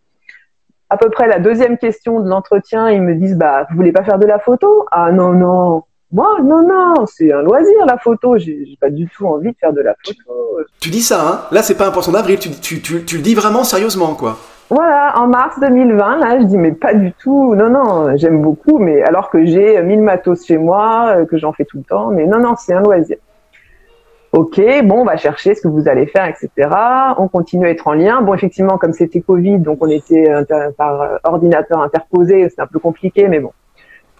À 0.89 0.97
peu 0.97 1.11
près 1.11 1.27
la 1.27 1.41
deuxième 1.41 1.77
question 1.77 2.21
de 2.21 2.29
l'entretien, 2.29 2.89
ils 2.89 3.03
me 3.03 3.15
disent 3.17 3.37
bah 3.37 3.67
vous 3.69 3.77
voulez 3.77 3.91
pas 3.91 4.05
faire 4.05 4.21
de 4.21 4.27
la 4.27 4.39
photo? 4.39 4.87
Ah 4.93 5.11
non 5.11 5.33
non, 5.33 5.83
moi 6.13 6.39
non 6.41 6.63
non, 6.63 7.07
c'est 7.07 7.33
un 7.33 7.43
loisir 7.43 7.85
la 7.85 7.99
photo, 7.99 8.39
j'ai 8.39 8.79
pas 8.81 8.91
du 8.91 9.09
tout 9.09 9.27
envie 9.27 9.51
de 9.51 9.57
faire 9.59 9.73
de 9.73 9.81
la 9.81 9.97
photo. 10.05 10.61
Tu 10.79 10.91
dis 10.91 11.03
ça 11.03 11.29
hein. 11.29 11.41
Là 11.51 11.63
c'est 11.63 11.77
pas 11.77 11.89
un 11.89 11.91
poisson 11.91 12.13
d'avril, 12.13 12.39
tu, 12.39 12.51
tu, 12.51 12.81
tu, 12.81 13.05
tu 13.05 13.17
le 13.17 13.23
dis 13.23 13.35
vraiment 13.35 13.65
sérieusement 13.65 14.15
quoi. 14.15 14.39
Voilà, 14.69 15.15
en 15.17 15.29
mars 15.29 15.61
2020, 15.61 16.19
là, 16.19 16.41
je 16.41 16.45
dis 16.45 16.59
mais 16.59 16.73
pas 16.73 16.93
du 16.93 17.13
tout. 17.13 17.55
Non, 17.55 17.71
non, 17.71 18.17
j'aime 18.17 18.43
beaucoup, 18.43 18.79
mais 18.79 19.01
alors 19.03 19.31
que 19.31 19.47
j'ai 19.47 19.81
1000 19.81 20.03
matos 20.03 20.45
chez 20.45 20.59
moi, 20.59 21.19
euh, 21.19 21.25
que 21.25 21.39
j'en 21.39 21.53
fais 21.53 21.65
tout 21.65 21.79
le 21.79 21.85
temps, 21.85 22.11
mais 22.11 22.27
non, 22.27 22.41
non, 22.41 22.55
c'est 22.57 22.75
un 22.75 22.81
loisir. 22.81 23.17
Ok, 24.33 24.61
bon, 24.85 25.03
on 25.03 25.05
va 25.05 25.17
chercher 25.17 25.55
ce 25.55 25.63
que 25.63 25.69
vous 25.69 25.89
allez 25.89 26.07
faire, 26.07 26.27
etc. 26.27 26.69
On 27.17 27.29
continue 27.29 27.67
à 27.67 27.71
être 27.71 27.87
en 27.87 27.93
lien. 27.95 28.21
Bon, 28.23 28.35
effectivement, 28.35 28.77
comme 28.77 28.93
c'était 28.93 29.21
Covid, 29.21 29.61
donc 29.61 29.79
on 29.81 29.89
était 29.89 30.29
par 30.77 31.01
euh, 31.01 31.17
ordinateur 31.23 31.81
interposé, 31.81 32.49
c'est 32.49 32.61
un 32.61 32.67
peu 32.67 32.81
compliqué, 32.81 33.29
mais 33.29 33.39
bon. 33.39 33.53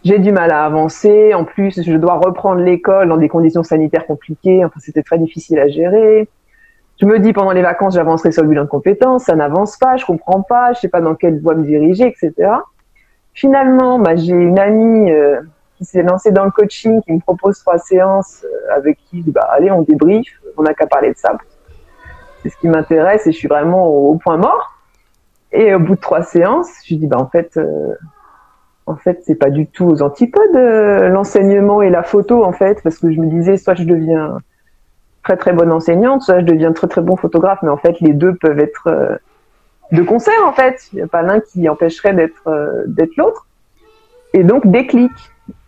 J'ai 0.05 0.21
du 0.21 0.31
mal 0.31 0.53
à 0.53 0.65
avancer. 0.65 1.35
En 1.35 1.45
plus, 1.45 1.83
je 1.83 1.97
dois 1.97 2.15
reprendre 2.15 2.61
l'école 2.61 3.09
dans 3.09 3.17
des 3.17 3.29
conditions 3.29 3.65
sanitaires 3.65 4.07
compliquées. 4.07 4.65
Enfin, 4.65 4.79
c'était 4.79 5.03
très 5.03 5.19
difficile 5.19 5.59
à 5.59 5.67
gérer. 5.67 6.29
Je 7.01 7.05
me 7.05 7.19
dis 7.19 7.33
pendant 7.35 7.53
les 7.53 7.63
vacances, 7.63 7.95
j'avancerai 7.95 8.33
sur 8.33 8.43
le 8.43 8.49
bilan 8.49 8.65
de 8.65 8.69
compétences, 8.69 9.25
ça 9.25 9.35
n'avance 9.35 9.77
pas, 9.77 9.97
je 9.99 10.07
comprends 10.07 10.43
pas, 10.43 10.73
je 10.73 10.81
sais 10.81 10.89
pas 10.89 11.03
dans 11.03 11.15
quelle 11.15 11.41
voie 11.41 11.55
me 11.55 11.63
diriger, 11.63 12.07
etc. 12.07 12.53
Finalement, 13.35 13.99
bah, 13.99 14.17
j'ai 14.17 14.33
une 14.33 14.59
amie 14.59 15.11
euh, 15.11 15.43
qui 15.77 15.85
s'est 15.85 16.03
lancée 16.03 16.31
dans 16.31 16.47
le 16.47 16.51
coaching, 16.51 17.03
qui 17.03 17.13
me 17.13 17.21
propose 17.21 17.59
trois 17.59 17.79
séances, 17.79 18.45
euh, 18.45 18.75
avec 18.75 18.99
qui 19.11 19.23
bah, 19.27 19.47
allez, 19.51 19.71
on 19.71 19.83
débrief, 19.83 20.41
on 20.57 20.63
n'a 20.63 20.73
qu'à 20.73 20.87
parler 20.87 21.13
de 21.13 21.19
ça. 21.19 21.37
C'est 22.43 22.49
ce 22.49 22.57
qui 22.57 22.69
m'intéresse 22.69 23.27
et 23.27 23.33
je 23.33 23.37
suis 23.37 23.49
vraiment 23.49 23.87
au, 23.87 24.15
point 24.15 24.39
mort. 24.39 24.79
Et 25.53 25.75
au 25.75 25.79
bout 25.79 25.97
de 25.97 26.01
trois 26.01 26.23
séances, 26.23 26.71
je 26.87 26.95
dis, 26.95 27.07
bah, 27.07 27.19
en 27.19 27.27
fait, 27.27 27.59
euh, 27.59 27.95
en 28.87 28.97
fait, 28.97 29.21
c'est 29.27 29.35
pas 29.35 29.51
du 29.51 29.67
tout 29.67 29.85
aux 29.85 30.01
antipodes, 30.01 30.55
l'enseignement 30.55 31.83
et 31.83 31.91
la 31.91 32.03
photo, 32.03 32.43
en 32.43 32.53
fait, 32.53 32.83
parce 32.83 32.99
que 32.99 33.13
je 33.13 33.21
me 33.21 33.27
disais, 33.27 33.59
soit 33.59 33.75
je 33.75 33.85
deviens 33.85 34.39
très 35.27 35.37
très 35.37 35.53
bonne 35.53 35.73
enseignante, 35.73 36.23
soit 36.23 36.39
je 36.39 36.45
deviens 36.45 36.73
très 36.73 36.87
très 36.87 37.01
bon 37.01 37.17
photographe, 37.17 37.59
mais 37.63 37.69
en 37.69 37.77
fait 37.77 37.99
les 38.01 38.13
deux 38.13 38.37
peuvent 38.37 38.61
être 38.61 38.87
euh, 38.87 39.17
de 39.91 40.03
concert 40.03 40.47
en 40.47 40.53
fait. 40.53 40.87
Il 40.93 40.97
n'y 40.97 41.03
a 41.03 41.09
pas 41.09 41.23
l'un 41.23 41.41
qui 41.41 41.69
empêcherait 41.69 42.15
d'être 42.15 42.47
euh, 42.47 42.85
l'autre. 43.17 43.49
Et 44.35 44.45
donc 44.45 44.69
déclic. 44.69 45.11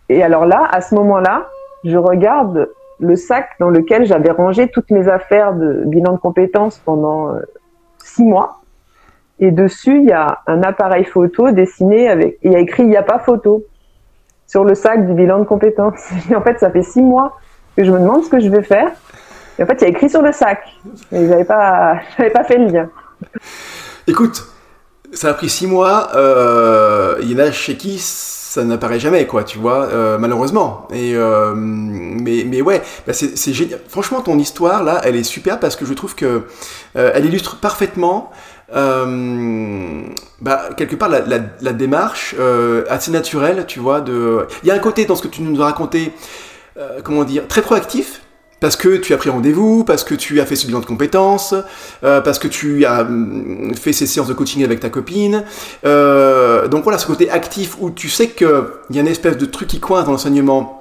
Et 0.07 0.23
alors 0.23 0.45
là, 0.45 0.65
à 0.71 0.79
ce 0.79 0.95
moment-là, 0.95 1.49
je 1.83 1.97
regarde 1.97 2.69
le 2.99 3.15
sac 3.17 3.49
dans 3.59 3.69
lequel 3.69 4.05
j'avais 4.05 4.31
rangé 4.31 4.69
toutes 4.69 4.91
mes 4.91 5.09
affaires 5.09 5.53
de 5.53 5.83
bilan 5.85 6.13
de 6.13 6.19
compétences 6.19 6.77
pendant 6.77 7.35
euh, 7.35 7.41
six 7.97 8.23
mois. 8.23 8.61
Et 9.41 9.51
dessus, 9.51 9.97
il 9.97 10.05
y 10.05 10.13
a 10.13 10.39
un 10.47 10.63
appareil 10.63 11.03
photo 11.03 11.51
dessiné 11.51 12.07
avec, 12.07 12.37
il 12.43 12.53
y 12.53 12.55
a 12.55 12.59
écrit 12.59 12.83
il 12.83 12.89
n'y 12.89 12.97
a 12.97 13.03
pas 13.03 13.19
photo 13.19 13.63
sur 14.47 14.63
le 14.63 14.73
sac 14.73 15.05
du 15.05 15.13
bilan 15.13 15.39
de 15.39 15.43
compétences. 15.43 16.11
Et 16.31 16.35
en 16.35 16.41
fait, 16.41 16.59
ça 16.59 16.71
fait 16.71 16.83
six 16.83 17.01
mois 17.01 17.37
que 17.75 17.83
je 17.83 17.91
me 17.91 17.99
demande 17.99 18.23
ce 18.23 18.29
que 18.29 18.39
je 18.39 18.49
vais 18.49 18.63
faire 18.63 18.91
en 19.63 19.65
fait, 19.65 19.77
il 19.79 19.81
y 19.81 19.85
a 19.85 19.89
écrit 19.89 20.09
sur 20.09 20.21
le 20.21 20.31
sac. 20.31 20.63
Mais 21.11 21.27
j'avais 21.27 21.45
pas, 21.45 21.99
pas 22.33 22.43
fait 22.43 22.57
le 22.57 22.67
lien. 22.67 22.89
Écoute, 24.07 24.45
ça 25.13 25.29
a 25.29 25.33
pris 25.33 25.49
six 25.49 25.67
mois. 25.67 26.11
Euh, 26.15 27.17
il 27.21 27.31
y 27.31 27.35
en 27.35 27.39
a 27.39 27.51
chez 27.51 27.75
qui 27.75 27.97
ça 27.99 28.63
n'apparaît 28.63 28.99
jamais, 28.99 29.27
quoi, 29.27 29.43
tu 29.43 29.59
vois, 29.59 29.85
euh, 29.85 30.17
malheureusement. 30.17 30.87
Et 30.91 31.15
euh, 31.15 31.53
mais, 31.55 32.43
mais 32.47 32.61
ouais, 32.61 32.81
bah 33.05 33.13
c'est 33.13 33.53
génial. 33.53 33.79
Franchement, 33.87 34.21
ton 34.21 34.37
histoire 34.37 34.83
là, 34.83 35.01
elle 35.03 35.15
est 35.15 35.23
super 35.23 35.59
parce 35.59 35.75
que 35.75 35.85
je 35.85 35.93
trouve 35.93 36.15
que 36.15 36.43
elle 36.95 37.25
illustre 37.25 37.57
parfaitement. 37.59 38.31
bah, 38.71 40.69
quelque 40.77 40.95
part 40.95 41.09
la, 41.09 41.21
la 41.61 41.73
démarche 41.73 42.35
assez 42.89 43.11
naturelle, 43.11 43.65
tu 43.67 43.79
vois. 43.79 44.01
De... 44.01 44.47
Il 44.63 44.69
y 44.69 44.71
a 44.71 44.75
un 44.75 44.79
côté 44.79 45.05
dans 45.05 45.15
ce 45.15 45.23
que 45.23 45.27
tu 45.27 45.41
nous 45.41 45.61
as 45.61 45.65
raconté, 45.65 46.13
comment 47.03 47.23
dire, 47.23 47.47
très 47.47 47.61
proactif, 47.61 48.21
parce 48.59 48.75
que 48.75 48.97
tu 48.97 49.13
as 49.13 49.17
pris 49.17 49.29
rendez-vous, 49.29 49.83
parce 49.83 50.03
que 50.03 50.15
tu 50.15 50.39
as 50.41 50.45
fait 50.45 50.55
ce 50.55 50.65
bilan 50.65 50.79
de 50.79 50.85
compétences, 50.85 51.53
euh, 52.03 52.21
parce 52.21 52.39
que 52.39 52.47
tu 52.47 52.85
as 52.85 53.01
hum, 53.01 53.73
fait 53.75 53.93
ces 53.93 54.07
séances 54.07 54.27
de 54.27 54.33
coaching 54.33 54.63
avec 54.63 54.79
ta 54.79 54.89
copine. 54.89 55.43
Euh, 55.85 56.67
donc 56.67 56.83
voilà, 56.83 56.97
ce 56.97 57.07
côté 57.07 57.29
actif 57.29 57.77
où 57.79 57.91
tu 57.91 58.09
sais 58.09 58.29
qu'il 58.29 58.47
y 58.91 58.97
a 58.97 59.01
une 59.01 59.07
espèce 59.07 59.37
de 59.37 59.45
truc 59.45 59.67
qui 59.67 59.79
coince 59.79 60.05
dans 60.05 60.11
l'enseignement. 60.11 60.75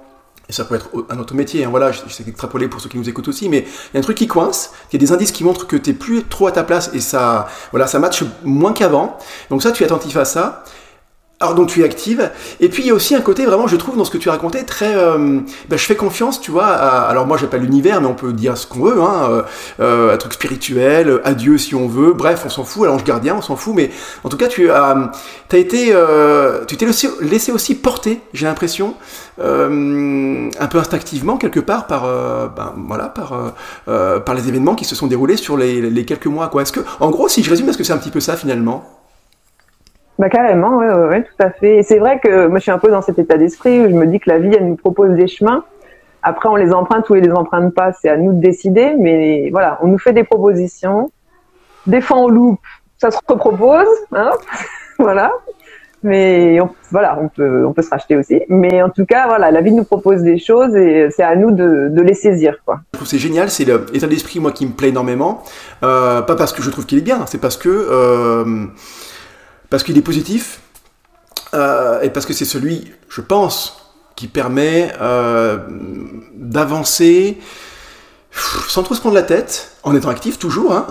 Et 0.48 0.52
ça 0.54 0.64
peut 0.64 0.76
être 0.76 0.88
un 1.10 1.18
autre 1.18 1.34
métier, 1.34 1.64
hein, 1.64 1.68
voilà, 1.68 1.92
je, 1.92 2.00
sais 2.08 2.24
extrapoler 2.26 2.68
pour 2.68 2.80
ceux 2.80 2.88
qui 2.88 2.96
nous 2.96 3.06
écoutent 3.06 3.28
aussi, 3.28 3.50
mais 3.50 3.66
il 3.68 3.94
y 3.94 3.96
a 3.96 4.00
un 4.00 4.02
truc 4.02 4.16
qui 4.16 4.26
coince, 4.26 4.70
il 4.90 4.94
y 4.94 4.96
a 4.96 5.06
des 5.06 5.12
indices 5.12 5.30
qui 5.30 5.44
montrent 5.44 5.66
que 5.66 5.76
tu 5.76 5.90
n'es 5.90 5.96
plus 5.96 6.24
trop 6.24 6.46
à 6.46 6.52
ta 6.52 6.64
place 6.64 6.90
et 6.94 7.00
ça, 7.00 7.48
voilà, 7.70 7.86
ça 7.86 7.98
matche 7.98 8.24
moins 8.44 8.72
qu'avant. 8.72 9.18
Donc 9.50 9.62
ça, 9.62 9.72
tu 9.72 9.82
es 9.82 9.86
attentif 9.86 10.16
à 10.16 10.24
ça. 10.24 10.64
Alors 11.40 11.54
donc 11.54 11.68
tu 11.68 11.82
es 11.82 11.84
active. 11.84 12.30
Et 12.58 12.68
puis 12.68 12.82
il 12.82 12.86
y 12.88 12.90
a 12.90 12.94
aussi 12.94 13.14
un 13.14 13.20
côté 13.20 13.46
vraiment, 13.46 13.68
je 13.68 13.76
trouve, 13.76 13.96
dans 13.96 14.04
ce 14.04 14.10
que 14.10 14.18
tu 14.18 14.28
racontais, 14.28 14.64
très... 14.64 14.96
Euh, 14.96 15.38
ben, 15.68 15.76
je 15.76 15.84
fais 15.84 15.94
confiance, 15.94 16.40
tu 16.40 16.50
vois, 16.50 16.66
alors 16.66 17.28
moi 17.28 17.36
j'appelle 17.36 17.62
l'univers, 17.62 18.00
mais 18.00 18.08
on 18.08 18.14
peut 18.14 18.32
dire 18.32 18.58
ce 18.58 18.66
qu'on 18.66 18.80
veut, 18.80 19.00
hein, 19.00 19.28
euh, 19.30 19.42
euh, 19.78 20.14
un 20.14 20.16
truc 20.16 20.32
spirituel, 20.32 21.20
à 21.24 21.34
Dieu 21.34 21.56
si 21.56 21.76
on 21.76 21.86
veut, 21.86 22.12
bref, 22.12 22.42
on 22.44 22.48
s'en 22.48 22.64
fout, 22.64 22.86
à 22.86 22.88
l'ange 22.88 23.04
gardien, 23.04 23.36
on 23.36 23.42
s'en 23.42 23.54
fout, 23.54 23.72
mais 23.76 23.92
en 24.24 24.28
tout 24.28 24.36
cas 24.36 24.48
tu 24.48 24.68
as, 24.68 25.12
été... 25.52 25.94
tu 26.66 26.76
t'es 26.76 26.86
laissé, 27.20 27.52
aussi 27.52 27.76
porter, 27.76 28.20
j'ai 28.32 28.46
l'impression, 28.46 28.94
un 29.40 30.66
peu 30.68 30.78
instinctivement 30.78 31.36
quelque 31.36 31.60
part 31.60 31.86
par, 31.86 32.02
ben, 32.50 32.74
voilà, 32.88 33.04
par, 33.04 33.54
par 33.86 34.34
les 34.34 34.48
événements 34.48 34.74
qui 34.74 34.84
se 34.84 34.96
sont 34.96 35.06
déroulés 35.06 35.36
sur 35.36 35.56
les, 35.56 35.82
les 35.82 36.04
quelques 36.04 36.26
mois. 36.26 36.48
Quoi. 36.48 36.62
Est-ce 36.62 36.72
que, 36.72 36.80
en 36.98 37.10
gros, 37.10 37.28
si 37.28 37.44
je 37.44 37.50
résume, 37.50 37.68
est-ce 37.68 37.78
que 37.78 37.84
c'est 37.84 37.92
un 37.92 37.98
petit 37.98 38.10
peu 38.10 38.20
ça 38.20 38.36
finalement? 38.36 38.97
Bah 40.18 40.28
carrément, 40.28 40.78
ouais, 40.78 40.92
ouais, 40.92 41.22
tout 41.22 41.42
à 41.42 41.50
fait. 41.50 41.76
Et 41.76 41.82
c'est 41.82 41.98
vrai 41.98 42.18
que 42.18 42.48
moi 42.48 42.58
je 42.58 42.62
suis 42.62 42.72
un 42.72 42.78
peu 42.78 42.90
dans 42.90 43.02
cet 43.02 43.18
état 43.18 43.36
d'esprit 43.36 43.80
où 43.80 43.88
je 43.88 43.94
me 43.94 44.06
dis 44.06 44.18
que 44.18 44.28
la 44.28 44.38
vie 44.38 44.50
elle 44.52 44.66
nous 44.66 44.76
propose 44.76 45.10
des 45.10 45.28
chemins. 45.28 45.64
Après 46.22 46.48
on 46.48 46.56
les 46.56 46.72
emprunte 46.72 47.08
ou 47.08 47.14
on 47.14 47.16
les 47.16 47.30
emprunte 47.30 47.72
pas, 47.72 47.92
c'est 47.92 48.08
à 48.08 48.16
nous 48.16 48.32
de 48.32 48.40
décider. 48.40 48.94
Mais 48.98 49.50
voilà, 49.50 49.78
on 49.80 49.86
nous 49.86 49.98
fait 49.98 50.12
des 50.12 50.24
propositions. 50.24 51.12
Des 51.86 52.00
fois 52.00 52.18
on 52.18 52.28
loupe, 52.28 52.60
ça 52.96 53.12
se 53.12 53.18
repropose, 53.28 53.86
hein 54.12 54.32
voilà. 54.98 55.32
Mais 56.02 56.58
voilà, 56.90 57.18
on 57.20 57.28
peut, 57.28 57.64
on 57.66 57.72
peut 57.72 57.82
se 57.82 57.90
racheter 57.90 58.16
aussi. 58.16 58.40
Mais 58.48 58.82
en 58.82 58.88
tout 58.88 59.04
cas, 59.04 59.26
voilà, 59.26 59.50
la 59.50 59.60
vie 59.60 59.72
nous 59.72 59.84
propose 59.84 60.22
des 60.22 60.38
choses 60.38 60.76
et 60.76 61.08
c'est 61.10 61.24
à 61.24 61.34
nous 61.34 61.50
de, 61.50 61.88
de 61.90 62.02
les 62.02 62.14
saisir, 62.14 62.58
quoi. 62.64 62.80
Je 62.92 62.98
trouve 62.98 63.08
c'est 63.08 63.18
génial, 63.18 63.50
c'est 63.50 63.64
l'état 63.64 64.06
d'esprit 64.06 64.38
moi 64.38 64.52
qui 64.52 64.66
me 64.66 64.72
plaît 64.72 64.90
énormément. 64.90 65.42
Euh, 65.82 66.22
pas 66.22 66.36
parce 66.36 66.52
que 66.52 66.62
je 66.62 66.70
trouve 66.70 66.86
qu'il 66.86 66.98
est 66.98 67.02
bien, 67.02 67.26
c'est 67.26 67.40
parce 67.40 67.56
que 67.56 67.68
euh, 67.68 68.66
parce 69.70 69.82
qu'il 69.82 69.96
est 69.98 70.02
positif 70.02 70.60
euh, 71.54 72.00
et 72.02 72.10
parce 72.10 72.26
que 72.26 72.32
c'est 72.32 72.44
celui, 72.44 72.92
je 73.08 73.20
pense, 73.20 73.78
qui 74.16 74.26
permet 74.26 74.92
euh, 75.00 75.58
d'avancer 76.34 77.38
sans 78.68 78.82
trop 78.82 78.94
se 78.94 79.00
prendre 79.00 79.14
la 79.16 79.22
tête, 79.22 79.72
en 79.82 79.96
étant 79.96 80.10
actif 80.10 80.38
toujours. 80.38 80.72
Hein, 80.72 80.86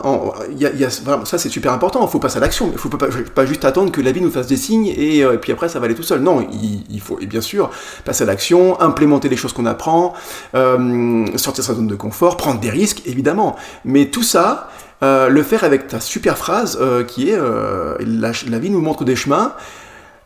ça, 1.24 1.38
c'est 1.38 1.50
super 1.50 1.72
important. 1.72 2.02
Il 2.02 2.10
faut 2.10 2.20
passer 2.20 2.38
à 2.38 2.40
l'action. 2.40 2.70
Il 2.74 2.78
faut 2.78 2.90
pas, 2.90 3.46
juste 3.46 3.64
attendre 3.64 3.92
que 3.92 4.02
la 4.02 4.12
vie 4.12 4.20
nous 4.20 4.32
fasse 4.32 4.48
des 4.48 4.58
signes 4.58 4.88
et, 4.88 5.24
euh, 5.24 5.38
puis 5.38 5.52
après 5.52 5.70
ça 5.70 5.80
va 5.80 5.86
aller 5.86 5.96
tout 5.96 6.04
seul. 6.04 6.20
Non, 6.22 6.46
il, 6.90 7.00
faut, 7.00 7.18
bien 7.18 7.40
sûr, 7.40 7.70
passer 8.04 8.24
à 8.24 8.26
l'action, 8.26 8.82
implémenter 8.82 9.30
les 9.30 9.38
choses 9.38 9.54
qu'on 9.54 9.68
apprend, 9.68 10.14
sortir 10.54 11.54
de 11.54 11.62
sa 11.62 11.74
zone 11.76 11.88
de 11.88 11.96
confort, 11.96 12.38
prendre 12.38 12.60
des 12.60 12.72
risques, 12.72 13.04
évidemment. 13.06 13.56
Mais 13.86 14.08
tout 14.08 14.24
ça, 14.24 14.70
euh, 15.04 15.30
le 15.30 15.44
faire 15.44 15.64
avec 15.64 15.88
ta 15.88 16.00
super 16.00 16.38
phrase 16.38 16.78
euh, 16.82 17.04
qui 17.04 17.30
est 17.30 17.38
euh, 17.38 17.96
la, 18.00 18.32
la, 18.50 18.60
vie 18.60 18.70
nous 18.70 18.82
montre 18.82 19.04
des 19.06 19.16
chemins. 19.16 19.54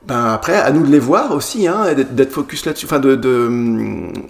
Ben 0.07 0.25
après, 0.25 0.55
à 0.55 0.71
nous 0.71 0.83
de 0.85 0.91
les 0.91 0.99
voir 0.99 1.31
aussi, 1.31 1.67
hein, 1.67 1.93
d'être 1.93 2.31
focus 2.31 2.65
là-dessus, 2.65 2.87
enfin 2.87 2.99
de, 2.99 3.15
de 3.15 3.47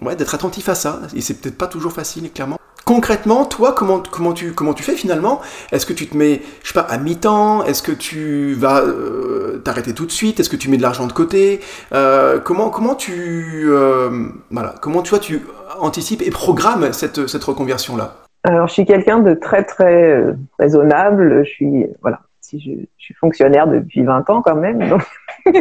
ouais, 0.01 0.15
d'être 0.17 0.35
attentif 0.35 0.67
à 0.67 0.75
ça. 0.75 0.99
Et 1.15 1.21
c'est 1.21 1.35
peut-être 1.35 1.57
pas 1.57 1.67
toujours 1.67 1.93
facile, 1.93 2.29
clairement. 2.31 2.57
Concrètement, 2.83 3.45
toi, 3.45 3.73
comment, 3.73 4.01
comment, 4.11 4.33
tu, 4.33 4.53
comment 4.53 4.73
tu 4.73 4.83
fais 4.83 4.95
finalement? 4.95 5.39
Est-ce 5.71 5.85
que 5.85 5.93
tu 5.93 6.07
te 6.07 6.17
mets, 6.17 6.41
je 6.63 6.69
sais 6.69 6.73
pas, 6.73 6.81
à 6.81 6.97
mi-temps? 6.97 7.63
Est-ce 7.63 7.83
que 7.83 7.91
tu 7.91 8.53
vas 8.55 8.81
euh, 8.81 9.61
t'arrêter 9.63 9.93
tout 9.93 10.05
de 10.05 10.11
suite? 10.11 10.39
Est-ce 10.39 10.49
que 10.49 10.55
tu 10.55 10.67
mets 10.69 10.77
de 10.77 10.81
l'argent 10.81 11.07
de 11.07 11.13
côté? 11.13 11.61
Euh, 11.93 12.39
Comment 12.39 12.69
comment 12.69 12.95
tu 12.95 13.65
euh, 13.67 14.27
voilà 14.49 14.75
comment 14.81 15.03
tu 15.03 15.11
vois 15.11 15.19
tu 15.19 15.41
anticipes 15.79 16.21
et 16.21 16.31
programmes 16.31 16.91
cette, 16.91 17.27
cette 17.27 17.43
reconversion 17.43 17.95
là 17.95 18.17
Alors, 18.43 18.67
je 18.67 18.73
suis 18.73 18.85
quelqu'un 18.85 19.19
de 19.19 19.33
très 19.33 19.63
très 19.63 20.23
raisonnable. 20.57 21.43
Je 21.45 21.49
suis 21.49 21.87
voilà, 22.01 22.21
si 22.41 22.59
je, 22.59 22.71
je, 22.97 23.03
suis 23.03 23.13
fonctionnaire 23.13 23.67
depuis 23.67 24.03
20 24.03 24.29
ans 24.29 24.41
quand 24.41 24.55
même, 24.55 24.87
donc 24.89 25.03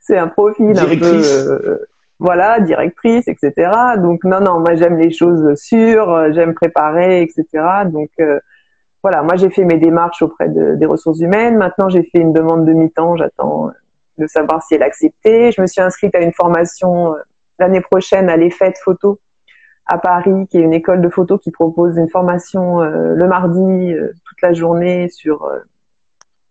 c'est 0.00 0.18
un 0.18 0.28
profil 0.28 0.72
Directrice. 0.72 1.48
un 1.48 1.56
peu 1.56 1.86
voilà, 2.20 2.60
directrice, 2.60 3.26
etc. 3.28 3.72
Donc 3.96 4.24
non, 4.24 4.40
non, 4.40 4.60
moi 4.60 4.74
j'aime 4.74 4.98
les 4.98 5.10
choses 5.10 5.58
sûres, 5.58 6.32
j'aime 6.32 6.52
préparer, 6.52 7.22
etc. 7.22 7.44
Donc 7.86 8.10
euh, 8.20 8.38
voilà, 9.02 9.22
moi 9.22 9.36
j'ai 9.36 9.48
fait 9.48 9.64
mes 9.64 9.78
démarches 9.78 10.20
auprès 10.20 10.50
de, 10.50 10.74
des 10.74 10.86
ressources 10.86 11.20
humaines. 11.20 11.56
Maintenant 11.56 11.88
j'ai 11.88 12.02
fait 12.02 12.18
une 12.18 12.34
demande 12.34 12.66
de 12.66 12.72
mi-temps, 12.74 13.16
j'attends 13.16 13.70
de 14.18 14.26
savoir 14.26 14.62
si 14.62 14.74
elle 14.74 14.82
acceptée. 14.82 15.50
Je 15.50 15.62
me 15.62 15.66
suis 15.66 15.80
inscrite 15.80 16.14
à 16.14 16.20
une 16.20 16.34
formation 16.34 17.14
l'année 17.58 17.80
prochaine 17.80 18.28
à 18.28 18.36
l'EFET 18.36 18.74
Photo 18.84 19.18
à 19.86 19.98
Paris, 19.98 20.46
qui 20.48 20.58
est 20.58 20.62
une 20.62 20.72
école 20.72 21.02
de 21.02 21.08
photo 21.08 21.38
qui 21.38 21.50
propose 21.50 21.96
une 21.96 22.08
formation 22.08 22.80
euh, 22.80 23.14
le 23.14 23.26
mardi 23.26 23.92
euh, 23.92 24.12
toute 24.24 24.40
la 24.42 24.52
journée 24.52 25.08
sur, 25.08 25.50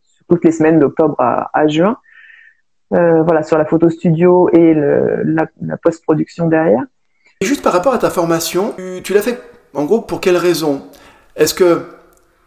sur 0.02 0.26
toutes 0.28 0.44
les 0.44 0.52
semaines 0.52 0.80
d'octobre 0.80 1.16
à, 1.20 1.68
juin. 1.68 1.98
Euh, 2.94 3.22
voilà, 3.24 3.44
sur 3.44 3.58
la 3.58 3.66
photo 3.66 3.90
studio 3.90 4.50
et 4.52 4.74
la, 4.74 5.48
post-production 5.82 6.48
derrière. 6.48 6.84
Et 7.42 7.46
juste 7.46 7.64
par 7.64 7.72
rapport 7.72 7.94
à 7.94 8.00
ta 8.00 8.10
formation, 8.10 8.74
tu, 8.76 9.02
tu 9.04 9.14
l'as 9.14 9.22
fait 9.22 9.40
en 9.74 9.86
gros 9.86 10.02
pour 10.02 10.20
quelle 10.20 10.38
raison? 10.38 10.82
Est-ce 11.36 11.54
que 11.54 11.99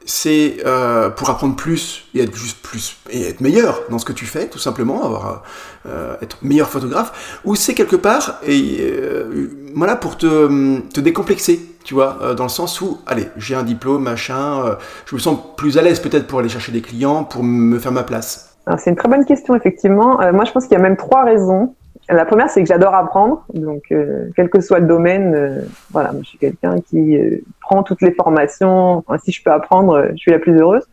c'est 0.04 0.56
euh, 0.66 1.10
pour 1.10 1.30
apprendre 1.30 1.56
plus 1.56 2.04
et 2.14 2.22
être 2.22 2.34
juste 2.34 2.62
plus 2.62 2.96
et 3.10 3.28
être 3.28 3.40
meilleur 3.40 3.80
dans 3.90 3.98
ce 3.98 4.04
que 4.04 4.12
tu 4.12 4.26
fais, 4.26 4.48
tout 4.48 4.58
simplement, 4.58 5.04
avoir 5.04 5.42
euh, 5.86 6.14
être 6.22 6.38
meilleur 6.42 6.68
photographe, 6.68 7.40
ou 7.44 7.54
c'est 7.54 7.74
quelque 7.74 7.96
part 7.96 8.38
et 8.46 8.78
euh, 8.80 9.50
voilà 9.74 9.96
pour 9.96 10.16
te, 10.16 10.80
te 10.80 11.00
décomplexer, 11.00 11.60
tu 11.84 11.94
vois, 11.94 12.18
euh, 12.22 12.34
dans 12.34 12.44
le 12.44 12.50
sens 12.50 12.80
où 12.80 12.98
allez, 13.06 13.28
j'ai 13.36 13.54
un 13.54 13.62
diplôme, 13.62 14.02
machin, 14.02 14.76
je 15.06 15.14
me 15.14 15.20
sens 15.20 15.38
plus 15.56 15.78
à 15.78 15.82
l'aise 15.82 16.00
peut-être 16.00 16.26
pour 16.26 16.38
aller 16.38 16.48
chercher 16.48 16.72
des 16.72 16.82
clients, 16.82 17.24
pour 17.24 17.42
me 17.42 17.78
faire 17.78 17.92
ma 17.92 18.04
place. 18.04 18.56
C'est 18.78 18.90
une 18.90 18.96
très 18.96 19.08
bonne 19.08 19.24
question, 19.24 19.56
effectivement. 19.56 20.18
Moi, 20.32 20.44
je 20.44 20.52
pense 20.52 20.64
qu'il 20.64 20.78
y 20.78 20.80
a 20.80 20.82
même 20.82 20.96
trois 20.96 21.24
raisons. 21.24 21.74
La 22.08 22.24
première, 22.24 22.50
c'est 22.50 22.62
que 22.62 22.68
j'adore 22.68 22.94
apprendre, 22.94 23.44
donc 23.54 23.84
euh, 23.92 24.28
quel 24.34 24.50
que 24.50 24.60
soit 24.60 24.80
le 24.80 24.86
domaine, 24.86 25.34
euh, 25.34 25.60
voilà, 25.90 26.12
moi, 26.12 26.22
je 26.22 26.30
suis 26.30 26.38
quelqu'un 26.38 26.80
qui 26.80 27.16
euh, 27.16 27.38
prend 27.60 27.84
toutes 27.84 28.02
les 28.02 28.12
formations. 28.12 28.98
Enfin, 28.98 29.18
si 29.18 29.30
je 29.30 29.42
peux 29.42 29.52
apprendre, 29.52 30.08
je 30.10 30.16
suis 30.16 30.32
la 30.32 30.40
plus 30.40 30.58
heureuse. 30.58 30.84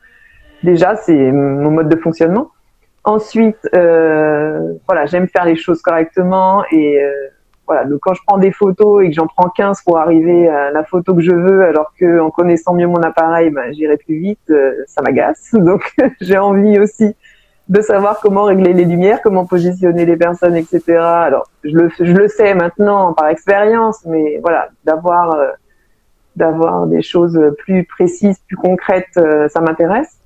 Déjà, 0.64 0.96
c'est 0.96 1.32
mon 1.32 1.72
mode 1.72 1.90
de 1.90 1.96
fonctionnement. 1.96 2.52
Ensuite, 3.06 3.58
voilà, 3.74 5.06
j'aime 5.06 5.28
faire 5.28 5.46
les 5.46 5.56
choses 5.56 5.82
correctement 5.82 6.64
et 6.70 7.02
voilà, 7.66 7.86
donc 7.86 8.02
quand 8.02 8.14
je 8.14 8.22
prends 8.28 8.38
des 8.38 8.52
photos 8.52 9.04
et 9.04 9.08
que 9.10 9.16
j'en 9.16 9.26
prends 9.26 9.50
15 9.50 9.84
pour 9.84 9.98
arriver 9.98 10.50
à 10.50 10.70
la 10.72 10.84
photo 10.84 11.16
que 11.16 11.22
je 11.22 11.32
veux, 11.32 11.64
alors 11.64 11.94
que 11.98 12.20
en 12.20 12.30
connaissant 12.30 12.74
mieux 12.74 12.88
mon 12.88 13.02
appareil, 13.02 13.52
ben, 13.52 13.72
j'irai 13.72 13.96
plus 13.96 14.18
vite, 14.20 14.54
ça 14.88 15.02
m'agace. 15.02 15.50
Donc 15.54 15.94
j'ai 16.20 16.38
envie 16.38 16.78
aussi 16.78 17.16
de 17.70 17.82
savoir 17.82 18.20
comment 18.20 18.46
régler 18.46 18.74
les 18.74 18.86
lumières, 18.86 19.22
comment 19.22 19.46
positionner 19.46 20.06
les 20.06 20.18
personnes, 20.18 20.56
etc. 20.56 20.98
Alors, 20.98 21.48
je 21.64 21.78
le, 21.78 21.90
je 22.00 22.14
le 22.14 22.28
sais 22.28 22.56
maintenant 22.56 23.14
par 23.14 23.28
expérience, 23.28 24.04
mais 24.06 24.40
voilà, 24.42 24.70
d'avoir 24.86 25.36
euh, 25.36 25.50
d'avoir 26.36 26.88
des 26.88 27.04
choses 27.04 27.40
plus 27.60 27.84
précises, 27.84 28.40
plus 28.48 28.58
concrètes, 28.58 29.18
euh, 29.18 29.48
ça 29.50 29.62
m'intéresse. 29.62 30.18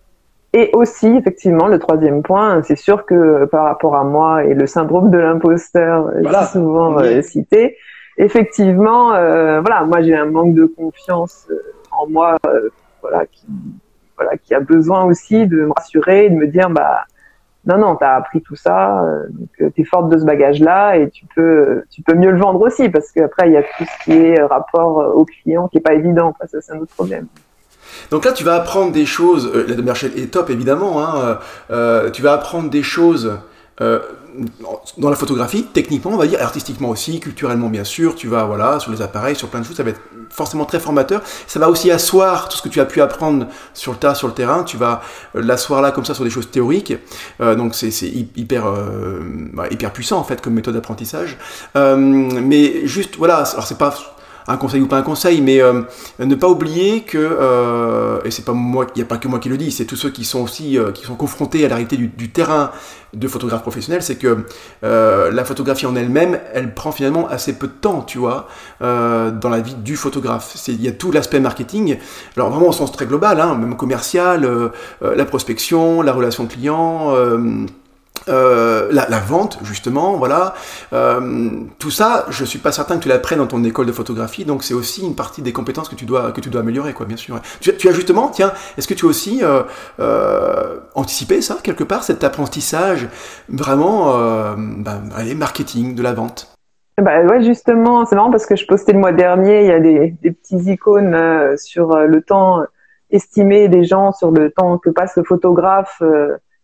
Et 0.53 0.69
aussi, 0.73 1.07
effectivement, 1.07 1.67
le 1.67 1.79
troisième 1.79 2.21
point, 2.21 2.61
c'est 2.63 2.75
sûr 2.75 3.05
que 3.05 3.45
par 3.45 3.65
rapport 3.65 3.95
à 3.95 4.03
moi 4.03 4.43
et 4.45 4.53
le 4.53 4.67
syndrome 4.67 5.09
de 5.09 5.17
l'imposteur, 5.17 6.11
voilà. 6.21 6.45
si 6.45 6.53
souvent 6.53 6.95
oui. 6.95 7.23
cité, 7.23 7.75
effectivement, 8.17 9.09
voilà, 9.09 9.83
moi 9.85 10.03
j'ai 10.03 10.15
un 10.15 10.27
manque 10.27 10.53
de 10.53 10.65
confiance 10.65 11.47
en 11.91 12.07
moi, 12.07 12.37
voilà, 13.01 13.25
qui 13.25 13.47
voilà, 14.15 14.37
qui 14.37 14.53
a 14.53 14.59
besoin 14.59 15.05
aussi 15.05 15.47
de 15.47 15.65
me 15.65 15.71
rassurer, 15.71 16.29
de 16.29 16.35
me 16.35 16.45
dire, 16.45 16.69
bah 16.69 17.05
non, 17.65 17.77
non, 17.77 17.95
tu 17.95 18.03
as 18.03 18.15
appris 18.15 18.41
tout 18.41 18.55
ça, 18.55 19.03
euh, 19.03 19.27
donc 19.29 19.73
tu 19.73 19.81
es 19.81 19.85
forte 19.85 20.09
de 20.09 20.17
ce 20.17 20.25
bagage-là 20.25 20.97
et 20.97 21.09
tu 21.09 21.25
peux, 21.33 21.83
mieux 22.13 22.31
le 22.31 22.37
vendre 22.37 22.59
aussi 22.61 22.89
parce 22.89 23.11
qu'après, 23.11 23.47
il 23.47 23.53
y 23.53 23.57
a 23.57 23.63
tout 23.63 23.85
ce 23.85 24.03
qui 24.03 24.11
est 24.11 24.41
rapport 24.41 25.15
au 25.15 25.23
client 25.23 25.69
qui 25.69 25.77
est 25.77 25.81
pas 25.81 25.93
évident. 25.93 26.33
Ça, 26.41 26.59
c'est 26.61 26.73
un 26.73 26.79
autre 26.79 26.93
problème. 26.93 27.27
Donc 28.11 28.25
là, 28.25 28.33
tu 28.33 28.43
vas 28.43 28.55
apprendre 28.55 28.91
des 28.91 29.05
choses. 29.05 29.51
Euh, 29.55 29.65
la 29.67 29.75
démarche 29.75 30.03
est 30.03 30.31
top, 30.31 30.49
évidemment. 30.49 31.01
Hein, 31.03 31.39
euh, 31.71 32.09
tu 32.11 32.21
vas 32.21 32.33
apprendre 32.33 32.69
des 32.69 32.83
choses 32.83 33.39
euh, 33.81 33.99
dans 34.97 35.09
la 35.09 35.15
photographie, 35.15 35.65
techniquement, 35.73 36.11
on 36.11 36.17
va 36.17 36.27
dire, 36.27 36.41
artistiquement 36.41 36.89
aussi, 36.89 37.19
culturellement 37.19 37.69
bien 37.69 37.83
sûr, 37.83 38.15
tu 38.15 38.27
vas 38.27 38.45
voilà 38.45 38.79
sur 38.79 38.91
les 38.91 39.01
appareils, 39.01 39.35
sur 39.35 39.47
plein 39.47 39.61
de 39.61 39.65
choses, 39.65 39.77
ça 39.77 39.83
va 39.83 39.91
être 39.91 40.01
forcément 40.29 40.65
très 40.65 40.79
formateur. 40.79 41.21
Ça 41.47 41.59
va 41.59 41.69
aussi 41.69 41.91
asseoir 41.91 42.49
tout 42.49 42.57
ce 42.57 42.61
que 42.61 42.69
tu 42.69 42.81
as 42.81 42.85
pu 42.85 43.01
apprendre 43.01 43.47
sur 43.73 43.91
le 43.91 43.97
tas, 43.97 44.15
sur 44.15 44.27
le 44.27 44.33
terrain. 44.33 44.63
Tu 44.63 44.77
vas 44.77 45.01
l'asseoir 45.33 45.81
là 45.81 45.91
comme 45.91 46.05
ça 46.05 46.13
sur 46.13 46.23
des 46.23 46.29
choses 46.29 46.49
théoriques. 46.49 46.93
Euh, 47.41 47.55
donc 47.55 47.75
c'est 47.75 47.89
hyper 48.35 48.65
euh, 48.67 49.21
hyper 49.71 49.93
puissant 49.93 50.19
en 50.19 50.23
fait 50.23 50.41
comme 50.41 50.53
méthode 50.53 50.73
d'apprentissage. 50.73 51.37
Euh, 51.75 51.95
mais 51.95 52.85
juste 52.87 53.15
voilà, 53.17 53.43
alors 53.43 53.67
c'est 53.67 53.77
pas 53.77 53.93
un 54.47 54.57
conseil 54.57 54.81
ou 54.81 54.87
pas 54.87 54.97
un 54.97 55.03
conseil, 55.03 55.41
mais 55.41 55.61
euh, 55.61 55.81
ne 56.19 56.35
pas 56.35 56.47
oublier 56.47 57.01
que, 57.01 57.17
euh, 57.17 58.19
et 58.25 58.31
c'est 58.31 58.45
pas 58.45 58.53
moi, 58.53 58.85
il 58.95 58.99
n'y 58.99 59.03
a 59.03 59.05
pas 59.05 59.17
que 59.17 59.27
moi 59.27 59.39
qui 59.39 59.49
le 59.49 59.57
dis, 59.57 59.71
c'est 59.71 59.85
tous 59.85 59.95
ceux 59.95 60.09
qui 60.09 60.23
sont 60.23 60.41
aussi, 60.41 60.77
euh, 60.77 60.91
qui 60.91 61.05
sont 61.05 61.15
confrontés 61.15 61.65
à 61.65 61.69
la 61.69 61.75
réalité 61.75 61.97
du, 61.97 62.29
terrain 62.31 62.71
de 63.13 63.27
photographe 63.27 63.61
professionnel, 63.61 64.01
c'est 64.01 64.15
que 64.15 64.45
la 64.81 65.45
photographie 65.45 65.85
en 65.85 65.95
elle-même, 65.95 66.39
elle 66.53 66.73
prend 66.73 66.91
finalement 66.91 67.27
assez 67.27 67.53
peu 67.53 67.67
de 67.67 67.73
temps, 67.73 68.01
tu 68.01 68.17
vois, 68.17 68.47
dans 68.79 69.49
la 69.49 69.59
vie 69.59 69.75
du 69.75 69.95
photographe. 69.95 70.55
Il 70.67 70.81
y 70.81 70.87
a 70.87 70.91
tout 70.91 71.11
l'aspect 71.11 71.39
marketing, 71.39 71.97
alors 72.35 72.49
vraiment 72.49 72.69
au 72.69 72.71
sens 72.71 72.91
très 72.91 73.05
global, 73.05 73.39
hein, 73.39 73.55
même 73.55 73.77
commercial, 73.77 74.49
la 75.01 75.25
prospection, 75.25 76.01
la 76.01 76.13
relation 76.13 76.47
client. 76.47 77.13
Euh, 78.29 78.87
la, 78.91 79.09
la, 79.09 79.19
vente 79.19 79.59
justement 79.63 80.13
voilà. 80.13 80.53
Euh, 80.93 81.49
tout 81.77 81.91
ça 81.91 82.25
je 82.29 82.45
suis 82.45 82.59
pas 82.59 82.71
certain 82.71 82.95
que 82.97 83.03
tu 83.03 83.09
l'apprennes 83.09 83.39
dans 83.39 83.47
ton 83.47 83.63
école 83.65 83.85
de 83.85 83.91
photographie 83.91 84.45
donc 84.45 84.63
c'est 84.63 84.73
aussi 84.73 85.05
une 85.05 85.15
partie 85.15 85.41
des 85.41 85.51
compétences 85.51 85.89
que 85.89 85.95
tu 85.95 86.05
dois 86.05 86.31
que 86.31 86.39
tu 86.39 86.49
dois 86.49 86.61
améliorer 86.61 86.93
quoi 86.93 87.05
bien 87.05 87.17
sûr. 87.17 87.41
Tu, 87.59 87.75
tu 87.75 87.89
as 87.89 87.91
justement 87.91 88.29
tiens 88.29 88.53
est-ce 88.77 88.87
que 88.87 88.93
tu 88.93 89.05
as 89.05 89.09
aussi 89.09 89.41
euh, 89.43 90.79
anticipé 90.95 91.41
ça 91.41 91.57
quelque 91.61 91.83
part 91.83 92.03
cet 92.03 92.23
apprentissage 92.23 93.09
vraiment 93.49 94.13
ben, 94.55 95.03
allez, 95.15 95.35
marketing 95.35 95.95
de 95.95 96.01
la 96.01 96.13
vente? 96.13 96.53
Bah 97.01 97.23
ouais 97.23 97.43
justement 97.43 98.05
c'est 98.05 98.15
marrant 98.15 98.31
parce 98.31 98.45
que 98.45 98.55
je 98.55 98.65
postais 98.65 98.93
le 98.93 98.99
mois 98.99 99.11
dernier 99.11 99.61
il 99.61 99.67
y 99.67 99.71
a 99.71 99.79
des, 99.79 100.15
des 100.21 100.31
petits 100.31 100.71
icônes 100.71 101.17
sur 101.57 101.97
le 101.97 102.21
temps 102.21 102.61
estimé 103.11 103.67
des 103.67 103.83
gens 103.83 104.13
sur 104.13 104.31
le 104.31 104.49
temps 104.49 104.77
que 104.77 104.89
passe 104.89 105.17
le 105.17 105.23
photographe 105.23 106.01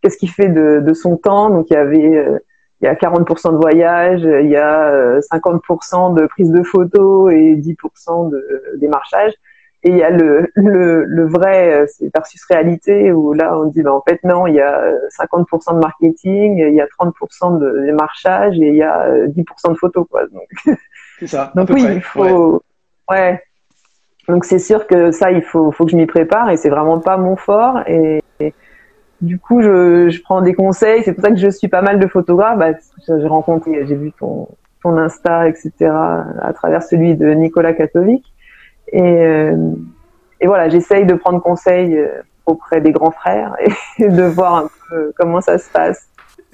qu'est-ce 0.02 0.18
qu'il 0.18 0.30
fait 0.30 0.50
de, 0.50 0.80
de, 0.80 0.94
son 0.94 1.18
temps? 1.18 1.50
Donc 1.50 1.70
il 1.70 1.74
y 1.74 1.78
avait 1.78 2.40
il 2.82 2.86
y 2.86 2.88
a 2.88 2.96
40% 2.96 3.52
de 3.52 3.58
voyage, 3.58 4.22
il 4.22 4.50
y 4.50 4.56
a 4.56 5.20
50% 5.20 6.16
de 6.16 6.26
prise 6.28 6.52
de 6.52 6.64
photos 6.64 7.34
et 7.34 7.56
10% 7.56 8.30
de 8.30 8.78
démarchage. 8.78 9.34
Et 9.84 9.92
il 9.92 9.98
y 9.98 10.04
a 10.04 10.10
le, 10.10 10.52
le, 10.56 11.06
le 11.06 11.28
vrai, 11.28 11.86
c'est 11.88 12.14
versus 12.14 12.44
réalité, 12.50 13.14
où 13.14 13.34
là 13.34 13.58
on 13.58 13.66
dit, 13.66 13.82
ben, 13.82 13.92
en 13.92 14.02
fait 14.02 14.20
non, 14.24 14.46
il 14.46 14.56
y 14.56 14.62
a 14.62 14.94
50% 15.22 15.76
de 15.76 15.80
marketing, 15.80 16.58
il 16.58 16.76
y 16.76 16.82
a 16.82 16.88
30% 17.00 17.60
de 17.60 17.86
démarchage 17.86 18.60
et 18.60 18.68
il 18.68 18.76
y 18.76 18.84
a 18.84 19.10
10% 19.28 19.72
de 19.72 19.78
photos. 19.78 20.06
Quoi. 20.10 20.28
Donc, 20.28 20.78
c'est 21.20 21.28
ça. 21.28 21.52
Donc 21.56 21.70
oui, 21.70 21.86
il 21.96 22.02
faut... 22.02 22.62
Ouais. 23.10 23.42
Donc 24.28 24.46
c'est 24.46 24.60
sûr 24.60 24.86
que 24.86 25.12
ça, 25.12 25.32
il 25.32 25.42
faut, 25.42 25.72
faut 25.72 25.86
que 25.86 25.92
je 25.92 25.96
m'y 25.96 26.06
prépare 26.06 26.50
et 26.50 26.58
c'est 26.58 26.70
vraiment 26.70 27.00
pas 27.00 27.18
mon 27.18 27.36
fort. 27.36 27.80
Et, 27.88 28.22
du 29.22 29.40
coup, 29.40 29.62
je, 29.62 30.10
je, 30.10 30.22
prends 30.22 30.42
des 30.42 30.54
conseils. 30.54 31.04
C'est 31.04 31.14
pour 31.14 31.24
ça 31.24 31.32
que 31.32 31.38
je 31.38 31.50
suis 31.50 31.68
pas 31.68 31.82
mal 31.82 32.00
de 32.00 32.08
photographes. 32.08 32.58
Bah, 32.58 32.72
j'ai 33.08 33.28
rencontré, 33.28 33.86
j'ai 33.88 33.96
vu 33.96 34.12
ton, 34.18 34.48
ton 34.82 34.98
Insta, 34.98 35.48
etc. 35.50 35.72
à 36.42 36.54
travers 36.54 36.84
celui 36.84 37.16
de 37.16 37.30
Nicolas 37.32 37.74
Katovic. 37.74 38.24
Et, 38.92 39.02
euh, 39.02 39.74
et 40.42 40.48
voilà, 40.48 40.70
j'essaye 40.70 41.06
de 41.06 41.14
prendre 41.14 41.42
conseil 41.42 41.98
euh, 41.98 42.08
auprès 42.46 42.82
des 42.82 42.92
grands 42.92 43.12
frères 43.12 43.56
et 43.98 44.08
de 44.08 44.24
voir 44.24 44.56
un 44.56 44.70
peu 44.90 45.14
comment 45.18 45.42
ça 45.42 45.58
se 45.58 45.70
passe. 45.70 46.10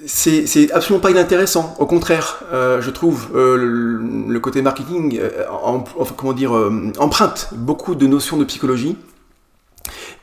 C'est 0.06 0.72
absolument 0.74 1.02
pas 1.02 1.12
inintéressant. 1.12 1.74
Au 1.80 1.86
contraire, 1.86 2.44
euh, 2.52 2.82
je 2.82 2.90
trouve 2.90 3.30
euh, 3.34 3.56
le, 3.58 4.40
côté 4.42 4.62
marketing, 4.62 5.18
euh, 5.20 5.46
en, 5.50 5.84
comment 6.18 6.34
dire, 6.34 6.56
euh, 6.56 6.92
emprunte 7.00 7.50
beaucoup 7.54 7.96
de 7.96 8.06
notions 8.06 8.36
de 8.36 8.44
psychologie. 8.44 8.98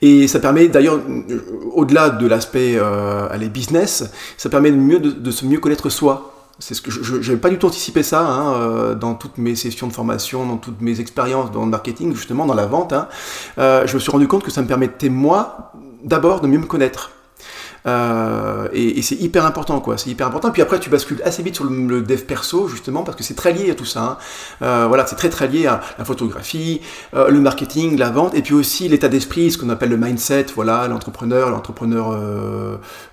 Et 0.00 0.28
ça 0.28 0.40
permet 0.40 0.68
d'ailleurs, 0.68 1.00
au-delà 1.72 2.10
de 2.10 2.26
l'aspect 2.26 2.78
aller 3.30 3.48
business, 3.48 4.10
ça 4.36 4.48
permet 4.48 4.70
de, 4.70 4.76
mieux, 4.76 4.98
de, 4.98 5.30
se 5.30 5.46
mieux 5.46 5.58
connaître 5.58 5.88
soi. 5.88 6.28
C'est 6.58 6.74
ce 6.74 6.82
que 6.82 6.90
je 6.90 7.14
n'avais 7.16 7.36
pas 7.36 7.50
du 7.50 7.58
tout 7.58 7.66
anticipé 7.66 8.02
ça 8.02 8.20
hein, 8.20 8.94
dans 8.94 9.14
toutes 9.14 9.38
mes 9.38 9.54
sessions 9.54 9.86
de 9.86 9.92
formation, 9.92 10.46
dans 10.46 10.58
toutes 10.58 10.80
mes 10.80 11.00
expériences 11.00 11.50
dans 11.50 11.64
le 11.64 11.70
marketing, 11.70 12.14
justement 12.14 12.46
dans 12.46 12.54
la 12.54 12.66
vente. 12.66 12.92
Hein. 12.92 13.08
je 13.56 13.94
me 13.94 13.98
suis 13.98 14.10
rendu 14.10 14.28
compte 14.28 14.44
que 14.44 14.50
ça 14.50 14.62
me 14.62 14.66
permettait 14.66 15.08
moi 15.08 15.72
d'abord 16.04 16.40
de 16.40 16.46
mieux 16.46 16.58
me 16.58 16.66
connaître 16.66 17.10
euh, 17.86 18.68
et, 18.72 19.02
c'est 19.02 19.16
hyper 19.16 19.44
important, 19.46 19.80
quoi. 19.80 19.98
C'est 19.98 20.10
hyper 20.10 20.26
important. 20.26 20.50
Puis 20.50 20.62
après, 20.62 20.78
tu 20.78 20.90
bascules 20.90 21.20
assez 21.24 21.42
vite 21.42 21.56
sur 21.56 21.64
le, 21.64 22.02
dev 22.02 22.22
perso, 22.22 22.68
justement, 22.68 23.02
parce 23.02 23.16
que 23.16 23.24
c'est 23.24 23.34
très 23.34 23.52
lié 23.52 23.70
à 23.70 23.74
tout 23.74 23.84
ça. 23.84 24.02
Hein. 24.02 24.18
Euh, 24.62 24.86
voilà, 24.88 25.06
c'est 25.06 25.16
très 25.16 25.30
très 25.30 25.48
lié 25.48 25.66
à 25.66 25.80
la 25.98 26.04
photographie, 26.04 26.80
euh, 27.14 27.28
le 27.28 27.40
marketing, 27.40 27.98
la 27.98 28.10
vente, 28.10 28.34
et 28.34 28.42
puis 28.42 28.54
aussi 28.54 28.88
l'état 28.88 29.08
d'esprit, 29.08 29.50
ce 29.50 29.58
qu'on 29.58 29.70
appelle 29.70 29.90
le 29.90 29.96
mindset. 29.96 30.46
Voilà, 30.54 30.86
l'entrepreneur, 30.88 31.50
l'entrepreneur, 31.50 32.18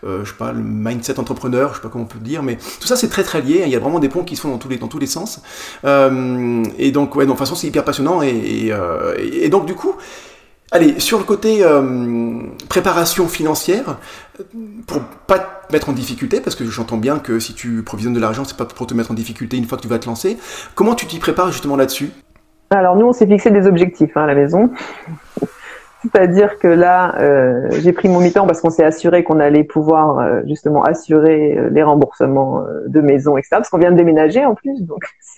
je 0.03 0.25
sais 0.25 0.35
pas, 0.37 0.51
le 0.51 0.61
mindset 0.61 1.19
entrepreneur, 1.19 1.69
je 1.71 1.75
sais 1.75 1.81
pas 1.81 1.89
comment 1.89 2.03
on 2.03 2.07
peut 2.07 2.19
le 2.19 2.25
dire, 2.25 2.43
mais 2.43 2.57
tout 2.79 2.87
ça 2.87 2.95
c'est 2.95 3.09
très 3.09 3.23
très 3.23 3.41
lié. 3.41 3.63
Il 3.65 3.71
y 3.71 3.75
a 3.75 3.79
vraiment 3.79 3.99
des 3.99 4.09
ponts 4.09 4.23
qui 4.23 4.35
se 4.35 4.41
font 4.41 4.49
dans 4.49 4.57
tous 4.57 4.69
les 4.69 4.77
dans 4.77 4.87
tous 4.87 4.99
les 4.99 5.07
sens. 5.07 5.41
Et 5.83 6.91
donc, 6.91 7.15
ouais, 7.15 7.25
donc, 7.25 7.35
de 7.35 7.37
toute 7.37 7.37
façon, 7.37 7.55
c'est 7.55 7.67
hyper 7.67 7.83
passionnant. 7.83 8.21
Et 8.21 9.49
donc, 9.49 9.65
du 9.65 9.75
coup. 9.75 9.95
Allez, 10.71 10.99
sur 10.99 11.17
le 11.17 11.23
côté 11.23 11.63
euh, 11.63 11.81
préparation 12.69 13.27
financière, 13.27 13.97
pour 14.85 15.01
pas 15.25 15.39
te 15.39 15.73
mettre 15.73 15.89
en 15.89 15.93
difficulté, 15.93 16.41
parce 16.41 16.55
que 16.55 16.63
j'entends 16.65 16.97
bien 16.97 17.17
que 17.17 17.39
si 17.39 17.55
tu 17.55 17.81
provisionnes 17.81 18.13
de 18.13 18.19
l'argent, 18.19 18.43
c'est 18.43 18.57
pas 18.57 18.65
pour 18.65 18.85
te 18.85 18.93
mettre 18.93 19.09
en 19.09 19.15
difficulté 19.15 19.57
une 19.57 19.65
fois 19.65 19.77
que 19.77 19.81
tu 19.81 19.87
vas 19.87 19.97
te 19.97 20.05
lancer. 20.05 20.37
Comment 20.75 20.93
tu 20.93 21.07
t'y 21.07 21.17
prépares 21.17 21.51
justement 21.51 21.75
là-dessus? 21.75 22.11
Alors 22.69 22.95
nous, 22.95 23.07
on 23.07 23.13
s'est 23.13 23.25
fixé 23.25 23.49
des 23.49 23.65
objectifs 23.65 24.15
hein, 24.15 24.23
à 24.23 24.27
la 24.27 24.35
maison. 24.35 24.69
C'est-à-dire 26.03 26.59
que 26.59 26.67
là, 26.67 27.15
euh, 27.19 27.67
j'ai 27.81 27.91
pris 27.91 28.07
mon 28.07 28.19
mi-temps 28.19 28.45
parce 28.45 28.61
qu'on 28.61 28.69
s'est 28.69 28.85
assuré 28.85 29.23
qu'on 29.23 29.39
allait 29.39 29.63
pouvoir 29.63 30.19
euh, 30.19 30.41
justement 30.47 30.83
assurer 30.83 31.57
les 31.71 31.83
remboursements 31.83 32.63
de 32.85 33.01
maison, 33.01 33.37
etc. 33.37 33.49
Parce 33.53 33.69
qu'on 33.69 33.79
vient 33.79 33.91
de 33.91 33.97
déménager 33.97 34.45
en 34.45 34.53
plus, 34.53 34.83
donc 34.83 35.03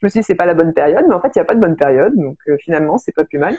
je 0.00 0.06
me 0.06 0.08
suis 0.10 0.20
dit 0.20 0.24
c'est 0.24 0.34
pas 0.34 0.46
la 0.46 0.54
bonne 0.54 0.74
période, 0.74 1.04
mais 1.08 1.14
en 1.14 1.20
fait 1.20 1.28
il 1.34 1.38
n'y 1.38 1.42
a 1.42 1.44
pas 1.44 1.54
de 1.54 1.60
bonne 1.60 1.76
période, 1.76 2.14
donc 2.16 2.38
euh, 2.48 2.56
finalement 2.58 2.98
c'est 2.98 3.12
pas 3.12 3.24
plus 3.24 3.38
mal. 3.38 3.56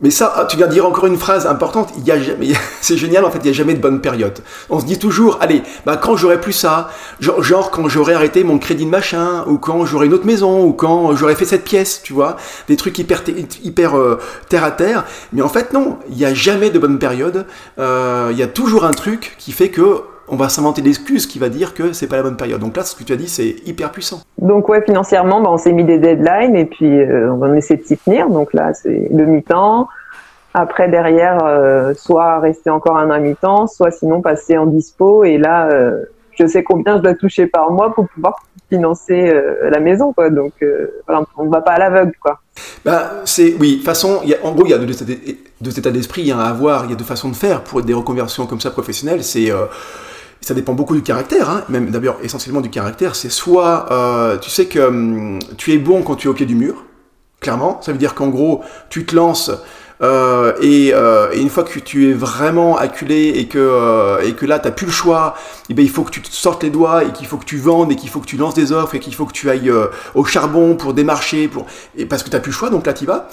Mais 0.00 0.10
ça, 0.10 0.46
tu 0.50 0.56
viens 0.56 0.66
de 0.66 0.72
dire 0.72 0.86
encore 0.86 1.06
une 1.06 1.16
phrase 1.16 1.46
importante. 1.46 1.90
Il 1.96 2.04
y 2.04 2.10
a 2.10 2.20
jamais, 2.20 2.48
c'est 2.80 2.96
génial 2.96 3.24
en 3.24 3.30
fait. 3.30 3.38
Il 3.42 3.46
y 3.46 3.50
a 3.50 3.52
jamais 3.52 3.74
de 3.74 3.80
bonne 3.80 4.00
période. 4.00 4.40
On 4.68 4.80
se 4.80 4.86
dit 4.86 4.98
toujours, 4.98 5.38
allez, 5.40 5.62
bah 5.86 5.96
quand 5.96 6.16
j'aurai 6.16 6.40
plus 6.40 6.52
ça, 6.52 6.90
genre, 7.20 7.70
quand 7.70 7.88
j'aurai 7.88 8.14
arrêté 8.14 8.42
mon 8.42 8.58
crédit 8.58 8.86
de 8.86 8.90
machin, 8.90 9.44
ou 9.46 9.58
quand 9.58 9.86
j'aurai 9.86 10.06
une 10.06 10.14
autre 10.14 10.26
maison, 10.26 10.64
ou 10.64 10.72
quand 10.72 11.14
j'aurai 11.14 11.36
fait 11.36 11.44
cette 11.44 11.64
pièce, 11.64 12.02
tu 12.02 12.12
vois, 12.12 12.36
des 12.66 12.76
trucs 12.76 12.98
hyper 12.98 13.22
hyper 13.62 13.96
euh, 13.96 14.18
terre 14.48 14.64
à 14.64 14.72
terre. 14.72 15.04
Mais 15.32 15.42
en 15.42 15.48
fait 15.48 15.72
non, 15.72 15.98
il 16.10 16.18
y 16.18 16.24
a 16.24 16.34
jamais 16.34 16.70
de 16.70 16.78
bonne 16.78 16.98
période. 16.98 17.46
Euh, 17.78 18.30
il 18.32 18.38
y 18.38 18.42
a 18.42 18.48
toujours 18.48 18.84
un 18.84 18.92
truc 18.92 19.36
qui 19.38 19.52
fait 19.52 19.68
que 19.68 20.02
on 20.28 20.36
va 20.36 20.48
s'inventer 20.48 20.82
l'excuse 20.82 21.26
qui 21.26 21.38
va 21.38 21.48
dire 21.48 21.74
que 21.74 21.92
c'est 21.92 22.06
pas 22.06 22.16
la 22.16 22.22
bonne 22.22 22.36
période. 22.36 22.60
Donc 22.60 22.76
là, 22.76 22.84
ce 22.84 22.94
que 22.94 23.04
tu 23.04 23.12
as 23.12 23.16
dit, 23.16 23.28
c'est 23.28 23.56
hyper 23.66 23.90
puissant. 23.92 24.20
Donc 24.38 24.68
ouais, 24.68 24.82
financièrement, 24.82 25.40
bah, 25.40 25.50
on 25.50 25.58
s'est 25.58 25.72
mis 25.72 25.84
des 25.84 25.98
deadlines 25.98 26.56
et 26.56 26.64
puis 26.64 27.00
euh, 27.00 27.32
on 27.32 27.36
va 27.36 27.56
essayer 27.56 27.80
de 27.80 27.84
s'y 27.86 27.96
tenir. 27.96 28.28
Donc 28.28 28.52
là, 28.54 28.72
c'est 28.74 29.08
le 29.12 29.26
mi-temps. 29.26 29.88
Après, 30.56 30.88
derrière, 30.88 31.44
euh, 31.44 31.94
soit 31.96 32.38
rester 32.38 32.70
encore 32.70 32.96
un 32.96 33.10
an 33.10 33.20
mi-temps, 33.20 33.66
soit 33.66 33.90
sinon 33.90 34.22
passer 34.22 34.56
en 34.56 34.66
dispo. 34.66 35.24
Et 35.24 35.36
là, 35.36 35.68
euh, 35.68 36.04
je 36.38 36.46
sais 36.46 36.62
combien 36.62 36.96
je 36.96 37.02
dois 37.02 37.14
toucher 37.14 37.48
par 37.48 37.72
mois 37.72 37.92
pour 37.92 38.08
pouvoir 38.08 38.36
financer 38.70 39.30
euh, 39.30 39.68
la 39.68 39.80
maison, 39.80 40.12
quoi. 40.12 40.30
Donc 40.30 40.52
voilà, 41.08 41.24
on 41.36 41.46
ne 41.46 41.50
va 41.50 41.60
pas 41.60 41.72
à 41.72 41.78
l'aveugle, 41.80 42.14
quoi. 42.20 42.40
Bah, 42.84 43.10
c'est 43.24 43.56
oui, 43.58 43.82
façon, 43.84 44.20
y 44.24 44.32
a, 44.32 44.36
en 44.44 44.52
gros, 44.52 44.64
il 44.64 44.70
y 44.70 44.74
a 44.74 44.78
deux, 44.78 45.78
états 45.78 45.90
d'esprit 45.90 46.30
hein, 46.30 46.38
à 46.38 46.50
avoir, 46.50 46.84
il 46.84 46.90
y 46.90 46.92
a 46.92 46.96
deux 46.96 47.04
façons 47.04 47.30
de 47.30 47.34
faire 47.34 47.62
pour 47.64 47.82
des 47.82 47.94
reconversions 47.94 48.46
comme 48.46 48.60
ça 48.60 48.70
professionnelles. 48.70 49.24
C'est 49.24 49.50
ça 50.44 50.54
dépend 50.54 50.74
beaucoup 50.74 50.94
du 50.94 51.02
caractère, 51.02 51.48
hein, 51.48 51.64
même 51.68 51.90
d'abord 51.90 52.18
essentiellement 52.22 52.60
du 52.60 52.70
caractère. 52.70 53.16
C'est 53.16 53.30
soit 53.30 53.86
euh, 53.90 54.36
tu 54.38 54.50
sais 54.50 54.66
que 54.66 54.78
hum, 54.78 55.38
tu 55.56 55.72
es 55.72 55.78
bon 55.78 56.02
quand 56.02 56.16
tu 56.16 56.28
es 56.28 56.30
au 56.30 56.34
pied 56.34 56.46
du 56.46 56.54
mur, 56.54 56.84
clairement. 57.40 57.80
Ça 57.82 57.92
veut 57.92 57.98
dire 57.98 58.14
qu'en 58.14 58.28
gros, 58.28 58.62
tu 58.90 59.06
te 59.06 59.16
lances 59.16 59.50
euh, 60.02 60.52
et, 60.60 60.92
euh, 60.92 61.32
et, 61.32 61.40
une 61.40 61.48
fois 61.48 61.62
que 61.62 61.78
tu 61.78 62.10
es 62.10 62.12
vraiment 62.12 62.76
acculé 62.76 63.28
et 63.36 63.46
que, 63.46 64.22
et 64.24 64.32
que 64.34 64.44
là, 64.44 64.58
tu 64.58 64.66
n'as 64.66 64.72
plus 64.72 64.86
le 64.86 64.92
choix, 64.92 65.34
et 65.36 65.64
eh 65.70 65.74
ben, 65.74 65.82
il 65.82 65.90
faut 65.90 66.02
que 66.02 66.10
tu 66.10 66.20
te 66.20 66.30
sortes 66.30 66.62
les 66.62 66.70
doigts 66.70 67.04
et 67.04 67.12
qu'il 67.12 67.26
faut 67.26 67.36
que 67.36 67.44
tu 67.44 67.56
vendes 67.56 67.92
et 67.92 67.96
qu'il 67.96 68.10
faut 68.10 68.20
que 68.20 68.26
tu 68.26 68.36
lances 68.36 68.54
des 68.54 68.72
offres 68.72 68.96
et 68.96 69.00
qu'il 69.00 69.14
faut 69.14 69.24
que 69.24 69.32
tu 69.32 69.48
ailles 69.48 69.72
au 70.14 70.24
charbon 70.24 70.74
pour 70.74 70.94
démarcher, 70.94 71.48
pour... 71.48 71.66
et 71.96 72.06
parce 72.06 72.22
que 72.22 72.28
tu 72.28 72.36
n'as 72.36 72.40
plus 72.40 72.50
le 72.50 72.56
choix, 72.56 72.70
donc 72.70 72.86
là, 72.86 72.92
tu 72.92 73.06
vas. 73.06 73.28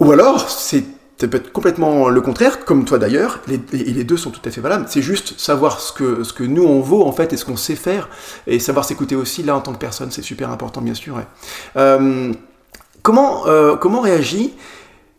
Ou 0.00 0.10
alors, 0.10 0.48
c'est 0.48 0.84
ça 1.22 1.28
peut 1.28 1.36
être 1.36 1.52
complètement 1.52 2.08
le 2.08 2.20
contraire, 2.20 2.64
comme 2.64 2.84
toi 2.84 2.98
d'ailleurs, 2.98 3.38
et 3.48 3.60
les, 3.76 4.02
deux 4.02 4.16
sont 4.16 4.32
tout 4.32 4.40
à 4.44 4.50
fait 4.50 4.60
valables. 4.60 4.86
C'est 4.88 5.02
juste 5.02 5.38
savoir 5.38 5.78
ce 5.78 5.92
que, 5.92 6.42
nous 6.42 6.64
on 6.64 6.80
vaut 6.80 7.04
en 7.06 7.12
fait 7.12 7.32
et 7.32 7.36
ce 7.36 7.44
qu'on 7.44 7.56
sait 7.56 7.76
faire, 7.76 8.08
et 8.48 8.58
savoir 8.58 8.84
s'écouter 8.84 9.14
aussi 9.14 9.44
là 9.44 9.54
en 9.54 9.60
tant 9.60 9.72
que 9.72 9.78
personne, 9.78 10.10
c'est 10.10 10.22
super 10.22 10.50
important 10.50 10.80
bien 10.80 10.94
sûr. 10.94 11.16
Euh, 11.76 12.32
comment, 13.02 13.46
euh, 13.46 13.76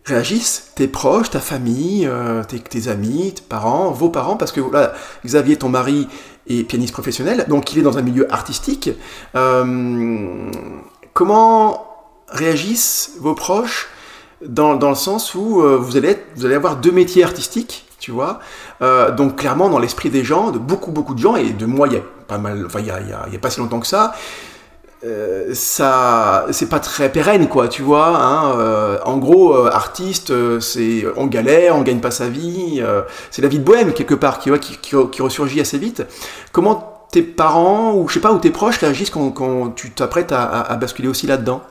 réagissent 0.05 0.73
tes 0.75 0.89
proches, 0.89 1.29
ta 1.29 1.39
famille, 1.39 2.05
euh, 2.05 2.43
tes, 2.43 2.59
tes, 2.59 2.89
amis, 2.89 3.31
tes 3.33 3.43
parents, 3.47 3.91
vos 3.91 4.09
parents, 4.09 4.35
parce 4.35 4.51
que 4.51 4.59
là, 4.73 4.91
Xavier, 5.25 5.55
ton 5.55 5.69
mari, 5.69 6.09
est 6.47 6.65
pianiste 6.65 6.91
professionnel, 6.91 7.45
donc 7.47 7.71
il 7.71 7.79
est 7.79 7.83
dans 7.83 7.97
un 7.97 8.01
milieu 8.01 8.29
artistique. 8.33 8.89
Comment 11.13 11.87
réagissent 12.27 13.11
vos 13.21 13.35
proches 13.35 13.87
dans, 14.47 14.89
le 14.89 14.95
sens 14.95 15.35
où 15.35 15.61
euh, 15.61 15.77
vous, 15.77 15.97
allez 15.97 16.17
avoir 16.55 16.77
deux 16.77 16.91
métiers 16.91 17.23
artistiques, 17.23 17.85
tu 17.99 18.11
vois. 18.11 18.39
Euh, 18.81 19.11
donc 19.11 19.37
clairement 19.37 19.69
dans 19.69 19.79
l'esprit 19.79 20.09
des 20.09 20.23
gens, 20.23 20.51
de 20.51 20.59
beaucoup 20.59 20.91
beaucoup 20.91 21.15
de 21.15 21.19
gens, 21.19 21.35
et 21.35 21.51
de 21.51 21.65
moi 21.65 21.87
il 21.87 21.93
y 21.93 21.97
a 21.97 22.01
pas 22.27 22.37
mal, 22.37 22.65
enfin 22.65 22.79
il 22.79 22.87
y 22.87 22.91
a, 22.91 23.39
pas 23.39 23.49
si 23.49 23.59
longtemps 23.59 23.79
que 23.79 23.87
ça, 23.87 24.13
euh, 25.05 25.53
ça 25.53 26.45
c'est 26.51 26.67
pas 26.67 26.79
très 26.79 27.09
pérenne 27.09 27.47
quoi, 27.47 27.67
tu 27.67 27.81
vois. 27.81 28.17
Hein, 28.17 28.59
euh, 28.59 28.97
en 29.05 29.17
gros, 29.17 29.55
artiste, 29.55 30.33
c'est 30.59 31.05
on 31.15 31.27
galère, 31.27 31.77
on 31.77 31.81
gagne 31.81 32.01
pas 32.01 32.11
sa 32.11 32.27
vie, 32.27 32.83
c'est 33.31 33.41
la 33.41 33.47
vie 33.47 33.59
de 33.59 33.63
bohème 33.63 33.93
quelque 33.93 34.15
part 34.15 34.39
qui, 34.39 34.51
qui 34.81 35.21
ressurgit 35.21 35.61
assez 35.61 35.77
vite. 35.77 36.03
Comment 36.51 37.07
tes 37.11 37.21
parents 37.21 37.93
ou 37.93 38.07
je 38.09 38.15
sais 38.15 38.19
pas 38.19 38.33
ou 38.33 38.39
tes 38.39 38.49
proches 38.49 38.79
réagissent 38.79 39.11
quand, 39.11 39.75
tu 39.75 39.91
t'apprêtes 39.91 40.31
à 40.33 40.75
basculer 40.75 41.07
aussi 41.07 41.27
là-dedans? 41.27 41.61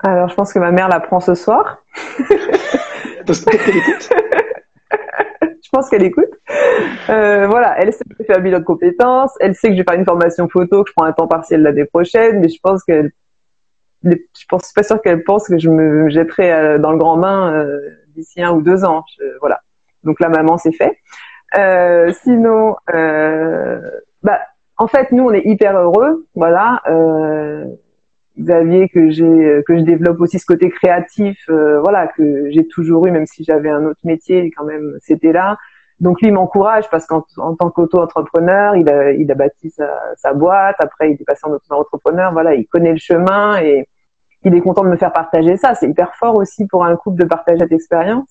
Alors, 0.00 0.28
je 0.28 0.34
pense 0.34 0.52
que 0.52 0.58
ma 0.58 0.70
mère 0.70 0.88
l'apprend 0.88 1.20
ce 1.20 1.34
soir. 1.34 1.82
je 5.68 5.68
pense 5.70 5.90
qu'elle 5.90 6.04
écoute. 6.04 6.30
Euh, 7.10 7.46
voilà, 7.48 7.78
elle 7.78 7.92
sait 7.92 8.04
que 8.04 8.14
je 8.20 8.24
fais 8.24 8.36
un 8.36 8.40
bilan 8.40 8.60
de 8.60 8.64
compétences, 8.64 9.32
elle 9.40 9.54
sait 9.54 9.68
que 9.68 9.74
je 9.74 9.80
vais 9.80 9.84
faire 9.88 9.98
une 9.98 10.06
formation 10.06 10.48
photo, 10.48 10.84
que 10.84 10.90
je 10.90 10.94
prends 10.94 11.04
un 11.06 11.12
temps 11.12 11.26
partiel 11.26 11.62
l'année 11.62 11.84
prochaine, 11.84 12.40
mais 12.40 12.48
je 12.48 12.58
pense 12.62 12.84
qu'elle, 12.84 13.12
je 14.04 14.16
pense, 14.48 14.64
suis 14.64 14.74
pas 14.74 14.82
sûre 14.82 15.02
qu'elle 15.02 15.24
pense 15.24 15.48
que 15.48 15.58
je 15.58 15.68
me 15.68 16.08
jetterai 16.08 16.52
euh, 16.52 16.78
dans 16.78 16.92
le 16.92 16.98
grand 16.98 17.18
bain 17.18 17.52
euh, 17.52 17.80
d'ici 18.14 18.40
un 18.42 18.52
ou 18.52 18.62
deux 18.62 18.84
ans. 18.84 19.04
Je, 19.18 19.24
voilà. 19.40 19.60
Donc 20.04 20.20
la 20.20 20.28
maman, 20.28 20.58
c'est 20.58 20.72
fait. 20.72 20.98
Euh, 21.56 22.12
sinon, 22.22 22.76
euh, 22.94 23.80
bah, 24.22 24.40
en 24.76 24.86
fait, 24.86 25.12
nous, 25.12 25.24
on 25.24 25.32
est 25.32 25.44
hyper 25.44 25.76
heureux. 25.76 26.26
Voilà. 26.34 26.82
Euh, 26.88 27.64
Xavier 28.38 28.88
que 28.88 29.10
j'ai 29.10 29.62
que 29.66 29.76
je 29.78 29.82
développe 29.82 30.20
aussi 30.20 30.38
ce 30.38 30.46
côté 30.46 30.70
créatif 30.70 31.38
euh, 31.48 31.80
voilà 31.80 32.06
que 32.06 32.50
j'ai 32.50 32.66
toujours 32.66 33.06
eu 33.06 33.10
même 33.10 33.26
si 33.26 33.44
j'avais 33.44 33.70
un 33.70 33.84
autre 33.84 34.00
métier 34.04 34.50
quand 34.56 34.64
même 34.64 34.96
c'était 35.00 35.32
là 35.32 35.58
Donc 36.00 36.20
lui 36.22 36.30
m'encourage 36.30 36.88
parce 36.90 37.06
qu'en 37.06 37.22
tant 37.56 37.70
qu'auto-entrepreneur, 37.70 38.76
il 38.76 38.88
a, 38.88 39.10
il 39.12 39.30
a 39.32 39.34
bâti 39.34 39.70
sa, 39.70 39.88
sa, 40.16 40.32
boîte. 40.32 40.76
Après, 40.78 41.10
il 41.10 41.20
est 41.20 41.24
passé 41.24 41.40
en 41.44 41.50
auto-entrepreneur. 41.50 42.32
Voilà, 42.32 42.54
il 42.54 42.66
connaît 42.66 42.92
le 42.92 42.98
chemin 42.98 43.60
et 43.60 43.88
il 44.44 44.54
est 44.54 44.60
content 44.60 44.84
de 44.84 44.88
me 44.88 44.96
faire 44.96 45.12
partager 45.12 45.56
ça. 45.56 45.74
C'est 45.74 45.88
hyper 45.88 46.14
fort 46.14 46.36
aussi 46.38 46.66
pour 46.66 46.84
un 46.84 46.96
couple 46.96 47.20
de 47.20 47.26
partager 47.26 47.58
cette 47.58 47.72
expérience. 47.72 48.28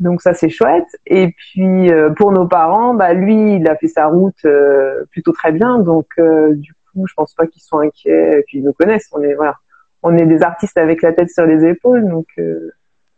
Donc 0.00 0.20
ça 0.20 0.34
c'est 0.34 0.50
chouette. 0.50 0.88
Et 1.06 1.32
puis 1.32 1.90
euh, 1.90 2.10
pour 2.10 2.32
nos 2.32 2.46
parents, 2.46 2.94
bah 2.94 3.14
lui 3.14 3.56
il 3.56 3.68
a 3.68 3.76
fait 3.76 3.88
sa 3.88 4.06
route 4.06 4.44
euh, 4.44 5.04
plutôt 5.10 5.32
très 5.32 5.52
bien. 5.52 5.78
Donc 5.78 6.06
euh, 6.18 6.54
du 6.54 6.72
coup 6.72 6.78
je 6.96 7.14
pense 7.14 7.34
pas 7.34 7.46
qu'ils 7.46 7.62
sont 7.62 7.78
inquiets. 7.78 8.38
Et 8.38 8.42
puis 8.46 8.58
ils 8.58 8.64
nous 8.64 8.72
connaissent. 8.72 9.08
On 9.12 9.22
est 9.22 9.34
voilà, 9.34 9.56
on 10.02 10.16
est 10.16 10.26
des 10.26 10.42
artistes 10.42 10.78
avec 10.78 11.02
la 11.02 11.12
tête 11.12 11.30
sur 11.30 11.46
les 11.46 11.64
épaules. 11.68 12.08
Donc 12.08 12.26
il 12.36 12.70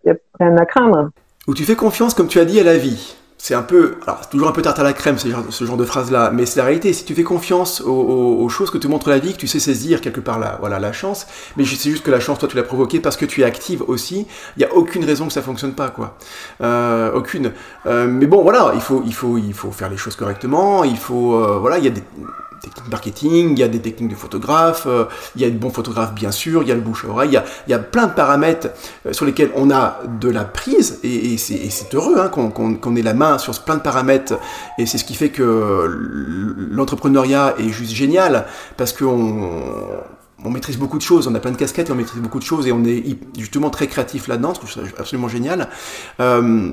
y 0.04 0.10
a 0.10 0.16
rien 0.38 0.56
à 0.56 0.66
craindre. 0.66 1.10
Où 1.46 1.54
tu 1.54 1.64
fais 1.64 1.76
confiance 1.76 2.14
comme 2.14 2.28
tu 2.28 2.38
as 2.38 2.44
dit 2.44 2.60
à 2.60 2.64
la 2.64 2.76
vie 2.76 3.16
c'est 3.44 3.54
un 3.54 3.60
peu, 3.60 3.96
alors 4.06 4.20
c'est 4.22 4.30
toujours 4.30 4.48
un 4.48 4.52
peu 4.52 4.62
tarte 4.62 4.78
à 4.78 4.82
la 4.82 4.94
crème 4.94 5.18
ce 5.18 5.28
genre, 5.66 5.76
de 5.76 5.84
phrase 5.84 6.10
là, 6.10 6.30
mais 6.32 6.46
c'est 6.46 6.60
la 6.60 6.64
réalité. 6.64 6.94
Si 6.94 7.04
tu 7.04 7.14
fais 7.14 7.24
confiance 7.24 7.82
aux, 7.82 8.48
choses 8.48 8.70
que 8.70 8.78
te 8.78 8.86
montre 8.86 9.10
la 9.10 9.18
vie, 9.18 9.34
que 9.34 9.38
tu 9.38 9.46
sais 9.46 9.58
saisir 9.58 10.00
quelque 10.00 10.20
part 10.20 10.38
la, 10.38 10.56
voilà 10.60 10.78
la 10.78 10.94
chance, 10.94 11.26
mais 11.58 11.66
c'est 11.66 11.90
juste 11.90 12.02
que 12.02 12.10
la 12.10 12.20
chance 12.20 12.38
toi 12.38 12.48
tu 12.48 12.56
l'as 12.56 12.62
provoquée 12.62 13.00
parce 13.00 13.18
que 13.18 13.26
tu 13.26 13.42
es 13.42 13.44
active 13.44 13.82
aussi. 13.86 14.26
Il 14.56 14.62
y 14.62 14.64
a 14.64 14.72
aucune 14.72 15.04
raison 15.04 15.26
que 15.26 15.32
ça 15.34 15.42
fonctionne 15.42 15.74
pas 15.74 15.90
quoi, 15.90 16.16
euh, 16.62 17.12
aucune. 17.12 17.52
Euh, 17.84 18.06
mais 18.06 18.26
bon 18.26 18.42
voilà, 18.42 18.72
il 18.76 18.80
faut 18.80 19.02
il 19.04 19.12
faut 19.12 19.36
il 19.36 19.52
faut 19.52 19.72
faire 19.72 19.90
les 19.90 19.98
choses 19.98 20.16
correctement. 20.16 20.82
Il 20.82 20.96
faut 20.96 21.34
euh, 21.34 21.58
voilà, 21.60 21.76
il 21.76 21.84
y 21.84 21.88
a 21.88 21.90
des 21.90 22.02
techniques 22.64 22.90
marketing, 22.90 23.52
il 23.52 23.58
y 23.58 23.62
a 23.62 23.68
des 23.68 23.80
techniques 23.80 24.10
de 24.10 24.16
photographe, 24.16 24.84
euh, 24.86 25.04
il 25.36 25.42
y 25.42 25.44
a 25.44 25.50
de 25.50 25.56
bons 25.56 25.70
photographes 25.70 26.14
bien 26.14 26.30
sûr, 26.30 26.62
il 26.62 26.68
y 26.68 26.72
a 26.72 26.74
le 26.74 26.80
bouche 26.80 27.04
à 27.04 27.08
oreille, 27.08 27.40
il 27.66 27.70
y 27.70 27.74
a, 27.74 27.78
plein 27.78 28.06
de 28.06 28.12
paramètres 28.12 28.68
euh, 29.06 29.12
sur 29.12 29.24
lesquels 29.24 29.50
on 29.54 29.70
a 29.70 30.00
de 30.20 30.28
la 30.28 30.44
prise 30.44 31.00
et, 31.02 31.36
c'est 31.36 31.94
heureux 31.94 32.16
hein, 32.18 32.28
qu'on 32.28 32.96
ait 32.96 33.02
la 33.02 33.14
main 33.14 33.38
sur 33.38 33.58
plein 33.60 33.76
de 33.76 33.82
paramètres 33.82 34.34
et 34.78 34.86
c'est 34.86 34.98
ce 34.98 35.04
qui 35.04 35.14
fait 35.14 35.30
que 35.30 35.88
l'entrepreneuriat 36.70 37.54
est 37.58 37.68
juste 37.68 37.92
génial 37.92 38.46
parce 38.76 38.92
qu'on 38.92 39.50
on 40.44 40.50
maîtrise 40.50 40.78
beaucoup 40.78 40.98
de 40.98 41.02
choses, 41.02 41.26
on 41.26 41.34
a 41.34 41.40
plein 41.40 41.52
de 41.52 41.56
casquettes 41.56 41.88
et 41.88 41.92
on 41.92 41.96
maîtrise 41.96 42.20
beaucoup 42.20 42.38
de 42.38 42.44
choses 42.44 42.66
et 42.66 42.72
on 42.72 42.84
est 42.84 43.02
justement 43.38 43.70
très 43.70 43.86
créatif 43.86 44.28
là-dedans, 44.28 44.52
je 44.54 44.60
trouve 44.60 44.84
absolument 44.98 45.28
génial. 45.28 45.68
Euh, 46.20 46.70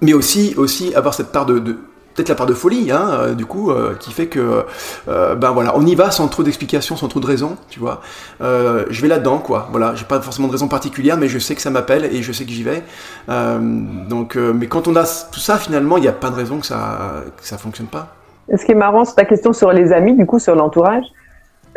mais 0.00 0.12
aussi, 0.12 0.54
aussi 0.56 0.94
avoir 0.94 1.14
cette 1.14 1.32
part 1.32 1.46
de 1.46 1.78
peut-être 2.16 2.30
la 2.30 2.34
part 2.34 2.46
de 2.46 2.54
folie, 2.54 2.90
hein, 2.90 3.08
euh, 3.12 3.34
du 3.34 3.44
coup, 3.44 3.70
euh, 3.70 3.94
qui 3.98 4.12
fait 4.12 4.26
que, 4.26 4.64
euh, 5.08 5.34
ben 5.34 5.50
voilà, 5.50 5.76
on 5.76 5.84
y 5.84 5.94
va 5.94 6.10
sans 6.10 6.28
trop 6.28 6.42
d'explications, 6.42 6.96
sans 6.96 7.08
trop 7.08 7.20
de 7.20 7.26
raisons, 7.26 7.56
tu 7.68 7.78
vois. 7.78 8.00
je 8.40 9.02
vais 9.02 9.08
là-dedans, 9.08 9.38
quoi. 9.38 9.68
Voilà, 9.70 9.94
j'ai 9.94 10.04
pas 10.04 10.20
forcément 10.20 10.48
de 10.48 10.52
raison 10.52 10.68
particulière, 10.68 11.16
mais 11.16 11.28
je 11.28 11.38
sais 11.38 11.54
que 11.54 11.60
ça 11.60 11.70
m'appelle 11.70 12.06
et 12.06 12.22
je 12.22 12.32
sais 12.32 12.44
que 12.44 12.50
j'y 12.50 12.62
vais. 12.62 12.82
donc, 13.28 14.36
mais 14.36 14.66
quand 14.66 14.88
on 14.88 14.96
a 14.96 15.04
tout 15.32 15.40
ça, 15.40 15.58
finalement, 15.58 15.98
il 15.98 16.02
n'y 16.02 16.08
a 16.08 16.12
pas 16.12 16.30
de 16.30 16.36
raison 16.36 16.58
que 16.58 16.66
ça, 16.66 17.24
que 17.36 17.46
ça 17.46 17.58
fonctionne 17.58 17.86
pas. 17.86 18.08
Ce 18.56 18.64
qui 18.64 18.72
est 18.72 18.76
marrant, 18.76 19.04
c'est 19.04 19.16
ta 19.16 19.24
question 19.24 19.52
sur 19.52 19.72
les 19.72 19.92
amis, 19.92 20.14
du 20.14 20.24
coup, 20.24 20.38
sur 20.38 20.54
l'entourage. 20.54 21.04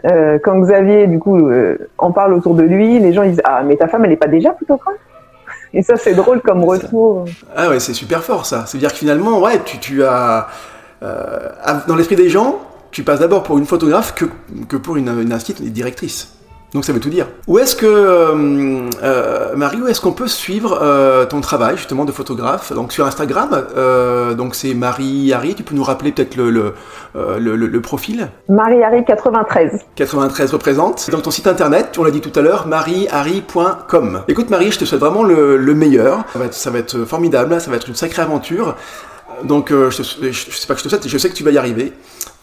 quand 0.04 0.60
Xavier, 0.60 1.08
du 1.08 1.20
coup, 1.20 1.50
en 1.98 2.12
parle 2.12 2.34
autour 2.34 2.56
de 2.56 2.64
lui, 2.64 3.00
les 3.00 3.12
gens 3.14 3.24
ils 3.24 3.32
disent 3.32 3.42
ah 3.44 3.64
mais 3.64 3.76
ta 3.76 3.88
femme 3.88 4.06
elle 4.06 4.14
est 4.14 4.18
pas 4.18 4.28
déjà 4.28 4.52
plutôt 4.52 4.78
et 5.74 5.84
ça, 5.84 5.98
c'est 5.98 6.14
drôle 6.14 6.42
comme 6.42 6.64
retour. 6.64 7.26
Ah 7.56 7.70
ouais, 7.70 7.80
c'est 7.80 7.94
super 7.94 8.24
fort 8.24 8.46
ça. 8.46 8.66
C'est-à-dire 8.66 8.92
que 8.92 8.98
finalement, 8.98 9.40
ouais, 9.40 9.62
tu, 9.64 9.78
tu 9.80 10.04
as. 10.04 10.48
Euh, 11.02 11.50
dans 11.88 11.96
l'esprit 11.96 12.16
des 12.16 12.30
gens, 12.30 12.60
tu 12.92 13.04
passes 13.04 13.20
d'abord 13.20 13.44
pour 13.44 13.58
une 13.58 13.66
photographe 13.66 14.16
que, 14.16 14.26
que 14.68 14.76
pour 14.76 14.98
une, 14.98 15.08
une, 15.08 15.38
une 15.62 15.70
directrice. 15.70 16.34
Donc 16.74 16.86
ça 16.86 16.94
veut 16.94 17.00
tout 17.00 17.10
dire. 17.10 17.28
Où 17.48 17.58
est-ce 17.58 17.76
que, 17.76 17.86
euh, 17.86 18.90
euh, 19.02 19.56
Marie, 19.56 19.82
où 19.82 19.88
est-ce 19.88 20.00
qu'on 20.00 20.12
peut 20.12 20.28
suivre 20.28 20.78
euh, 20.82 21.26
ton 21.26 21.42
travail 21.42 21.78
justement 21.78 22.06
de 22.06 22.12
photographe? 22.12 22.72
Donc 22.74 22.94
sur 22.94 23.06
Instagram, 23.08 23.50
euh, 23.76 24.36
donc 24.36 24.54
c'est 24.54 24.76
Marie 24.76 25.34
Harry, 25.34 25.56
tu 25.56 25.64
peux 25.64 25.74
nous 25.74 25.84
rappeler 25.84 26.12
peut-être 26.12 26.36
le, 26.36 26.52
le, 26.52 26.74
euh, 27.16 27.40
le, 27.40 27.56
le, 27.56 27.82
profil? 27.82 28.28
Marie 28.50 28.84
Harry 28.84 29.04
93. 29.04 29.80
93 29.96 30.54
représente. 30.54 31.10
Dans 31.10 31.22
ton 31.22 31.32
site 31.32 31.48
internet, 31.48 31.98
on 31.98 32.04
l'a 32.04 32.12
dit 32.12 32.22
tout 32.22 32.38
à 32.38 32.42
l'heure, 32.44 32.68
marieharry.com. 32.68 34.22
Écoute 34.28 34.52
Marie, 34.52 34.72
je 34.72 34.80
te 34.80 34.86
souhaite 34.86 35.02
vraiment 35.02 35.24
le, 35.24 35.58
le 35.58 35.74
meilleur. 35.74 36.24
Ça 36.34 36.40
va, 36.40 36.46
être, 36.46 36.54
ça 36.54 36.70
va 36.70 36.80
être 36.80 37.04
formidable, 37.06 37.60
ça 37.60 37.72
va 37.72 37.78
être 37.78 37.88
une 37.88 37.96
sacrée 37.96 38.22
aventure. 38.22 38.76
Donc 39.44 39.70
je, 39.70 39.90
je, 39.90 40.32
sais 40.32 40.68
pas 40.68 40.74
que 40.74 40.80
je 40.80 40.86
te 40.86 40.90
souhaite, 40.90 41.08
je 41.08 41.18
sais 41.18 41.30
que 41.30 41.36
tu 41.36 41.44
vas 41.44 41.52
y 41.52 41.58
arriver. 41.58 41.94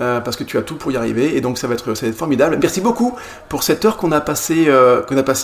Euh, 0.03 0.21
parce 0.21 0.37
que 0.37 0.45
tu 0.45 0.59
as 0.59 0.63
tout 0.63 0.77
pour 0.77 0.93
y 0.93 0.97
arriver 0.99 1.39
et 1.39 1.41
donc 1.41 1.57
ça 1.57 1.67
va 1.67 1.73
être, 1.73 1.95
formidable. 2.13 2.59
Merci 2.61 2.83
beaucoup 2.83 3.17
pour 3.49 3.63
cette 3.63 3.83
heure 3.87 3.97
qu'on 3.97 4.13
a 4.13 4.21
passé 4.21 4.67
euh, 4.69 5.01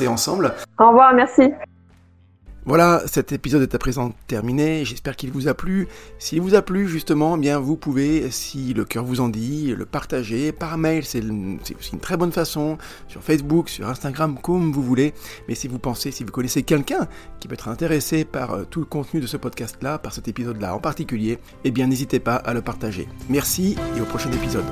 ensemble. 0.09 0.53
Au 0.79 0.89
revoir, 0.89 1.15
merci. 1.15 1.51
Voilà, 2.65 3.03
cet 3.07 3.33
épisode 3.33 3.63
est 3.63 3.75
à 3.75 3.79
présent 3.79 4.15
terminé, 4.29 4.85
j'espère 4.85 5.17
qu'il 5.17 5.33
vous 5.33 5.49
a 5.49 5.55
plu. 5.55 5.89
S'il 6.21 6.41
vous 6.41 6.55
a 6.55 6.63
plu, 6.63 6.87
justement, 6.87 7.37
eh 7.37 7.41
bien 7.41 7.59
vous 7.59 7.77
pouvez, 7.77 8.31
si 8.31 8.73
le 8.73 8.85
cœur 8.85 9.05
vous 9.05 9.21
en 9.21 9.29
dit, 9.29 9.75
le 9.77 9.85
partager 9.85 10.53
par 10.53 10.79
mail, 10.79 11.05
c'est 11.05 11.25
aussi 11.77 11.93
une 11.93 11.99
très 11.99 12.17
bonne 12.17 12.31
façon, 12.31 12.79
sur 13.09 13.21
Facebook, 13.21 13.69
sur 13.69 13.89
Instagram, 13.89 14.39
comme 14.41 14.71
vous 14.71 14.83
voulez. 14.83 15.13
Mais 15.49 15.57
si 15.57 15.67
vous 15.67 15.81
pensez, 15.81 16.13
si 16.13 16.23
vous 16.23 16.31
connaissez 16.31 16.63
quelqu'un 16.63 17.09
qui 17.41 17.49
peut 17.49 17.55
être 17.55 17.67
intéressé 17.67 18.25
par 18.25 18.53
euh, 18.53 18.63
tout 18.63 18.79
le 18.79 18.87
contenu 18.87 19.21
de 19.21 19.27
ce 19.27 19.37
podcast-là, 19.37 19.99
par 19.99 20.13
cet 20.13 20.29
épisode-là 20.29 20.77
en 20.77 20.79
particulier, 20.79 21.41
eh 21.65 21.73
bien 21.73 21.89
n'hésitez 21.89 22.21
pas 22.21 22.37
à 22.37 22.55
le 22.55 22.63
partager. 22.63 23.09
Merci 23.29 23.77
et 23.97 24.01
au 24.01 24.05
prochain 24.05 24.31
épisode. 24.31 24.65